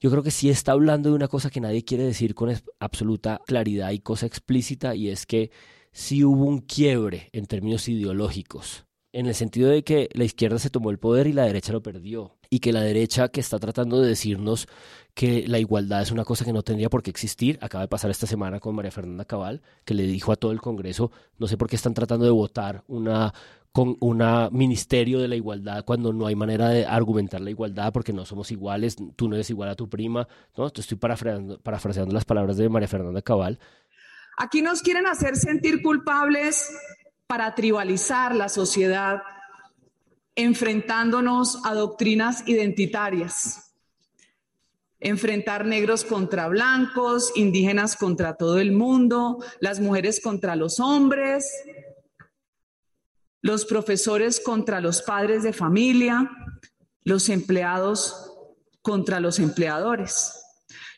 Yo 0.00 0.10
creo 0.10 0.22
que 0.22 0.30
sí 0.30 0.48
está 0.48 0.72
hablando 0.72 1.08
de 1.08 1.16
una 1.16 1.28
cosa 1.28 1.50
que 1.50 1.60
nadie 1.60 1.84
quiere 1.84 2.04
decir 2.04 2.34
con 2.34 2.54
absoluta 2.78 3.40
claridad 3.46 3.90
y 3.90 3.98
cosa 3.98 4.26
explícita, 4.26 4.94
y 4.94 5.08
es 5.08 5.26
que 5.26 5.50
sí 5.92 6.24
hubo 6.24 6.44
un 6.44 6.60
quiebre 6.60 7.28
en 7.32 7.46
términos 7.46 7.88
ideológicos, 7.88 8.84
en 9.12 9.26
el 9.26 9.34
sentido 9.34 9.70
de 9.70 9.82
que 9.82 10.08
la 10.12 10.24
izquierda 10.24 10.58
se 10.58 10.70
tomó 10.70 10.90
el 10.90 10.98
poder 10.98 11.26
y 11.26 11.32
la 11.32 11.44
derecha 11.44 11.72
lo 11.72 11.82
perdió, 11.82 12.36
y 12.50 12.60
que 12.60 12.72
la 12.72 12.82
derecha 12.82 13.28
que 13.28 13.40
está 13.40 13.58
tratando 13.58 14.00
de 14.00 14.08
decirnos 14.08 14.68
que 15.14 15.48
la 15.48 15.58
igualdad 15.58 16.02
es 16.02 16.12
una 16.12 16.24
cosa 16.24 16.44
que 16.44 16.52
no 16.52 16.62
tendría 16.62 16.88
por 16.88 17.02
qué 17.02 17.10
existir. 17.10 17.58
Acaba 17.60 17.82
de 17.82 17.88
pasar 17.88 18.10
esta 18.10 18.28
semana 18.28 18.60
con 18.60 18.76
María 18.76 18.92
Fernanda 18.92 19.24
Cabal, 19.24 19.62
que 19.84 19.94
le 19.94 20.04
dijo 20.04 20.30
a 20.30 20.36
todo 20.36 20.52
el 20.52 20.60
Congreso, 20.60 21.10
no 21.38 21.48
sé 21.48 21.56
por 21.56 21.68
qué 21.68 21.74
están 21.74 21.94
tratando 21.94 22.24
de 22.24 22.30
votar 22.30 22.84
una 22.86 23.34
con 23.72 23.96
una 24.00 24.48
ministerio 24.50 25.20
de 25.20 25.28
la 25.28 25.36
igualdad 25.36 25.84
cuando 25.84 26.12
no 26.12 26.26
hay 26.26 26.34
manera 26.34 26.68
de 26.70 26.86
argumentar 26.86 27.40
la 27.40 27.50
igualdad 27.50 27.92
porque 27.92 28.12
no 28.12 28.24
somos 28.24 28.50
iguales, 28.50 28.96
tú 29.14 29.28
no 29.28 29.34
eres 29.34 29.50
igual 29.50 29.68
a 29.68 29.76
tu 29.76 29.88
prima, 29.88 30.26
¿no? 30.56 30.66
Estoy 30.66 30.96
parafraseando, 30.96 31.60
parafraseando 31.60 32.12
las 32.12 32.24
palabras 32.24 32.56
de 32.56 32.68
María 32.68 32.88
Fernanda 32.88 33.22
Cabal. 33.22 33.58
Aquí 34.36 34.62
nos 34.62 34.82
quieren 34.82 35.06
hacer 35.06 35.36
sentir 35.36 35.82
culpables 35.82 36.70
para 37.26 37.54
tribalizar 37.54 38.34
la 38.34 38.48
sociedad, 38.48 39.22
enfrentándonos 40.34 41.64
a 41.66 41.74
doctrinas 41.74 42.46
identitarias. 42.48 43.74
Enfrentar 45.00 45.66
negros 45.66 46.04
contra 46.04 46.48
blancos, 46.48 47.32
indígenas 47.36 47.96
contra 47.96 48.34
todo 48.34 48.58
el 48.58 48.72
mundo, 48.72 49.44
las 49.60 49.78
mujeres 49.78 50.20
contra 50.20 50.56
los 50.56 50.80
hombres, 50.80 51.52
los 53.40 53.64
profesores 53.64 54.40
contra 54.40 54.80
los 54.80 55.02
padres 55.02 55.42
de 55.42 55.52
familia, 55.52 56.30
los 57.04 57.28
empleados 57.28 58.32
contra 58.82 59.20
los 59.20 59.38
empleadores. 59.38 60.32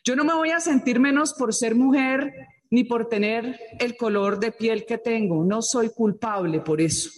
Yo 0.05 0.16
no 0.16 0.24
me 0.24 0.34
voy 0.34 0.51
a 0.51 0.61
sentir 0.61 0.99
menos 1.01 1.34
por 1.34 1.55
ser 1.55 1.74
mujer 1.74 2.32
ni 2.70 2.84
por 2.84 3.09
tener 3.09 3.59
el 3.78 3.97
color 3.97 4.38
de 4.38 4.53
piel 4.53 4.86
que 4.86 4.99
tengo. 4.99 5.45
No 5.45 5.61
soy 5.61 5.91
culpable 5.91 6.61
por 6.61 6.80
eso. 6.80 7.11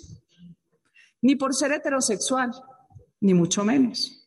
Ni 1.20 1.36
por 1.36 1.54
ser 1.54 1.72
heterosexual, 1.72 2.50
ni 3.20 3.34
mucho 3.34 3.64
menos. 3.64 4.21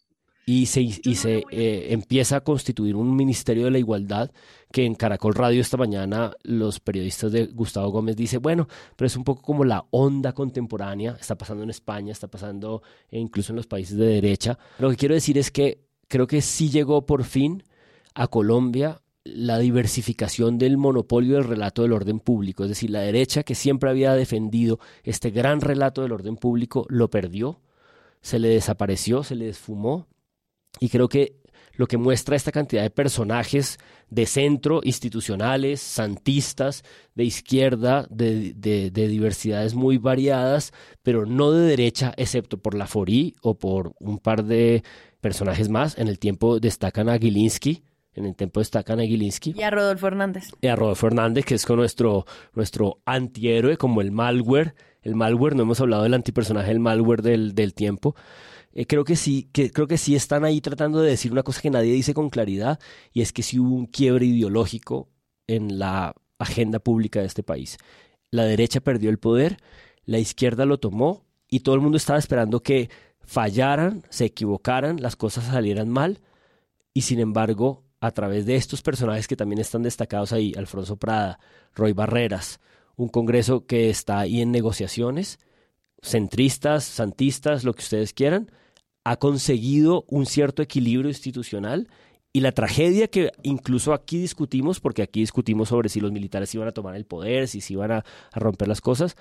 Y 0.46 0.68
se, 0.68 0.82
y 0.82 1.16
se 1.16 1.44
eh, 1.50 1.88
empieza 1.90 2.38
a 2.38 2.42
constituir 2.42 2.96
un 2.96 3.16
Ministerio 3.16 3.66
de 3.66 3.72
la 3.72 3.80
Igualdad 3.80 4.32
que 4.72 4.86
en 4.86 4.94
Caracol 4.94 5.34
Radio 5.34 5.60
esta 5.60 5.78
mañana 5.78 6.34
los 6.44 6.80
periodistas 6.80 7.32
de 7.32 7.48
Gustavo 7.48 7.90
Gómez 7.90 8.16
dice, 8.16 8.38
bueno, 8.38 8.68
pero 8.96 9.08
es 9.08 9.16
un 9.16 9.24
poco 9.24 9.42
como 9.42 9.64
la 9.64 9.86
onda 9.90 10.34
contemporánea, 10.34 11.18
está 11.20 11.36
pasando 11.36 11.64
en 11.64 11.72
España, 11.72 12.12
está 12.12 12.28
pasando 12.28 12.84
e 13.10 13.20
incluso 13.20 13.54
en 13.54 13.58
los 13.58 13.68
países 13.68 13.98
de 13.98 14.06
derecha. 14.06 14.60
Lo 14.78 14.90
que 14.92 14.98
quiero 14.98 15.16
decir 15.16 15.38
es 15.38 15.50
que 15.50 15.86
creo 16.08 16.28
que 16.28 16.42
sí 16.42 16.70
llegó 16.70 17.06
por 17.08 17.24
fin 17.24 17.64
a 18.14 18.28
Colombia 18.28 19.02
la 19.24 19.58
diversificación 19.58 20.60
del 20.60 20.78
monopolio 20.78 21.36
del 21.36 21.46
relato 21.46 21.82
del 21.82 21.94
orden 21.94 22.20
público, 22.20 22.64
es 22.64 22.70
decir, 22.70 22.92
la 22.92 23.00
derecha 23.00 23.42
que 23.42 23.56
siempre 23.56 23.90
había 23.90 24.14
defendido 24.14 24.80
este 25.04 25.32
gran 25.32 25.62
relato 25.62 26.04
del 26.04 26.12
orden 26.12 26.36
público 26.36 26.86
lo 26.90 27.10
perdió, 27.10 27.60
se 28.22 28.38
le 28.38 28.50
desapareció, 28.50 29.24
se 29.24 29.34
le 29.34 29.46
desfumó 29.46 30.06
y 30.80 30.90
creo 30.90 31.08
que 31.08 31.36
lo 31.78 31.88
que 31.88 31.98
muestra 31.98 32.38
esta 32.38 32.54
cantidad 32.54 32.84
de 32.84 32.90
personajes 32.90 33.80
de 34.10 34.26
centro, 34.26 34.80
institucionales, 34.84 35.82
santistas, 35.82 36.84
de 37.16 37.26
izquierda, 37.26 38.08
de, 38.10 38.54
de- 38.56 38.92
de 38.92 39.08
diversidades 39.10 39.74
muy 39.76 39.98
variadas, 39.98 40.72
pero 41.04 41.26
no 41.26 41.52
de 41.52 41.68
derecha, 41.68 42.14
excepto 42.16 42.58
por 42.58 42.76
la 42.76 42.88
Forí 42.88 43.36
o 43.42 43.58
por 43.58 43.94
un 44.00 44.20
par 44.20 44.46
de 44.46 44.84
personajes 45.20 45.68
más. 45.68 45.98
En 45.98 46.08
el 46.08 46.18
tiempo 46.18 46.60
destacan 46.62 47.10
a 47.10 47.18
Gilinski, 47.18 47.84
en 48.14 48.26
el 48.26 48.36
tiempo 48.36 48.62
destacan 48.62 49.02
a 49.02 49.04
Gilinski 49.04 49.54
Y 49.58 49.64
a 49.64 49.70
Rodolfo 49.70 50.08
Hernández. 50.08 50.46
y 50.62 50.68
a 50.68 50.76
Rodolfo 50.78 51.08
Hernández, 51.08 51.44
que 51.44 51.56
es 51.56 51.66
con 51.66 51.76
nuestro, 51.78 52.26
nuestro 52.54 53.02
antihéroe, 53.06 53.76
como 53.76 54.00
el 54.00 54.12
malware. 54.12 54.76
El 55.02 55.16
malware, 55.16 55.56
no 55.56 55.64
hemos 55.64 55.82
hablado 55.82 56.04
del 56.04 56.14
antipersonaje 56.14 56.70
del 56.70 56.80
malware 56.80 57.22
del, 57.22 57.54
del 57.54 57.74
tiempo. 57.74 58.16
Eh, 58.76 58.86
creo 58.86 59.06
que 59.06 59.16
sí, 59.16 59.50
creo 59.54 59.88
que 59.88 59.98
sí 59.98 60.16
están 60.16 60.44
ahí 60.44 60.60
tratando 60.60 61.02
de 61.02 61.10
decir 61.10 61.32
una 61.32 61.44
cosa 61.44 61.62
que 61.62 61.70
nadie 61.70 61.94
dice 61.94 62.14
con 62.14 62.30
claridad, 62.30 62.80
y 63.14 63.22
es 63.22 63.32
que 63.32 63.42
sí 63.42 63.58
hubo 63.58 63.74
un 63.74 63.86
quiebre 63.86 64.26
ideológico 64.26 65.10
en 65.48 65.80
la 65.80 66.14
agenda 66.38 66.80
pública 66.80 67.22
de 67.22 67.28
este 67.28 67.42
país. 67.42 67.78
La 68.32 68.44
derecha 68.44 68.82
perdió 68.82 69.10
el 69.10 69.18
poder, 69.18 69.58
la 70.04 70.20
izquierda 70.20 70.66
lo 70.66 70.78
tomó, 70.78 71.26
y 71.50 71.62
todo 71.62 71.76
el 71.76 71.82
mundo 71.82 71.98
estaba 71.98 72.20
esperando 72.20 72.62
que 72.62 72.90
fallaran, 73.22 74.04
se 74.10 74.26
equivocaran, 74.26 75.02
las 75.02 75.16
cosas 75.16 75.46
salieran 75.46 75.90
mal, 75.90 76.20
y 76.94 77.02
sin 77.02 77.20
embargo, 77.20 77.84
a 78.02 78.12
través 78.12 78.46
de 78.46 78.58
estos 78.58 78.82
personajes 78.82 79.28
que 79.28 79.38
también 79.38 79.60
están 79.60 79.84
destacados 79.84 80.34
ahí, 80.34 80.54
Alfonso 80.58 80.98
Prada, 80.98 81.40
Roy 81.74 81.94
Barreras, 81.94 82.60
un 82.98 83.08
Congreso 83.08 83.66
que 83.66 83.90
está 83.90 84.20
ahí 84.20 84.42
en 84.42 84.52
negociaciones, 84.52 85.40
centristas, 86.02 86.84
santistas, 86.84 87.64
lo 87.64 87.74
que 87.74 87.82
ustedes 87.82 88.14
quieran, 88.14 88.52
ha 89.06 89.18
conseguido 89.18 90.04
un 90.10 90.26
cierto 90.26 90.62
equilibrio 90.62 91.10
institucional 91.10 91.88
y 92.34 92.42
la 92.42 92.52
tragedia 92.52 93.08
que 93.08 93.32
incluso 93.44 93.94
aquí 93.94 94.18
discutimos, 94.20 94.82
porque 94.82 95.04
aquí 95.04 95.22
discutimos 95.22 95.70
sobre 95.70 95.88
si 95.88 96.02
los 96.02 96.12
militares 96.12 96.54
iban 96.54 96.68
a 96.68 96.74
tomar 96.74 96.96
el 96.96 97.06
poder, 97.06 97.48
si 97.48 97.62
se 97.62 97.74
iban 97.74 97.92
a, 97.92 98.04
romper 98.34 98.68
las 98.68 98.82
cosas, 98.82 99.16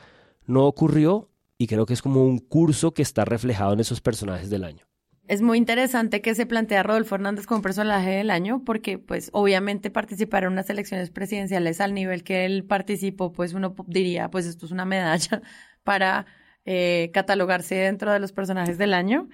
no 0.46 0.66
ocurrió 0.66 1.30
y 1.58 1.68
creo 1.68 1.86
que 1.86 1.92
es 1.92 2.02
como 2.02 2.24
un 2.24 2.38
curso 2.38 2.92
que 2.92 3.02
está 3.02 3.24
reflejado 3.24 3.74
en 3.74 3.80
esos 3.80 4.00
personajes 4.00 4.50
del 4.50 4.64
año. 4.64 4.84
Es 5.28 5.42
muy 5.42 5.58
interesante 5.58 6.20
que 6.22 6.34
se 6.34 6.44
plantea 6.44 6.82
Rodolfo 6.82 7.14
Hernández 7.14 7.46
como 7.46 7.62
personaje 7.62 8.10
del 8.10 8.30
año 8.30 8.62
porque 8.64 8.98
pues 8.98 9.30
obviamente 9.32 9.90
participar 9.90 10.44
en 10.44 10.52
unas 10.52 10.68
elecciones 10.68 11.10
presidenciales 11.10 11.80
al 11.80 11.94
nivel 11.94 12.24
que 12.24 12.46
él 12.46 12.64
participó, 12.64 13.32
pues 13.32 13.54
uno 13.54 13.74
diría 13.86 14.30
pues 14.30 14.46
esto 14.46 14.66
es 14.66 14.72
una 14.72 14.86
medalla 14.86 15.40
para 15.84 16.26
eh, 16.64 17.10
catalogarse 17.14 17.74
dentro 17.74 18.12
de 18.12 18.18
los 18.18 18.32
personajes 18.32 18.76
del 18.76 18.92
año. 18.92 19.28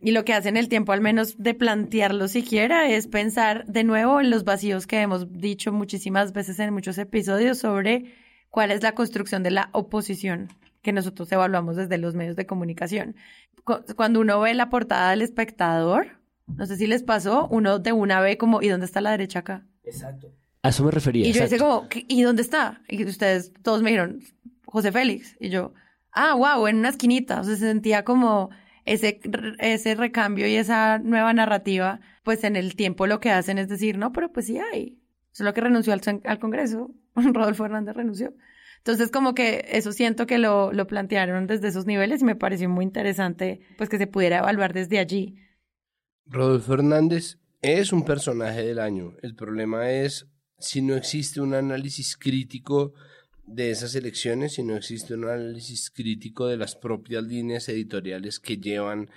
Y 0.00 0.10
lo 0.12 0.24
que 0.24 0.34
hace 0.34 0.48
en 0.50 0.56
el 0.56 0.68
tiempo, 0.68 0.92
al 0.92 1.00
menos 1.00 1.38
de 1.38 1.54
plantearlo 1.54 2.28
siquiera, 2.28 2.88
es 2.90 3.06
pensar 3.06 3.64
de 3.66 3.84
nuevo 3.84 4.20
en 4.20 4.28
los 4.30 4.44
vacíos 4.44 4.86
que 4.86 5.00
hemos 5.00 5.32
dicho 5.32 5.72
muchísimas 5.72 6.32
veces 6.32 6.58
en 6.58 6.74
muchos 6.74 6.98
episodios 6.98 7.58
sobre 7.58 8.12
cuál 8.50 8.70
es 8.70 8.82
la 8.82 8.92
construcción 8.94 9.42
de 9.42 9.50
la 9.50 9.70
oposición 9.72 10.48
que 10.82 10.92
nosotros 10.92 11.32
evaluamos 11.32 11.76
desde 11.76 11.96
los 11.96 12.14
medios 12.14 12.36
de 12.36 12.44
comunicación. 12.46 13.16
Cu- 13.64 13.82
Cuando 13.96 14.20
uno 14.20 14.38
ve 14.40 14.52
la 14.52 14.68
portada 14.68 15.10
del 15.10 15.22
espectador, 15.22 16.18
no 16.54 16.66
sé 16.66 16.76
si 16.76 16.86
les 16.86 17.02
pasó, 17.02 17.48
uno 17.50 17.78
de 17.78 17.92
una 17.92 18.20
ve 18.20 18.36
como, 18.36 18.60
¿y 18.60 18.68
dónde 18.68 18.84
está 18.84 19.00
la 19.00 19.12
derecha 19.12 19.38
acá? 19.38 19.64
A 20.62 20.68
eso 20.68 20.84
me 20.84 20.90
refería. 20.90 21.22
Y 21.26 21.32
yo 21.32 21.44
hice 21.44 21.54
exacto. 21.54 21.64
como, 21.64 21.88
¿qué- 21.88 22.04
¿y 22.06 22.20
dónde 22.22 22.42
está? 22.42 22.82
Y 22.88 23.02
ustedes 23.06 23.52
todos 23.62 23.82
me 23.82 23.90
dijeron, 23.90 24.20
José 24.66 24.92
Félix. 24.92 25.34
Y 25.40 25.48
yo, 25.48 25.72
ah, 26.12 26.34
wow, 26.34 26.66
en 26.66 26.76
una 26.76 26.90
esquinita. 26.90 27.40
O 27.40 27.44
sea, 27.44 27.54
se 27.56 27.60
sentía 27.66 28.04
como 28.04 28.50
ese, 28.84 29.20
ese 29.58 29.94
recambio 29.94 30.46
y 30.46 30.56
esa 30.56 30.98
nueva 30.98 31.32
narrativa, 31.32 32.00
pues 32.22 32.44
en 32.44 32.56
el 32.56 32.76
tiempo 32.76 33.06
lo 33.06 33.20
que 33.20 33.30
hacen 33.30 33.58
es 33.58 33.68
decir, 33.68 33.98
no, 33.98 34.12
pero 34.12 34.32
pues 34.32 34.46
sí 34.46 34.58
hay. 34.58 34.98
Solo 35.32 35.52
que 35.52 35.60
renunció 35.60 35.92
al, 35.92 36.00
al 36.24 36.38
Congreso. 36.38 36.90
Rodolfo 37.14 37.64
Hernández 37.64 37.96
renunció. 37.96 38.34
Entonces, 38.78 39.10
como 39.10 39.34
que 39.34 39.64
eso 39.72 39.92
siento 39.92 40.26
que 40.26 40.38
lo, 40.38 40.72
lo 40.72 40.86
plantearon 40.86 41.46
desde 41.46 41.68
esos 41.68 41.86
niveles 41.86 42.20
y 42.20 42.26
me 42.26 42.36
pareció 42.36 42.68
muy 42.68 42.84
interesante, 42.84 43.60
pues 43.78 43.88
que 43.88 43.96
se 43.96 44.06
pudiera 44.06 44.38
evaluar 44.38 44.74
desde 44.74 44.98
allí. 44.98 45.36
Rodolfo 46.26 46.74
Hernández 46.74 47.38
es 47.62 47.92
un 47.92 48.04
personaje 48.04 48.62
del 48.62 48.78
año. 48.78 49.14
El 49.22 49.34
problema 49.34 49.90
es 49.90 50.28
si 50.58 50.82
no 50.82 50.96
existe 50.96 51.40
un 51.40 51.54
análisis 51.54 52.16
crítico 52.16 52.92
de 53.46 53.70
esas 53.70 53.94
elecciones, 53.94 54.54
si 54.54 54.62
no 54.62 54.76
existe 54.76 55.14
un 55.14 55.24
análisis 55.24 55.90
crítico 55.90 56.46
de 56.46 56.56
las 56.56 56.76
propias 56.76 57.24
líneas 57.24 57.68
editoriales 57.68 58.40
que 58.40 58.56
llevan 58.56 59.10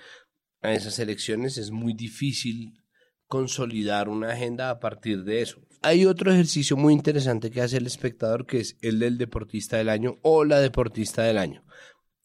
a 0.61 0.73
esas 0.73 0.99
elecciones, 0.99 1.57
es 1.57 1.71
muy 1.71 1.93
difícil 1.93 2.73
consolidar 3.27 4.09
una 4.09 4.31
agenda 4.31 4.69
a 4.69 4.79
partir 4.79 5.23
de 5.23 5.41
eso. 5.41 5.61
Hay 5.81 6.05
otro 6.05 6.31
ejercicio 6.31 6.75
muy 6.75 6.93
interesante 6.93 7.51
que 7.51 7.61
hace 7.61 7.77
el 7.77 7.85
espectador, 7.85 8.45
que 8.45 8.59
es 8.59 8.77
el 8.81 8.99
del 8.99 9.17
deportista 9.17 9.77
del 9.77 9.89
año 9.89 10.17
o 10.23 10.43
la 10.43 10.59
deportista 10.59 11.23
del 11.23 11.37
año. 11.37 11.63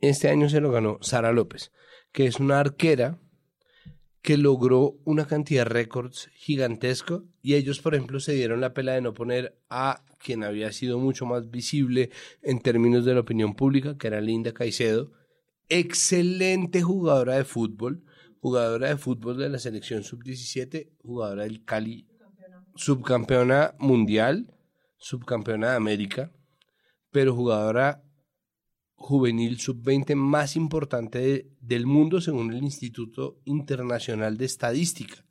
Este 0.01 0.29
año 0.29 0.49
se 0.49 0.61
lo 0.61 0.73
ganó 0.73 0.99
Sara 1.03 1.33
López, 1.33 1.71
que 2.13 2.27
es 2.27 2.41
una 2.41 2.61
arquera 2.61 3.21
que 4.23 4.39
logró 4.39 5.01
una 5.05 5.27
cantidad 5.27 5.65
de 5.65 5.71
récords 5.71 6.31
gigantesco 6.35 7.25
y 7.43 7.55
ellos, 7.55 7.81
por 7.81 7.95
ejemplo, 7.95 8.21
se 8.21 8.33
dieron 8.33 8.61
la 8.61 8.73
pela 8.73 8.93
de 8.93 9.01
no 9.01 9.15
poner 9.15 9.59
a 9.69 10.05
quien 10.19 10.45
había 10.45 10.71
sido 10.73 10.99
mucho 10.99 11.27
más 11.27 11.51
visible 11.51 12.11
en 12.41 12.61
términos 12.61 13.05
de 13.05 13.15
la 13.15 13.21
opinión 13.21 13.55
pública, 13.55 13.99
que 13.99 14.07
era 14.07 14.21
Linda 14.21 14.53
Caicedo, 14.53 15.11
excelente 15.69 16.83
jugadora 16.83 17.37
de 17.37 17.45
fútbol, 17.45 18.05
jugadora 18.41 18.91
de 18.91 18.97
fútbol 18.97 19.39
de 19.39 19.49
la 19.49 19.59
selección 19.59 20.05
sub-17, 20.05 20.91
jugadora 21.03 21.43
del 21.43 21.65
Cali, 21.65 22.07
subcampeona 22.77 23.75
mundial, 23.81 24.55
subcampeona 24.99 25.71
de 25.71 25.77
América, 25.77 26.33
pero 27.11 27.35
jugadora 27.35 28.05
juvenil 29.03 29.59
sub-20 29.59 30.15
más 30.15 30.57
importante 30.57 31.51
del 31.61 31.87
mundo 31.87 32.21
según 32.21 32.53
el 32.53 32.63
Instituto 32.63 33.41
Internacional 33.45 34.37
de 34.37 34.45
Estadística. 34.45 35.25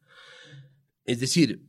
Es 1.06 1.20
decir, 1.20 1.66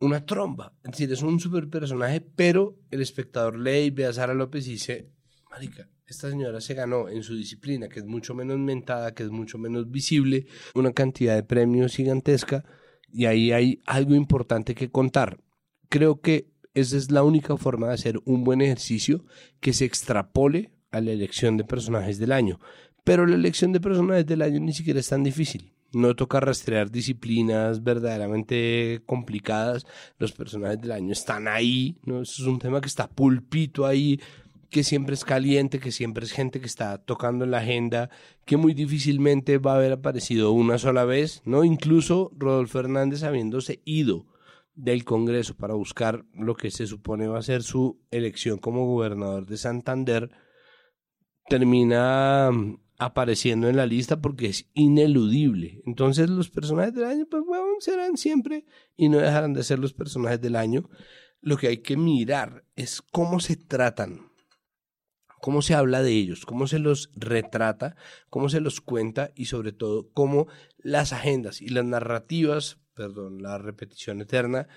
una 0.00 0.26
tromba. 0.26 0.74
Es 0.82 0.90
decir, 0.92 1.12
es 1.12 1.22
un 1.22 1.38
super 1.38 1.68
personaje, 1.68 2.20
pero 2.20 2.78
el 2.90 3.00
espectador 3.00 3.58
lee 3.58 3.86
y 3.86 3.90
ve 3.90 4.06
a 4.06 4.12
Sara 4.12 4.34
López 4.34 4.66
y 4.66 4.72
dice, 4.72 5.10
marica, 5.50 5.88
esta 6.06 6.28
señora 6.28 6.60
se 6.60 6.74
ganó 6.74 7.08
en 7.08 7.22
su 7.22 7.36
disciplina, 7.36 7.88
que 7.88 8.00
es 8.00 8.06
mucho 8.06 8.34
menos 8.34 8.58
mentada, 8.58 9.14
que 9.14 9.22
es 9.22 9.30
mucho 9.30 9.56
menos 9.56 9.90
visible, 9.90 10.46
una 10.74 10.92
cantidad 10.92 11.36
de 11.36 11.44
premios 11.44 11.94
gigantesca, 11.94 12.64
y 13.12 13.26
ahí 13.26 13.52
hay 13.52 13.80
algo 13.86 14.14
importante 14.14 14.74
que 14.74 14.90
contar. 14.90 15.40
Creo 15.88 16.20
que 16.20 16.50
esa 16.74 16.96
es 16.96 17.10
la 17.12 17.22
única 17.22 17.56
forma 17.56 17.88
de 17.88 17.94
hacer 17.94 18.20
un 18.24 18.42
buen 18.42 18.60
ejercicio 18.60 19.24
que 19.60 19.72
se 19.72 19.84
extrapole 19.84 20.72
a 20.90 21.00
la 21.00 21.12
elección 21.12 21.56
de 21.56 21.64
personajes 21.64 22.18
del 22.18 22.32
año. 22.32 22.58
Pero 23.04 23.26
la 23.26 23.34
elección 23.34 23.72
de 23.72 23.80
personajes 23.80 24.26
del 24.26 24.42
año 24.42 24.60
ni 24.60 24.72
siquiera 24.72 25.00
es 25.00 25.08
tan 25.08 25.22
difícil. 25.22 25.72
No 25.92 26.14
toca 26.14 26.38
rastrear 26.38 26.90
disciplinas 26.90 27.82
verdaderamente 27.82 29.02
complicadas. 29.06 29.86
Los 30.18 30.32
personajes 30.32 30.80
del 30.80 30.92
año 30.92 31.12
están 31.12 31.48
ahí. 31.48 31.96
¿no? 32.04 32.22
Eso 32.22 32.42
es 32.42 32.48
un 32.48 32.58
tema 32.58 32.80
que 32.80 32.86
está 32.86 33.08
pulpito 33.08 33.86
ahí, 33.86 34.20
que 34.70 34.84
siempre 34.84 35.14
es 35.14 35.24
caliente, 35.24 35.80
que 35.80 35.90
siempre 35.90 36.24
es 36.24 36.32
gente 36.32 36.60
que 36.60 36.66
está 36.66 36.98
tocando 36.98 37.44
en 37.44 37.50
la 37.50 37.58
agenda, 37.58 38.10
que 38.44 38.56
muy 38.56 38.74
difícilmente 38.74 39.58
va 39.58 39.72
a 39.72 39.76
haber 39.76 39.92
aparecido 39.92 40.52
una 40.52 40.78
sola 40.78 41.04
vez. 41.04 41.42
¿no? 41.44 41.64
Incluso 41.64 42.30
Rodolfo 42.36 42.78
Hernández 42.78 43.24
habiéndose 43.24 43.80
ido 43.84 44.26
del 44.76 45.04
Congreso 45.04 45.56
para 45.56 45.74
buscar 45.74 46.24
lo 46.34 46.54
que 46.54 46.70
se 46.70 46.86
supone 46.86 47.26
va 47.26 47.38
a 47.38 47.42
ser 47.42 47.62
su 47.62 47.98
elección 48.10 48.58
como 48.58 48.86
gobernador 48.86 49.46
de 49.46 49.56
Santander 49.56 50.30
termina 51.50 52.50
mm, 52.52 52.78
apareciendo 52.98 53.68
en 53.68 53.76
la 53.76 53.84
lista 53.84 54.20
porque 54.22 54.46
es 54.46 54.70
ineludible. 54.72 55.82
Entonces 55.84 56.30
los 56.30 56.48
personajes 56.48 56.94
del 56.94 57.04
año, 57.04 57.26
pues 57.28 57.44
bueno, 57.44 57.64
serán 57.80 58.16
siempre 58.16 58.64
y 58.96 59.08
no 59.08 59.18
dejarán 59.18 59.52
de 59.52 59.64
ser 59.64 59.80
los 59.80 59.92
personajes 59.92 60.40
del 60.40 60.54
año. 60.54 60.88
Lo 61.40 61.56
que 61.56 61.66
hay 61.66 61.78
que 61.78 61.96
mirar 61.96 62.64
es 62.76 63.02
cómo 63.02 63.40
se 63.40 63.56
tratan, 63.56 64.30
cómo 65.40 65.60
se 65.60 65.74
habla 65.74 66.02
de 66.02 66.12
ellos, 66.12 66.46
cómo 66.46 66.68
se 66.68 66.78
los 66.78 67.10
retrata, 67.16 67.96
cómo 68.28 68.48
se 68.48 68.60
los 68.60 68.80
cuenta 68.80 69.32
y 69.34 69.46
sobre 69.46 69.72
todo 69.72 70.08
cómo 70.12 70.46
las 70.78 71.12
agendas 71.12 71.60
y 71.60 71.70
las 71.70 71.84
narrativas, 71.84 72.78
perdón, 72.94 73.42
la 73.42 73.58
repetición 73.58 74.20
eterna, 74.20 74.68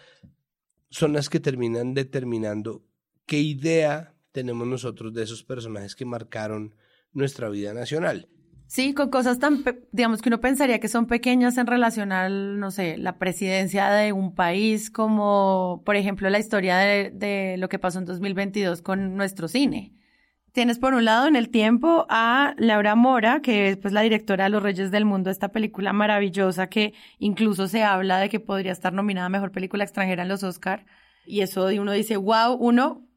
son 0.89 1.13
las 1.13 1.29
que 1.29 1.39
terminan 1.39 1.93
determinando 1.93 2.83
qué 3.27 3.41
idea 3.41 4.12
tenemos 4.33 4.67
nosotros 4.67 5.13
de 5.13 5.23
esos 5.23 5.43
personajes 5.43 5.95
que 5.95 6.03
marcaron 6.03 6.75
nuestra 7.13 7.47
vida 7.47 7.73
nacional. 7.73 8.27
Sí, 8.65 8.95
con 8.95 9.11
cosas 9.11 9.37
tan, 9.37 9.63
digamos 9.91 10.21
que 10.21 10.29
uno 10.29 10.39
pensaría 10.39 10.79
que 10.79 10.87
son 10.87 11.05
pequeñas 11.05 11.59
en 11.59 11.67
relación 11.67 12.11
al, 12.11 12.59
no 12.59 12.71
sé, 12.71 12.97
la 12.97 13.19
presidencia 13.19 13.91
de 13.91 14.13
un 14.13 14.33
país, 14.33 14.89
como 14.89 15.83
por 15.85 15.95
ejemplo 15.95 16.27
la 16.31 16.39
historia 16.39 16.77
de, 16.77 17.55
lo 17.59 17.69
que 17.69 17.77
pasó 17.77 17.99
en 17.99 18.05
2022 18.05 18.81
con 18.81 19.15
nuestro 19.15 19.47
cine. 19.47 19.93
Tienes 20.53 20.79
por 20.79 20.95
un 20.95 21.05
lado 21.05 21.27
en 21.27 21.35
el 21.35 21.49
tiempo 21.49 22.07
a 22.09 22.55
Laura 22.57 22.95
Mora, 22.95 23.41
que 23.41 23.69
es 23.69 23.77
pues 23.77 23.93
la 23.93 24.01
directora 24.01 24.45
de 24.45 24.49
Los 24.49 24.63
Reyes 24.63 24.89
del 24.89 25.05
Mundo, 25.05 25.29
esta 25.29 25.49
película 25.49 25.93
maravillosa 25.93 26.67
que 26.67 26.93
incluso 27.19 27.67
se 27.67 27.83
habla 27.83 28.17
de 28.19 28.29
que 28.29 28.39
podría 28.39 28.71
estar 28.71 28.93
nominada 28.93 29.27
a 29.27 29.29
Mejor 29.29 29.51
Película 29.51 29.83
Extranjera 29.83 30.23
en 30.23 30.29
los 30.29 30.43
Oscar. 30.43 30.85
Y 31.25 31.41
eso 31.41 31.67
uno 31.67 31.91
dice, 31.91 32.17
wow, 32.17 32.53
uno, 32.59 33.07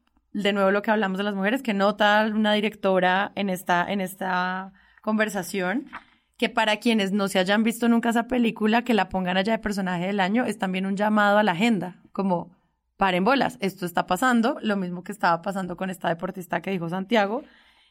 de 0.43 0.53
nuevo 0.53 0.71
lo 0.71 0.81
que 0.81 0.91
hablamos 0.91 1.17
de 1.17 1.23
las 1.23 1.33
mujeres, 1.33 1.63
que 1.63 1.73
nota 1.73 2.29
una 2.33 2.53
directora 2.53 3.31
en 3.35 3.49
esta, 3.49 3.85
en 3.91 4.01
esta 4.01 4.71
conversación, 5.01 5.89
que 6.37 6.49
para 6.49 6.77
quienes 6.77 7.11
no 7.11 7.27
se 7.27 7.39
hayan 7.39 7.63
visto 7.63 7.89
nunca 7.89 8.09
esa 8.09 8.27
película, 8.27 8.83
que 8.83 8.93
la 8.93 9.09
pongan 9.09 9.37
allá 9.37 9.53
de 9.53 9.59
personaje 9.59 10.05
del 10.05 10.19
año, 10.19 10.45
es 10.45 10.59
también 10.59 10.85
un 10.85 10.95
llamado 10.95 11.39
a 11.39 11.43
la 11.43 11.53
agenda, 11.53 12.01
como 12.11 12.55
paren 12.97 13.23
bolas, 13.23 13.57
esto 13.61 13.85
está 13.85 14.05
pasando, 14.05 14.57
lo 14.61 14.75
mismo 14.75 15.03
que 15.03 15.11
estaba 15.11 15.41
pasando 15.41 15.75
con 15.75 15.89
esta 15.89 16.09
deportista 16.09 16.61
que 16.61 16.71
dijo 16.71 16.89
Santiago. 16.89 17.43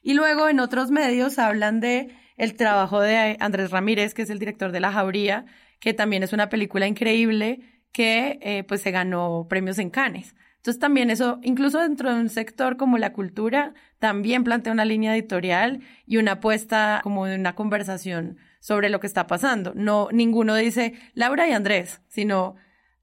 Y 0.02 0.14
luego 0.14 0.48
en 0.48 0.60
otros 0.60 0.92
medios 0.92 1.40
hablan 1.40 1.80
de 1.80 2.14
el 2.36 2.54
trabajo 2.54 3.00
de 3.00 3.36
Andrés 3.40 3.72
Ramírez, 3.72 4.14
que 4.14 4.22
es 4.22 4.30
el 4.30 4.38
director 4.38 4.70
de 4.70 4.80
La 4.80 4.92
Jauría, 4.92 5.46
que 5.80 5.94
también 5.94 6.22
es 6.22 6.32
una 6.32 6.48
película 6.48 6.86
increíble 6.86 7.60
que 7.92 8.38
eh, 8.42 8.62
pues 8.64 8.82
se 8.82 8.92
ganó 8.92 9.46
premios 9.48 9.78
en 9.78 9.90
Cannes. 9.90 10.34
Entonces 10.66 10.80
también 10.80 11.10
eso, 11.10 11.38
incluso 11.44 11.78
dentro 11.78 12.12
de 12.12 12.20
un 12.20 12.28
sector 12.28 12.76
como 12.76 12.98
la 12.98 13.12
cultura, 13.12 13.72
también 14.00 14.42
plantea 14.42 14.72
una 14.72 14.84
línea 14.84 15.14
editorial 15.14 15.78
y 16.06 16.16
una 16.16 16.32
apuesta 16.32 16.98
como 17.04 17.26
de 17.26 17.36
una 17.36 17.54
conversación 17.54 18.36
sobre 18.58 18.88
lo 18.88 18.98
que 18.98 19.06
está 19.06 19.28
pasando. 19.28 19.74
No, 19.76 20.08
ninguno 20.10 20.56
dice 20.56 20.94
Laura 21.14 21.46
y 21.46 21.52
Andrés, 21.52 22.00
sino 22.08 22.56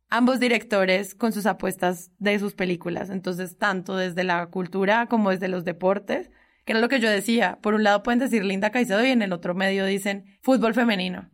ambos 0.09 0.41
directores 0.41 1.16
con 1.16 1.32
sus 1.32 1.45
apuestas 1.45 2.11
de 2.20 2.38
sus 2.38 2.53
películas. 2.53 3.09
Entonces, 3.09 3.57
tanto 3.57 3.95
desde 3.95 4.26
la 4.26 4.45
cultura 4.47 5.05
como 5.05 5.30
desde 5.30 5.47
los 5.47 5.64
deportes, 5.64 6.32
que 6.66 6.74
era 6.74 6.82
lo 6.82 6.89
que 6.89 6.99
yo 6.99 7.09
decía. 7.09 7.59
Por 7.61 7.76
un 7.76 7.84
lado 7.84 8.03
pueden 8.03 8.20
decir 8.20 8.43
Linda 8.43 8.72
Caicedo 8.72 9.05
y 9.05 9.11
en 9.11 9.22
el 9.22 9.32
otro 9.32 9.55
medio 9.55 9.86
dicen 9.86 10.38
fútbol 10.41 10.74
femenino. 10.74 11.32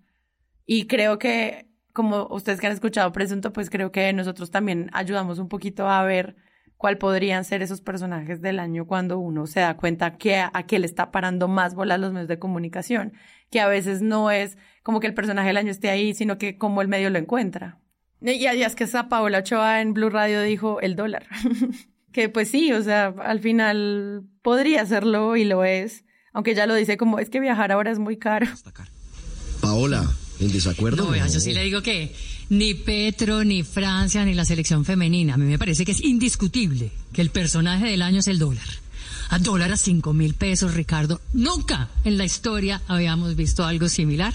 Y 0.67 0.85
creo 0.85 1.17
que 1.17 1.68
como 1.93 2.27
ustedes 2.31 2.59
que 2.59 2.67
han 2.67 2.73
escuchado 2.73 3.11
Presunto, 3.11 3.53
pues 3.53 3.69
creo 3.69 3.91
que 3.91 4.11
nosotros 4.13 4.51
también 4.51 4.89
ayudamos 4.93 5.39
un 5.39 5.49
poquito 5.49 5.87
a 5.87 6.03
ver 6.03 6.35
cuál 6.77 6.97
podrían 6.97 7.43
ser 7.43 7.61
esos 7.61 7.81
personajes 7.81 8.41
del 8.41 8.57
año 8.57 8.87
cuando 8.87 9.19
uno 9.19 9.47
se 9.47 9.59
da 9.59 9.75
cuenta 9.75 10.15
que 10.17 10.37
a, 10.37 10.51
qué 10.65 10.79
le 10.79 10.85
está 10.85 11.11
parando 11.11 11.49
más 11.49 11.75
bolas 11.75 11.99
los 11.99 12.13
medios 12.13 12.29
de 12.29 12.39
comunicación, 12.39 13.13
que 13.51 13.59
a 13.59 13.67
veces 13.67 14.01
no 14.01 14.31
es 14.31 14.57
como 14.81 15.01
que 15.01 15.07
el 15.07 15.13
personaje 15.13 15.49
del 15.49 15.57
año 15.57 15.71
esté 15.71 15.89
ahí, 15.89 16.13
sino 16.13 16.37
que 16.37 16.57
como 16.57 16.81
el 16.81 16.87
medio 16.87 17.09
lo 17.09 17.19
encuentra. 17.19 17.79
Y 18.21 18.45
es 18.45 18.75
que 18.75 18.85
esa 18.85 19.09
Paola 19.09 19.39
Ochoa 19.39 19.81
en 19.81 19.93
Blue 19.93 20.09
Radio 20.09 20.41
dijo 20.41 20.79
el 20.81 20.95
dólar. 20.95 21.27
que 22.13 22.29
pues 22.29 22.49
sí, 22.49 22.71
o 22.71 22.81
sea, 22.81 23.13
al 23.23 23.39
final 23.39 24.23
podría 24.41 24.85
serlo 24.85 25.35
y 25.35 25.45
lo 25.45 25.63
es, 25.63 26.05
aunque 26.33 26.55
ya 26.55 26.65
lo 26.65 26.75
dice 26.75 26.97
como 26.97 27.19
es 27.19 27.29
que 27.29 27.39
viajar 27.39 27.73
ahora 27.73 27.91
es 27.91 27.99
muy 27.99 28.17
caro. 28.17 28.47
Paola, 29.61 30.09
¿En 30.39 30.51
desacuerdo? 30.51 31.05
No, 31.05 31.15
yo 31.15 31.39
sí 31.39 31.53
le 31.53 31.63
digo 31.63 31.81
que 31.81 32.13
ni 32.49 32.73
Petro, 32.73 33.43
ni 33.43 33.63
Francia, 33.63 34.23
ni 34.25 34.33
la 34.33 34.45
selección 34.45 34.85
femenina. 34.85 35.33
A 35.33 35.37
mí 35.37 35.45
me 35.45 35.59
parece 35.59 35.85
que 35.85 35.91
es 35.91 36.01
indiscutible 36.01 36.91
que 37.13 37.21
el 37.21 37.29
personaje 37.29 37.87
del 37.87 38.01
año 38.01 38.19
es 38.19 38.27
el 38.27 38.39
dólar. 38.39 38.67
A 39.29 39.37
dólar 39.37 39.71
a 39.71 39.77
cinco 39.77 40.13
mil 40.13 40.33
pesos, 40.33 40.73
Ricardo. 40.73 41.21
Nunca 41.33 41.89
en 42.03 42.17
la 42.17 42.25
historia 42.25 42.81
habíamos 42.87 43.35
visto 43.35 43.65
algo 43.65 43.87
similar. 43.89 44.33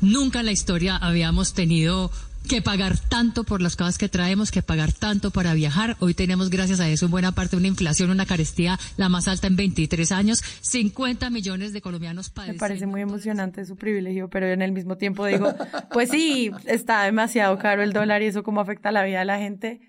Nunca 0.00 0.40
en 0.40 0.46
la 0.46 0.52
historia 0.52 0.96
habíamos 0.96 1.54
tenido 1.54 2.10
que 2.46 2.62
pagar 2.62 2.98
tanto 2.98 3.44
por 3.44 3.60
las 3.60 3.76
cosas 3.76 3.98
que 3.98 4.08
traemos, 4.08 4.50
que 4.50 4.62
pagar 4.62 4.92
tanto 4.92 5.30
para 5.30 5.54
viajar. 5.54 5.96
Hoy 6.00 6.14
tenemos, 6.14 6.48
gracias 6.50 6.80
a 6.80 6.88
eso, 6.88 7.06
en 7.06 7.10
buena 7.10 7.32
parte 7.32 7.56
una 7.56 7.66
inflación, 7.66 8.10
una 8.10 8.26
carestía 8.26 8.78
la 8.96 9.08
más 9.08 9.28
alta 9.28 9.46
en 9.46 9.56
23 9.56 10.12
años, 10.12 10.42
50 10.60 11.30
millones 11.30 11.72
de 11.72 11.80
colombianos 11.80 12.30
padecen. 12.30 12.56
Me 12.56 12.60
parece 12.60 12.86
muy 12.86 13.00
emocionante 13.00 13.64
su 13.64 13.76
privilegio, 13.76 14.30
pero 14.30 14.46
en 14.46 14.62
el 14.62 14.72
mismo 14.72 14.96
tiempo 14.96 15.26
digo, 15.26 15.54
pues 15.92 16.10
sí, 16.10 16.50
está 16.64 17.02
demasiado 17.04 17.58
caro 17.58 17.82
el 17.82 17.92
dólar 17.92 18.22
y 18.22 18.26
eso 18.26 18.42
cómo 18.42 18.60
afecta 18.60 18.92
la 18.92 19.04
vida 19.04 19.20
de 19.20 19.24
la 19.24 19.38
gente. 19.38 19.80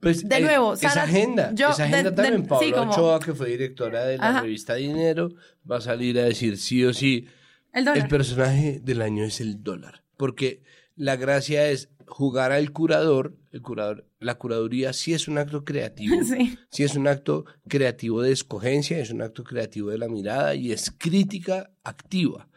Pues, 0.00 0.26
de 0.26 0.40
nuevo, 0.40 0.74
esa 0.74 1.02
agenda, 1.02 1.52
esa 1.54 1.84
agenda 1.84 2.14
también, 2.14 2.46
Paula 2.46 2.82
Ochoa, 2.82 3.20
que 3.20 3.34
fue 3.34 3.50
directora 3.50 4.04
de 4.04 4.16
la 4.16 4.40
revista 4.40 4.74
Dinero, 4.74 5.30
va 5.70 5.76
a 5.76 5.80
salir 5.80 6.18
a 6.18 6.24
decir 6.24 6.56
sí 6.56 6.84
o 6.84 6.94
sí, 6.94 7.26
el, 7.72 7.86
el 7.86 8.08
personaje 8.08 8.80
del 8.82 9.02
año 9.02 9.24
es 9.24 9.40
el 9.40 9.62
dólar 9.62 10.00
porque 10.20 10.62
la 11.00 11.16
gracia 11.16 11.66
es 11.70 11.88
jugar 12.06 12.52
al 12.52 12.72
curador, 12.72 13.34
el 13.52 13.62
curador, 13.62 14.06
la 14.18 14.34
curaduría 14.34 14.92
sí 14.92 15.14
es 15.14 15.28
un 15.28 15.38
acto 15.38 15.64
creativo, 15.64 16.14
Sí. 16.24 16.58
sí 16.70 16.82
es 16.84 16.94
un 16.94 17.08
acto 17.08 17.46
creativo 17.68 18.20
de 18.20 18.32
escogencia, 18.32 18.98
es 18.98 19.10
un 19.10 19.22
acto 19.22 19.42
creativo 19.42 19.88
de 19.88 19.96
la 19.96 20.08
mirada 20.08 20.54
y 20.54 20.72
es 20.72 20.90
crítica 20.90 21.70
activa, 21.84 22.48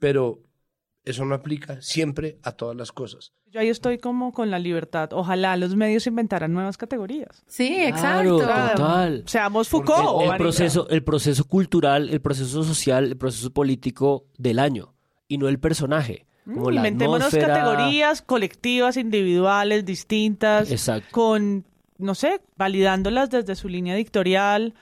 pero 0.00 0.42
eso 1.04 1.24
no 1.24 1.36
aplica 1.36 1.80
siempre 1.80 2.40
a 2.42 2.50
todas 2.52 2.76
las 2.76 2.90
cosas. 2.90 3.32
Yo 3.52 3.60
ahí 3.60 3.68
estoy 3.68 3.98
como 3.98 4.32
con 4.32 4.50
la 4.50 4.58
libertad. 4.58 5.10
Ojalá 5.12 5.56
los 5.56 5.76
medios 5.76 6.08
inventaran 6.08 6.52
nuevas 6.52 6.76
categorías. 6.76 7.44
Sí, 7.46 7.76
Claro, 7.92 8.40
exacto. 8.40 8.76
total. 8.78 9.22
Seamos 9.26 9.68
Foucault. 9.68 10.32
el, 10.32 10.36
proceso, 10.36 10.88
el 10.88 11.04
proceso 11.04 11.44
cultural, 11.44 12.08
el 12.08 12.20
proceso 12.20 12.64
social, 12.64 13.04
el 13.04 13.16
proceso 13.16 13.52
político 13.52 14.26
del 14.36 14.58
año 14.58 14.96
y 15.28 15.38
no 15.38 15.46
el 15.48 15.60
personaje. 15.60 16.26
Como 16.46 16.70
la 16.70 16.76
Inventémonos 16.76 17.34
atmósfera. 17.34 17.48
categorías 17.48 18.22
colectivas, 18.22 18.96
individuales, 18.96 19.84
distintas, 19.84 20.70
Exacto. 20.70 21.08
con, 21.10 21.64
no 21.98 22.14
sé, 22.14 22.40
validándolas 22.56 23.30
desde 23.30 23.56
su 23.56 23.68
línea 23.68 23.96
editorial. 23.96 24.74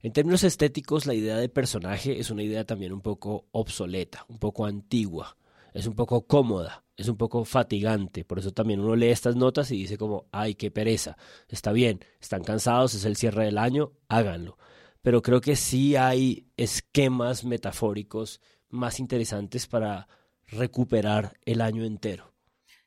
En 0.00 0.12
términos 0.12 0.42
estéticos, 0.42 1.06
la 1.06 1.14
idea 1.14 1.36
de 1.36 1.48
personaje 1.48 2.18
es 2.18 2.30
una 2.30 2.42
idea 2.42 2.64
también 2.64 2.92
un 2.92 3.00
poco 3.00 3.46
obsoleta, 3.52 4.26
un 4.28 4.38
poco 4.38 4.66
antigua, 4.66 5.36
es 5.72 5.86
un 5.86 5.94
poco 5.94 6.26
cómoda, 6.26 6.82
es 6.96 7.06
un 7.08 7.16
poco 7.16 7.44
fatigante. 7.44 8.24
Por 8.24 8.40
eso 8.40 8.50
también 8.50 8.80
uno 8.80 8.96
lee 8.96 9.10
estas 9.10 9.36
notas 9.36 9.70
y 9.70 9.76
dice 9.76 9.96
como, 9.96 10.26
ay, 10.32 10.56
qué 10.56 10.72
pereza. 10.72 11.16
Está 11.48 11.70
bien, 11.70 12.00
están 12.20 12.42
cansados, 12.42 12.94
es 12.94 13.04
el 13.04 13.16
cierre 13.16 13.44
del 13.44 13.58
año, 13.58 13.92
háganlo. 14.08 14.58
Pero 15.02 15.22
creo 15.22 15.40
que 15.40 15.54
sí 15.54 15.94
hay 15.94 16.46
esquemas 16.56 17.44
metafóricos 17.44 18.40
más 18.70 18.98
interesantes 18.98 19.68
para 19.68 20.08
recuperar 20.52 21.32
el 21.44 21.60
año 21.60 21.84
entero. 21.84 22.32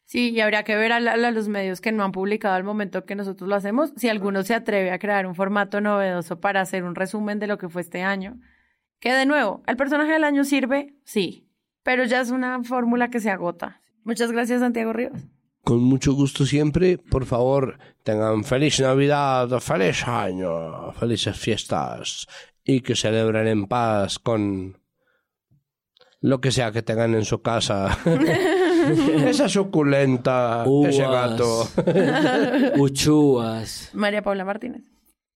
Sí, 0.05 0.29
y 0.29 0.39
habría 0.39 0.63
que 0.63 0.75
ver 0.75 0.91
a, 0.91 0.99
la- 0.99 1.13
a 1.13 1.31
los 1.31 1.47
medios 1.47 1.81
que 1.81 1.91
no 1.91 2.03
han 2.03 2.11
publicado 2.11 2.53
al 2.55 2.63
momento 2.63 3.05
que 3.05 3.15
nosotros 3.15 3.49
lo 3.49 3.55
hacemos, 3.55 3.91
si 3.97 4.07
alguno 4.07 4.43
se 4.43 4.53
atreve 4.53 4.91
a 4.91 4.99
crear 4.99 5.25
un 5.25 5.33
formato 5.35 5.81
novedoso 5.81 6.39
para 6.39 6.61
hacer 6.61 6.83
un 6.83 6.93
resumen 6.95 7.39
de 7.39 7.47
lo 7.47 7.57
que 7.57 7.69
fue 7.69 7.81
este 7.81 8.03
año. 8.03 8.39
Que 8.99 9.11
de 9.13 9.25
nuevo, 9.25 9.63
¿el 9.67 9.75
personaje 9.77 10.11
del 10.13 10.23
año 10.23 10.43
sirve? 10.43 10.93
Sí, 11.03 11.49
pero 11.83 12.03
ya 12.05 12.21
es 12.21 12.29
una 12.31 12.63
fórmula 12.63 13.09
que 13.09 13.19
se 13.19 13.29
agota. 13.31 13.81
Muchas 14.03 14.31
gracias, 14.31 14.59
Santiago 14.61 14.93
Rivas. 14.93 15.27
Con 15.63 15.83
mucho 15.83 16.13
gusto 16.13 16.45
siempre, 16.45 16.99
por 16.99 17.25
favor, 17.25 17.79
tengan 18.03 18.43
feliz 18.43 18.79
Navidad, 18.79 19.49
feliz 19.59 20.07
año, 20.07 20.91
felices 20.93 21.35
fiestas 21.39 22.27
y 22.63 22.81
que 22.81 22.95
celebren 22.95 23.47
en 23.47 23.65
paz 23.65 24.19
con 24.19 24.77
lo 26.25 26.41
que 26.41 26.51
sea 26.51 26.71
que 26.71 26.81
tengan 26.81 27.13
en 27.13 27.23
su 27.23 27.41
casa. 27.41 27.97
Esa 29.27 29.47
suculenta, 29.49 30.63
ese 30.87 31.05
Uvas. 31.05 31.11
gato. 31.39 31.67
Uchúas. 32.77 33.89
María 33.93 34.21
Paula 34.21 34.45
Martínez. 34.45 34.83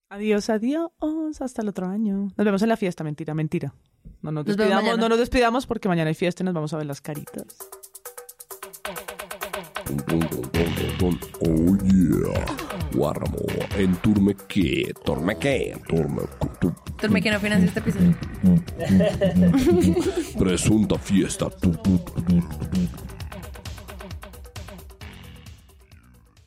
Adiós, 0.10 0.50
adiós, 0.50 0.92
hasta 1.40 1.62
el 1.62 1.70
otro 1.70 1.88
año. 1.88 2.30
Nos 2.36 2.46
vemos 2.46 2.62
en 2.64 2.70
la 2.70 2.78
fiesta, 2.78 3.04
mentira, 3.04 3.34
mentira. 3.34 3.74
No 4.22 4.32
nos 4.32 4.46
despidamos, 4.46 4.98
no 4.98 5.10
nos 5.10 5.20
despidamos 5.20 5.66
porque 5.68 5.88
mañana 5.88 6.10
hay 6.10 6.16
fiesta 6.16 6.44
y 6.44 6.46
nos 6.46 6.54
vamos 6.54 6.74
a 6.74 6.78
ver 6.78 6.86
las 6.88 7.02
caritas. 7.02 7.46
Oh 11.42 11.78
yeah. 11.84 12.46
En 13.78 13.96
Turmequé, 13.98 14.94
Tormequé, 15.06 15.78
Torme, 15.88 16.22
tu- 16.40 16.49
Turme 17.02 17.22
que 17.22 17.32
no 17.32 17.40
financia 17.40 17.68
este 17.68 17.80
episodio. 17.80 18.16
presunta 20.40 20.98
fiesta. 20.98 21.48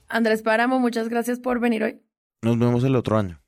Andrés 0.09 0.43
Páramo, 0.43 0.79
muchas 0.79 1.09
gracias 1.09 1.39
por 1.39 1.59
venir 1.59 1.83
hoy. 1.85 2.03
Nos 2.43 2.59
vemos 2.59 2.85
el 2.85 2.97
otro 2.97 3.17
año. 3.17 3.41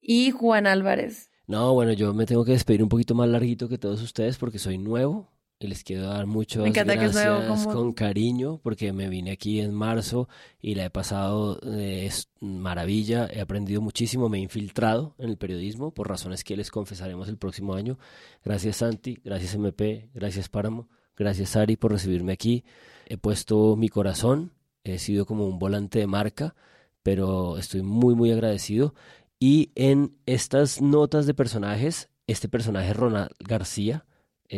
Y 0.00 0.30
Juan 0.30 0.66
Álvarez. 0.66 1.30
No, 1.46 1.74
bueno, 1.74 1.92
yo 1.92 2.14
me 2.14 2.24
tengo 2.24 2.44
que 2.44 2.52
despedir 2.52 2.82
un 2.82 2.88
poquito 2.88 3.14
más 3.14 3.28
larguito 3.28 3.68
que 3.68 3.78
todos 3.78 4.00
ustedes 4.00 4.38
porque 4.38 4.58
soy 4.58 4.78
nuevo 4.78 5.33
y 5.64 5.68
les 5.68 5.82
quiero 5.84 6.02
dar 6.06 6.26
muchas 6.26 6.62
que 6.64 6.70
gracias 6.84 7.64
como- 7.64 7.72
con 7.74 7.92
cariño 7.92 8.58
porque 8.62 8.92
me 8.92 9.08
vine 9.08 9.32
aquí 9.32 9.60
en 9.60 9.72
marzo 9.74 10.28
y 10.60 10.74
la 10.74 10.84
he 10.86 10.90
pasado 10.90 11.58
eh, 11.64 12.06
es 12.06 12.28
maravilla, 12.40 13.28
he 13.32 13.40
aprendido 13.40 13.80
muchísimo, 13.80 14.28
me 14.28 14.38
he 14.38 14.40
infiltrado 14.40 15.14
en 15.18 15.30
el 15.30 15.36
periodismo 15.36 15.92
por 15.92 16.08
razones 16.08 16.44
que 16.44 16.56
les 16.56 16.70
confesaremos 16.70 17.28
el 17.28 17.36
próximo 17.38 17.74
año. 17.74 17.98
Gracias 18.44 18.76
Santi, 18.76 19.18
gracias 19.24 19.54
MP, 19.54 20.08
gracias 20.14 20.48
Páramo, 20.48 20.88
gracias 21.16 21.56
Ari 21.56 21.76
por 21.76 21.92
recibirme 21.92 22.32
aquí. 22.32 22.64
He 23.06 23.16
puesto 23.18 23.76
mi 23.76 23.88
corazón, 23.88 24.52
he 24.84 24.98
sido 24.98 25.26
como 25.26 25.46
un 25.46 25.58
volante 25.58 25.98
de 25.98 26.06
marca, 26.06 26.54
pero 27.02 27.58
estoy 27.58 27.82
muy 27.82 28.14
muy 28.14 28.30
agradecido. 28.32 28.94
Y 29.40 29.72
en 29.74 30.16
estas 30.26 30.80
notas 30.80 31.26
de 31.26 31.34
personajes, 31.34 32.08
este 32.26 32.48
personaje 32.48 32.94
Ronald 32.94 33.30
García, 33.40 34.06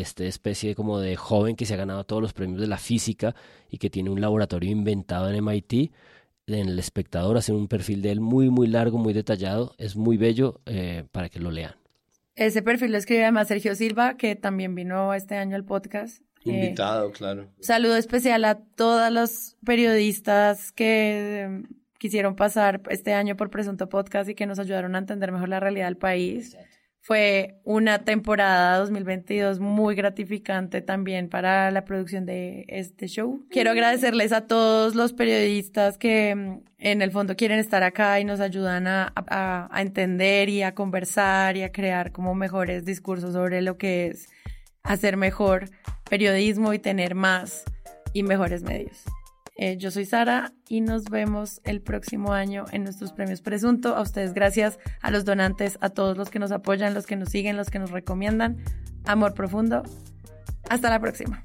esta 0.01 0.25
especie 0.25 0.75
como 0.75 1.01
de 1.01 1.17
joven 1.17 1.57
que 1.57 1.67
se 1.67 1.75
ha 1.75 1.79
ganado 1.79 2.05
todos 2.05 2.23
los 2.23 2.33
premios 2.33 2.61
de 2.61 2.67
la 2.67 2.79
física 2.79 3.35
y 3.71 3.79
que 3.79 3.91
tiene 3.91 4.11
un 4.11 4.21
laboratorio 4.21 4.71
inventado 4.71 5.31
en 5.31 5.45
MIT, 5.45 5.93
en 6.47 6.69
el 6.69 6.79
espectador 6.79 7.37
hacen 7.37 7.57
un 7.57 7.67
perfil 7.67 8.03
de 8.03 8.13
él 8.13 8.21
muy 8.21 8.51
muy 8.51 8.67
largo, 8.67 8.99
muy 8.99 9.13
detallado, 9.13 9.75
es 9.79 9.97
muy 9.97 10.17
bello 10.17 10.61
eh, 10.67 11.05
para 11.13 11.29
que 11.29 11.41
lo 11.41 11.51
lean. 11.51 11.75
Ese 12.37 12.63
perfil 12.63 12.93
lo 12.93 12.99
escribe 12.99 13.23
además 13.23 13.49
Sergio 13.49 13.75
Silva, 13.75 14.17
que 14.17 14.37
también 14.37 14.75
vino 14.75 15.15
este 15.15 15.37
año 15.37 15.57
al 15.57 15.65
podcast. 15.65 16.21
Eh, 16.45 16.51
Invitado, 16.51 17.11
claro. 17.11 17.49
Saludo 17.61 17.97
especial 17.97 18.45
a 18.45 18.57
todas 18.57 19.11
los 19.11 19.57
periodistas 19.65 20.71
que 20.73 21.45
eh, 21.45 21.63
quisieron 21.99 22.37
pasar 22.37 22.83
este 22.91 23.15
año 23.15 23.37
por 23.37 23.51
Presunto 23.51 23.89
Podcast 23.89 24.29
y 24.29 24.35
que 24.35 24.47
nos 24.47 24.59
ayudaron 24.59 24.95
a 24.95 24.99
entender 24.99 25.33
mejor 25.33 25.49
la 25.49 25.61
realidad 25.61 25.87
del 25.87 25.97
país. 25.97 26.57
Fue 27.07 27.61
una 27.63 28.01
temporada 28.01 28.79
2022 28.79 29.61
muy 29.61 29.95
gratificante 29.95 30.81
también 30.83 31.29
para 31.29 31.71
la 31.71 31.85
producción 31.85 32.27
de 32.27 32.65
este 32.67 33.07
show. 33.07 33.47
Quiero 33.49 33.71
agradecerles 33.71 34.33
a 34.33 34.49
todos 34.49 34.97
los 34.97 35.13
periodistas 35.13 35.99
que 35.99 36.35
mm, 36.35 36.65
en 36.79 37.03
el 37.03 37.13
fondo 37.13 37.37
quieren 37.37 37.61
estar 37.61 37.85
acá 37.85 38.19
y 38.19 38.25
nos 38.25 38.41
ayudan 38.41 38.89
a, 38.89 39.13
a- 39.15 39.69
a 39.71 39.83
entender 39.83 40.49
y 40.49 40.63
a 40.63 40.75
conversar 40.75 41.57
y 41.57 41.63
a 41.63 41.71
crear 41.71 42.11
como 42.11 42.35
mejores 42.35 42.85
discursos 42.85 43.35
sobre 43.35 43.63
lo 43.63 43.79
que 43.79 44.09
es 44.09 44.29
hacer 44.83 45.17
mejor 45.17 45.71
periodismo 46.11 46.75
y 46.75 46.81
tener 46.81 47.15
más 47.15 47.63
y 48.15 48.25
mejores 48.25 48.65
medios. 48.65 49.05
Eh, 49.59 49.79
yo 49.79 49.91
soy 49.91 50.05
Sara 50.05 50.53
y 50.69 50.83
nos 50.83 51.05
vemos 51.05 51.63
el 51.65 51.81
próximo 51.81 52.35
año 52.35 52.67
en 52.73 52.85
nuestros 52.85 53.13
premios 53.13 53.41
Presunto. 53.41 53.97
A 53.97 54.03
ustedes 54.03 54.35
gracias, 54.35 54.79
a 55.01 55.11
los 55.11 55.25
donantes, 55.25 55.79
a 55.81 55.89
todos 55.89 56.19
los 56.19 56.29
que 56.29 56.39
nos 56.39 56.53
apoyan, 56.53 56.93
los 56.93 57.07
que 57.07 57.17
nos 57.17 57.31
siguen, 57.31 57.57
los 57.57 57.71
que 57.71 57.79
nos 57.79 57.91
recomiendan. 57.91 58.59
Amor 59.07 59.33
profundo. 59.33 59.83
Hasta 60.69 60.91
la 60.91 61.01
próxima. 61.01 61.43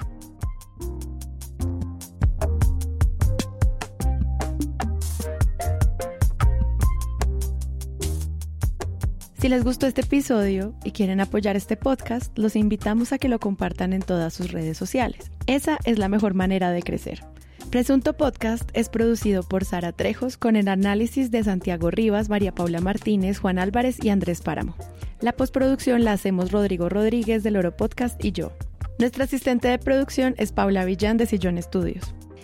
Si 9.37 9.49
les 9.49 9.63
gustó 9.63 9.87
este 9.87 10.01
episodio 10.01 10.75
y 10.83 10.91
quieren 10.91 11.19
apoyar 11.19 11.55
este 11.55 11.75
podcast, 11.75 12.37
los 12.37 12.55
invitamos 12.55 13.11
a 13.11 13.17
que 13.17 13.27
lo 13.27 13.39
compartan 13.39 13.93
en 13.93 14.01
todas 14.01 14.33
sus 14.33 14.51
redes 14.51 14.77
sociales. 14.77 15.31
Esa 15.47 15.79
es 15.85 15.97
la 15.97 16.09
mejor 16.09 16.35
manera 16.35 16.71
de 16.71 16.83
crecer. 16.83 17.23
Presunto 17.71 18.11
Podcast 18.11 18.69
es 18.73 18.89
producido 18.89 19.43
por 19.43 19.63
Sara 19.63 19.93
Trejos 19.93 20.35
con 20.35 20.57
el 20.57 20.67
análisis 20.67 21.31
de 21.31 21.41
Santiago 21.41 21.89
Rivas, 21.89 22.27
María 22.27 22.53
Paula 22.53 22.81
Martínez, 22.81 23.39
Juan 23.39 23.59
Álvarez 23.59 24.03
y 24.03 24.09
Andrés 24.09 24.41
Páramo. 24.41 24.75
La 25.21 25.31
postproducción 25.31 26.03
la 26.03 26.11
hacemos 26.11 26.51
Rodrigo 26.51 26.89
Rodríguez 26.89 27.43
del 27.43 27.55
Oro 27.55 27.77
Podcast 27.77 28.21
y 28.25 28.33
yo. 28.33 28.51
Nuestra 28.99 29.23
asistente 29.23 29.69
de 29.69 29.79
producción 29.79 30.35
es 30.37 30.51
Paula 30.51 30.83
Villán 30.83 31.15
de 31.15 31.27
Sillón 31.27 31.63
Studios. 31.63 32.13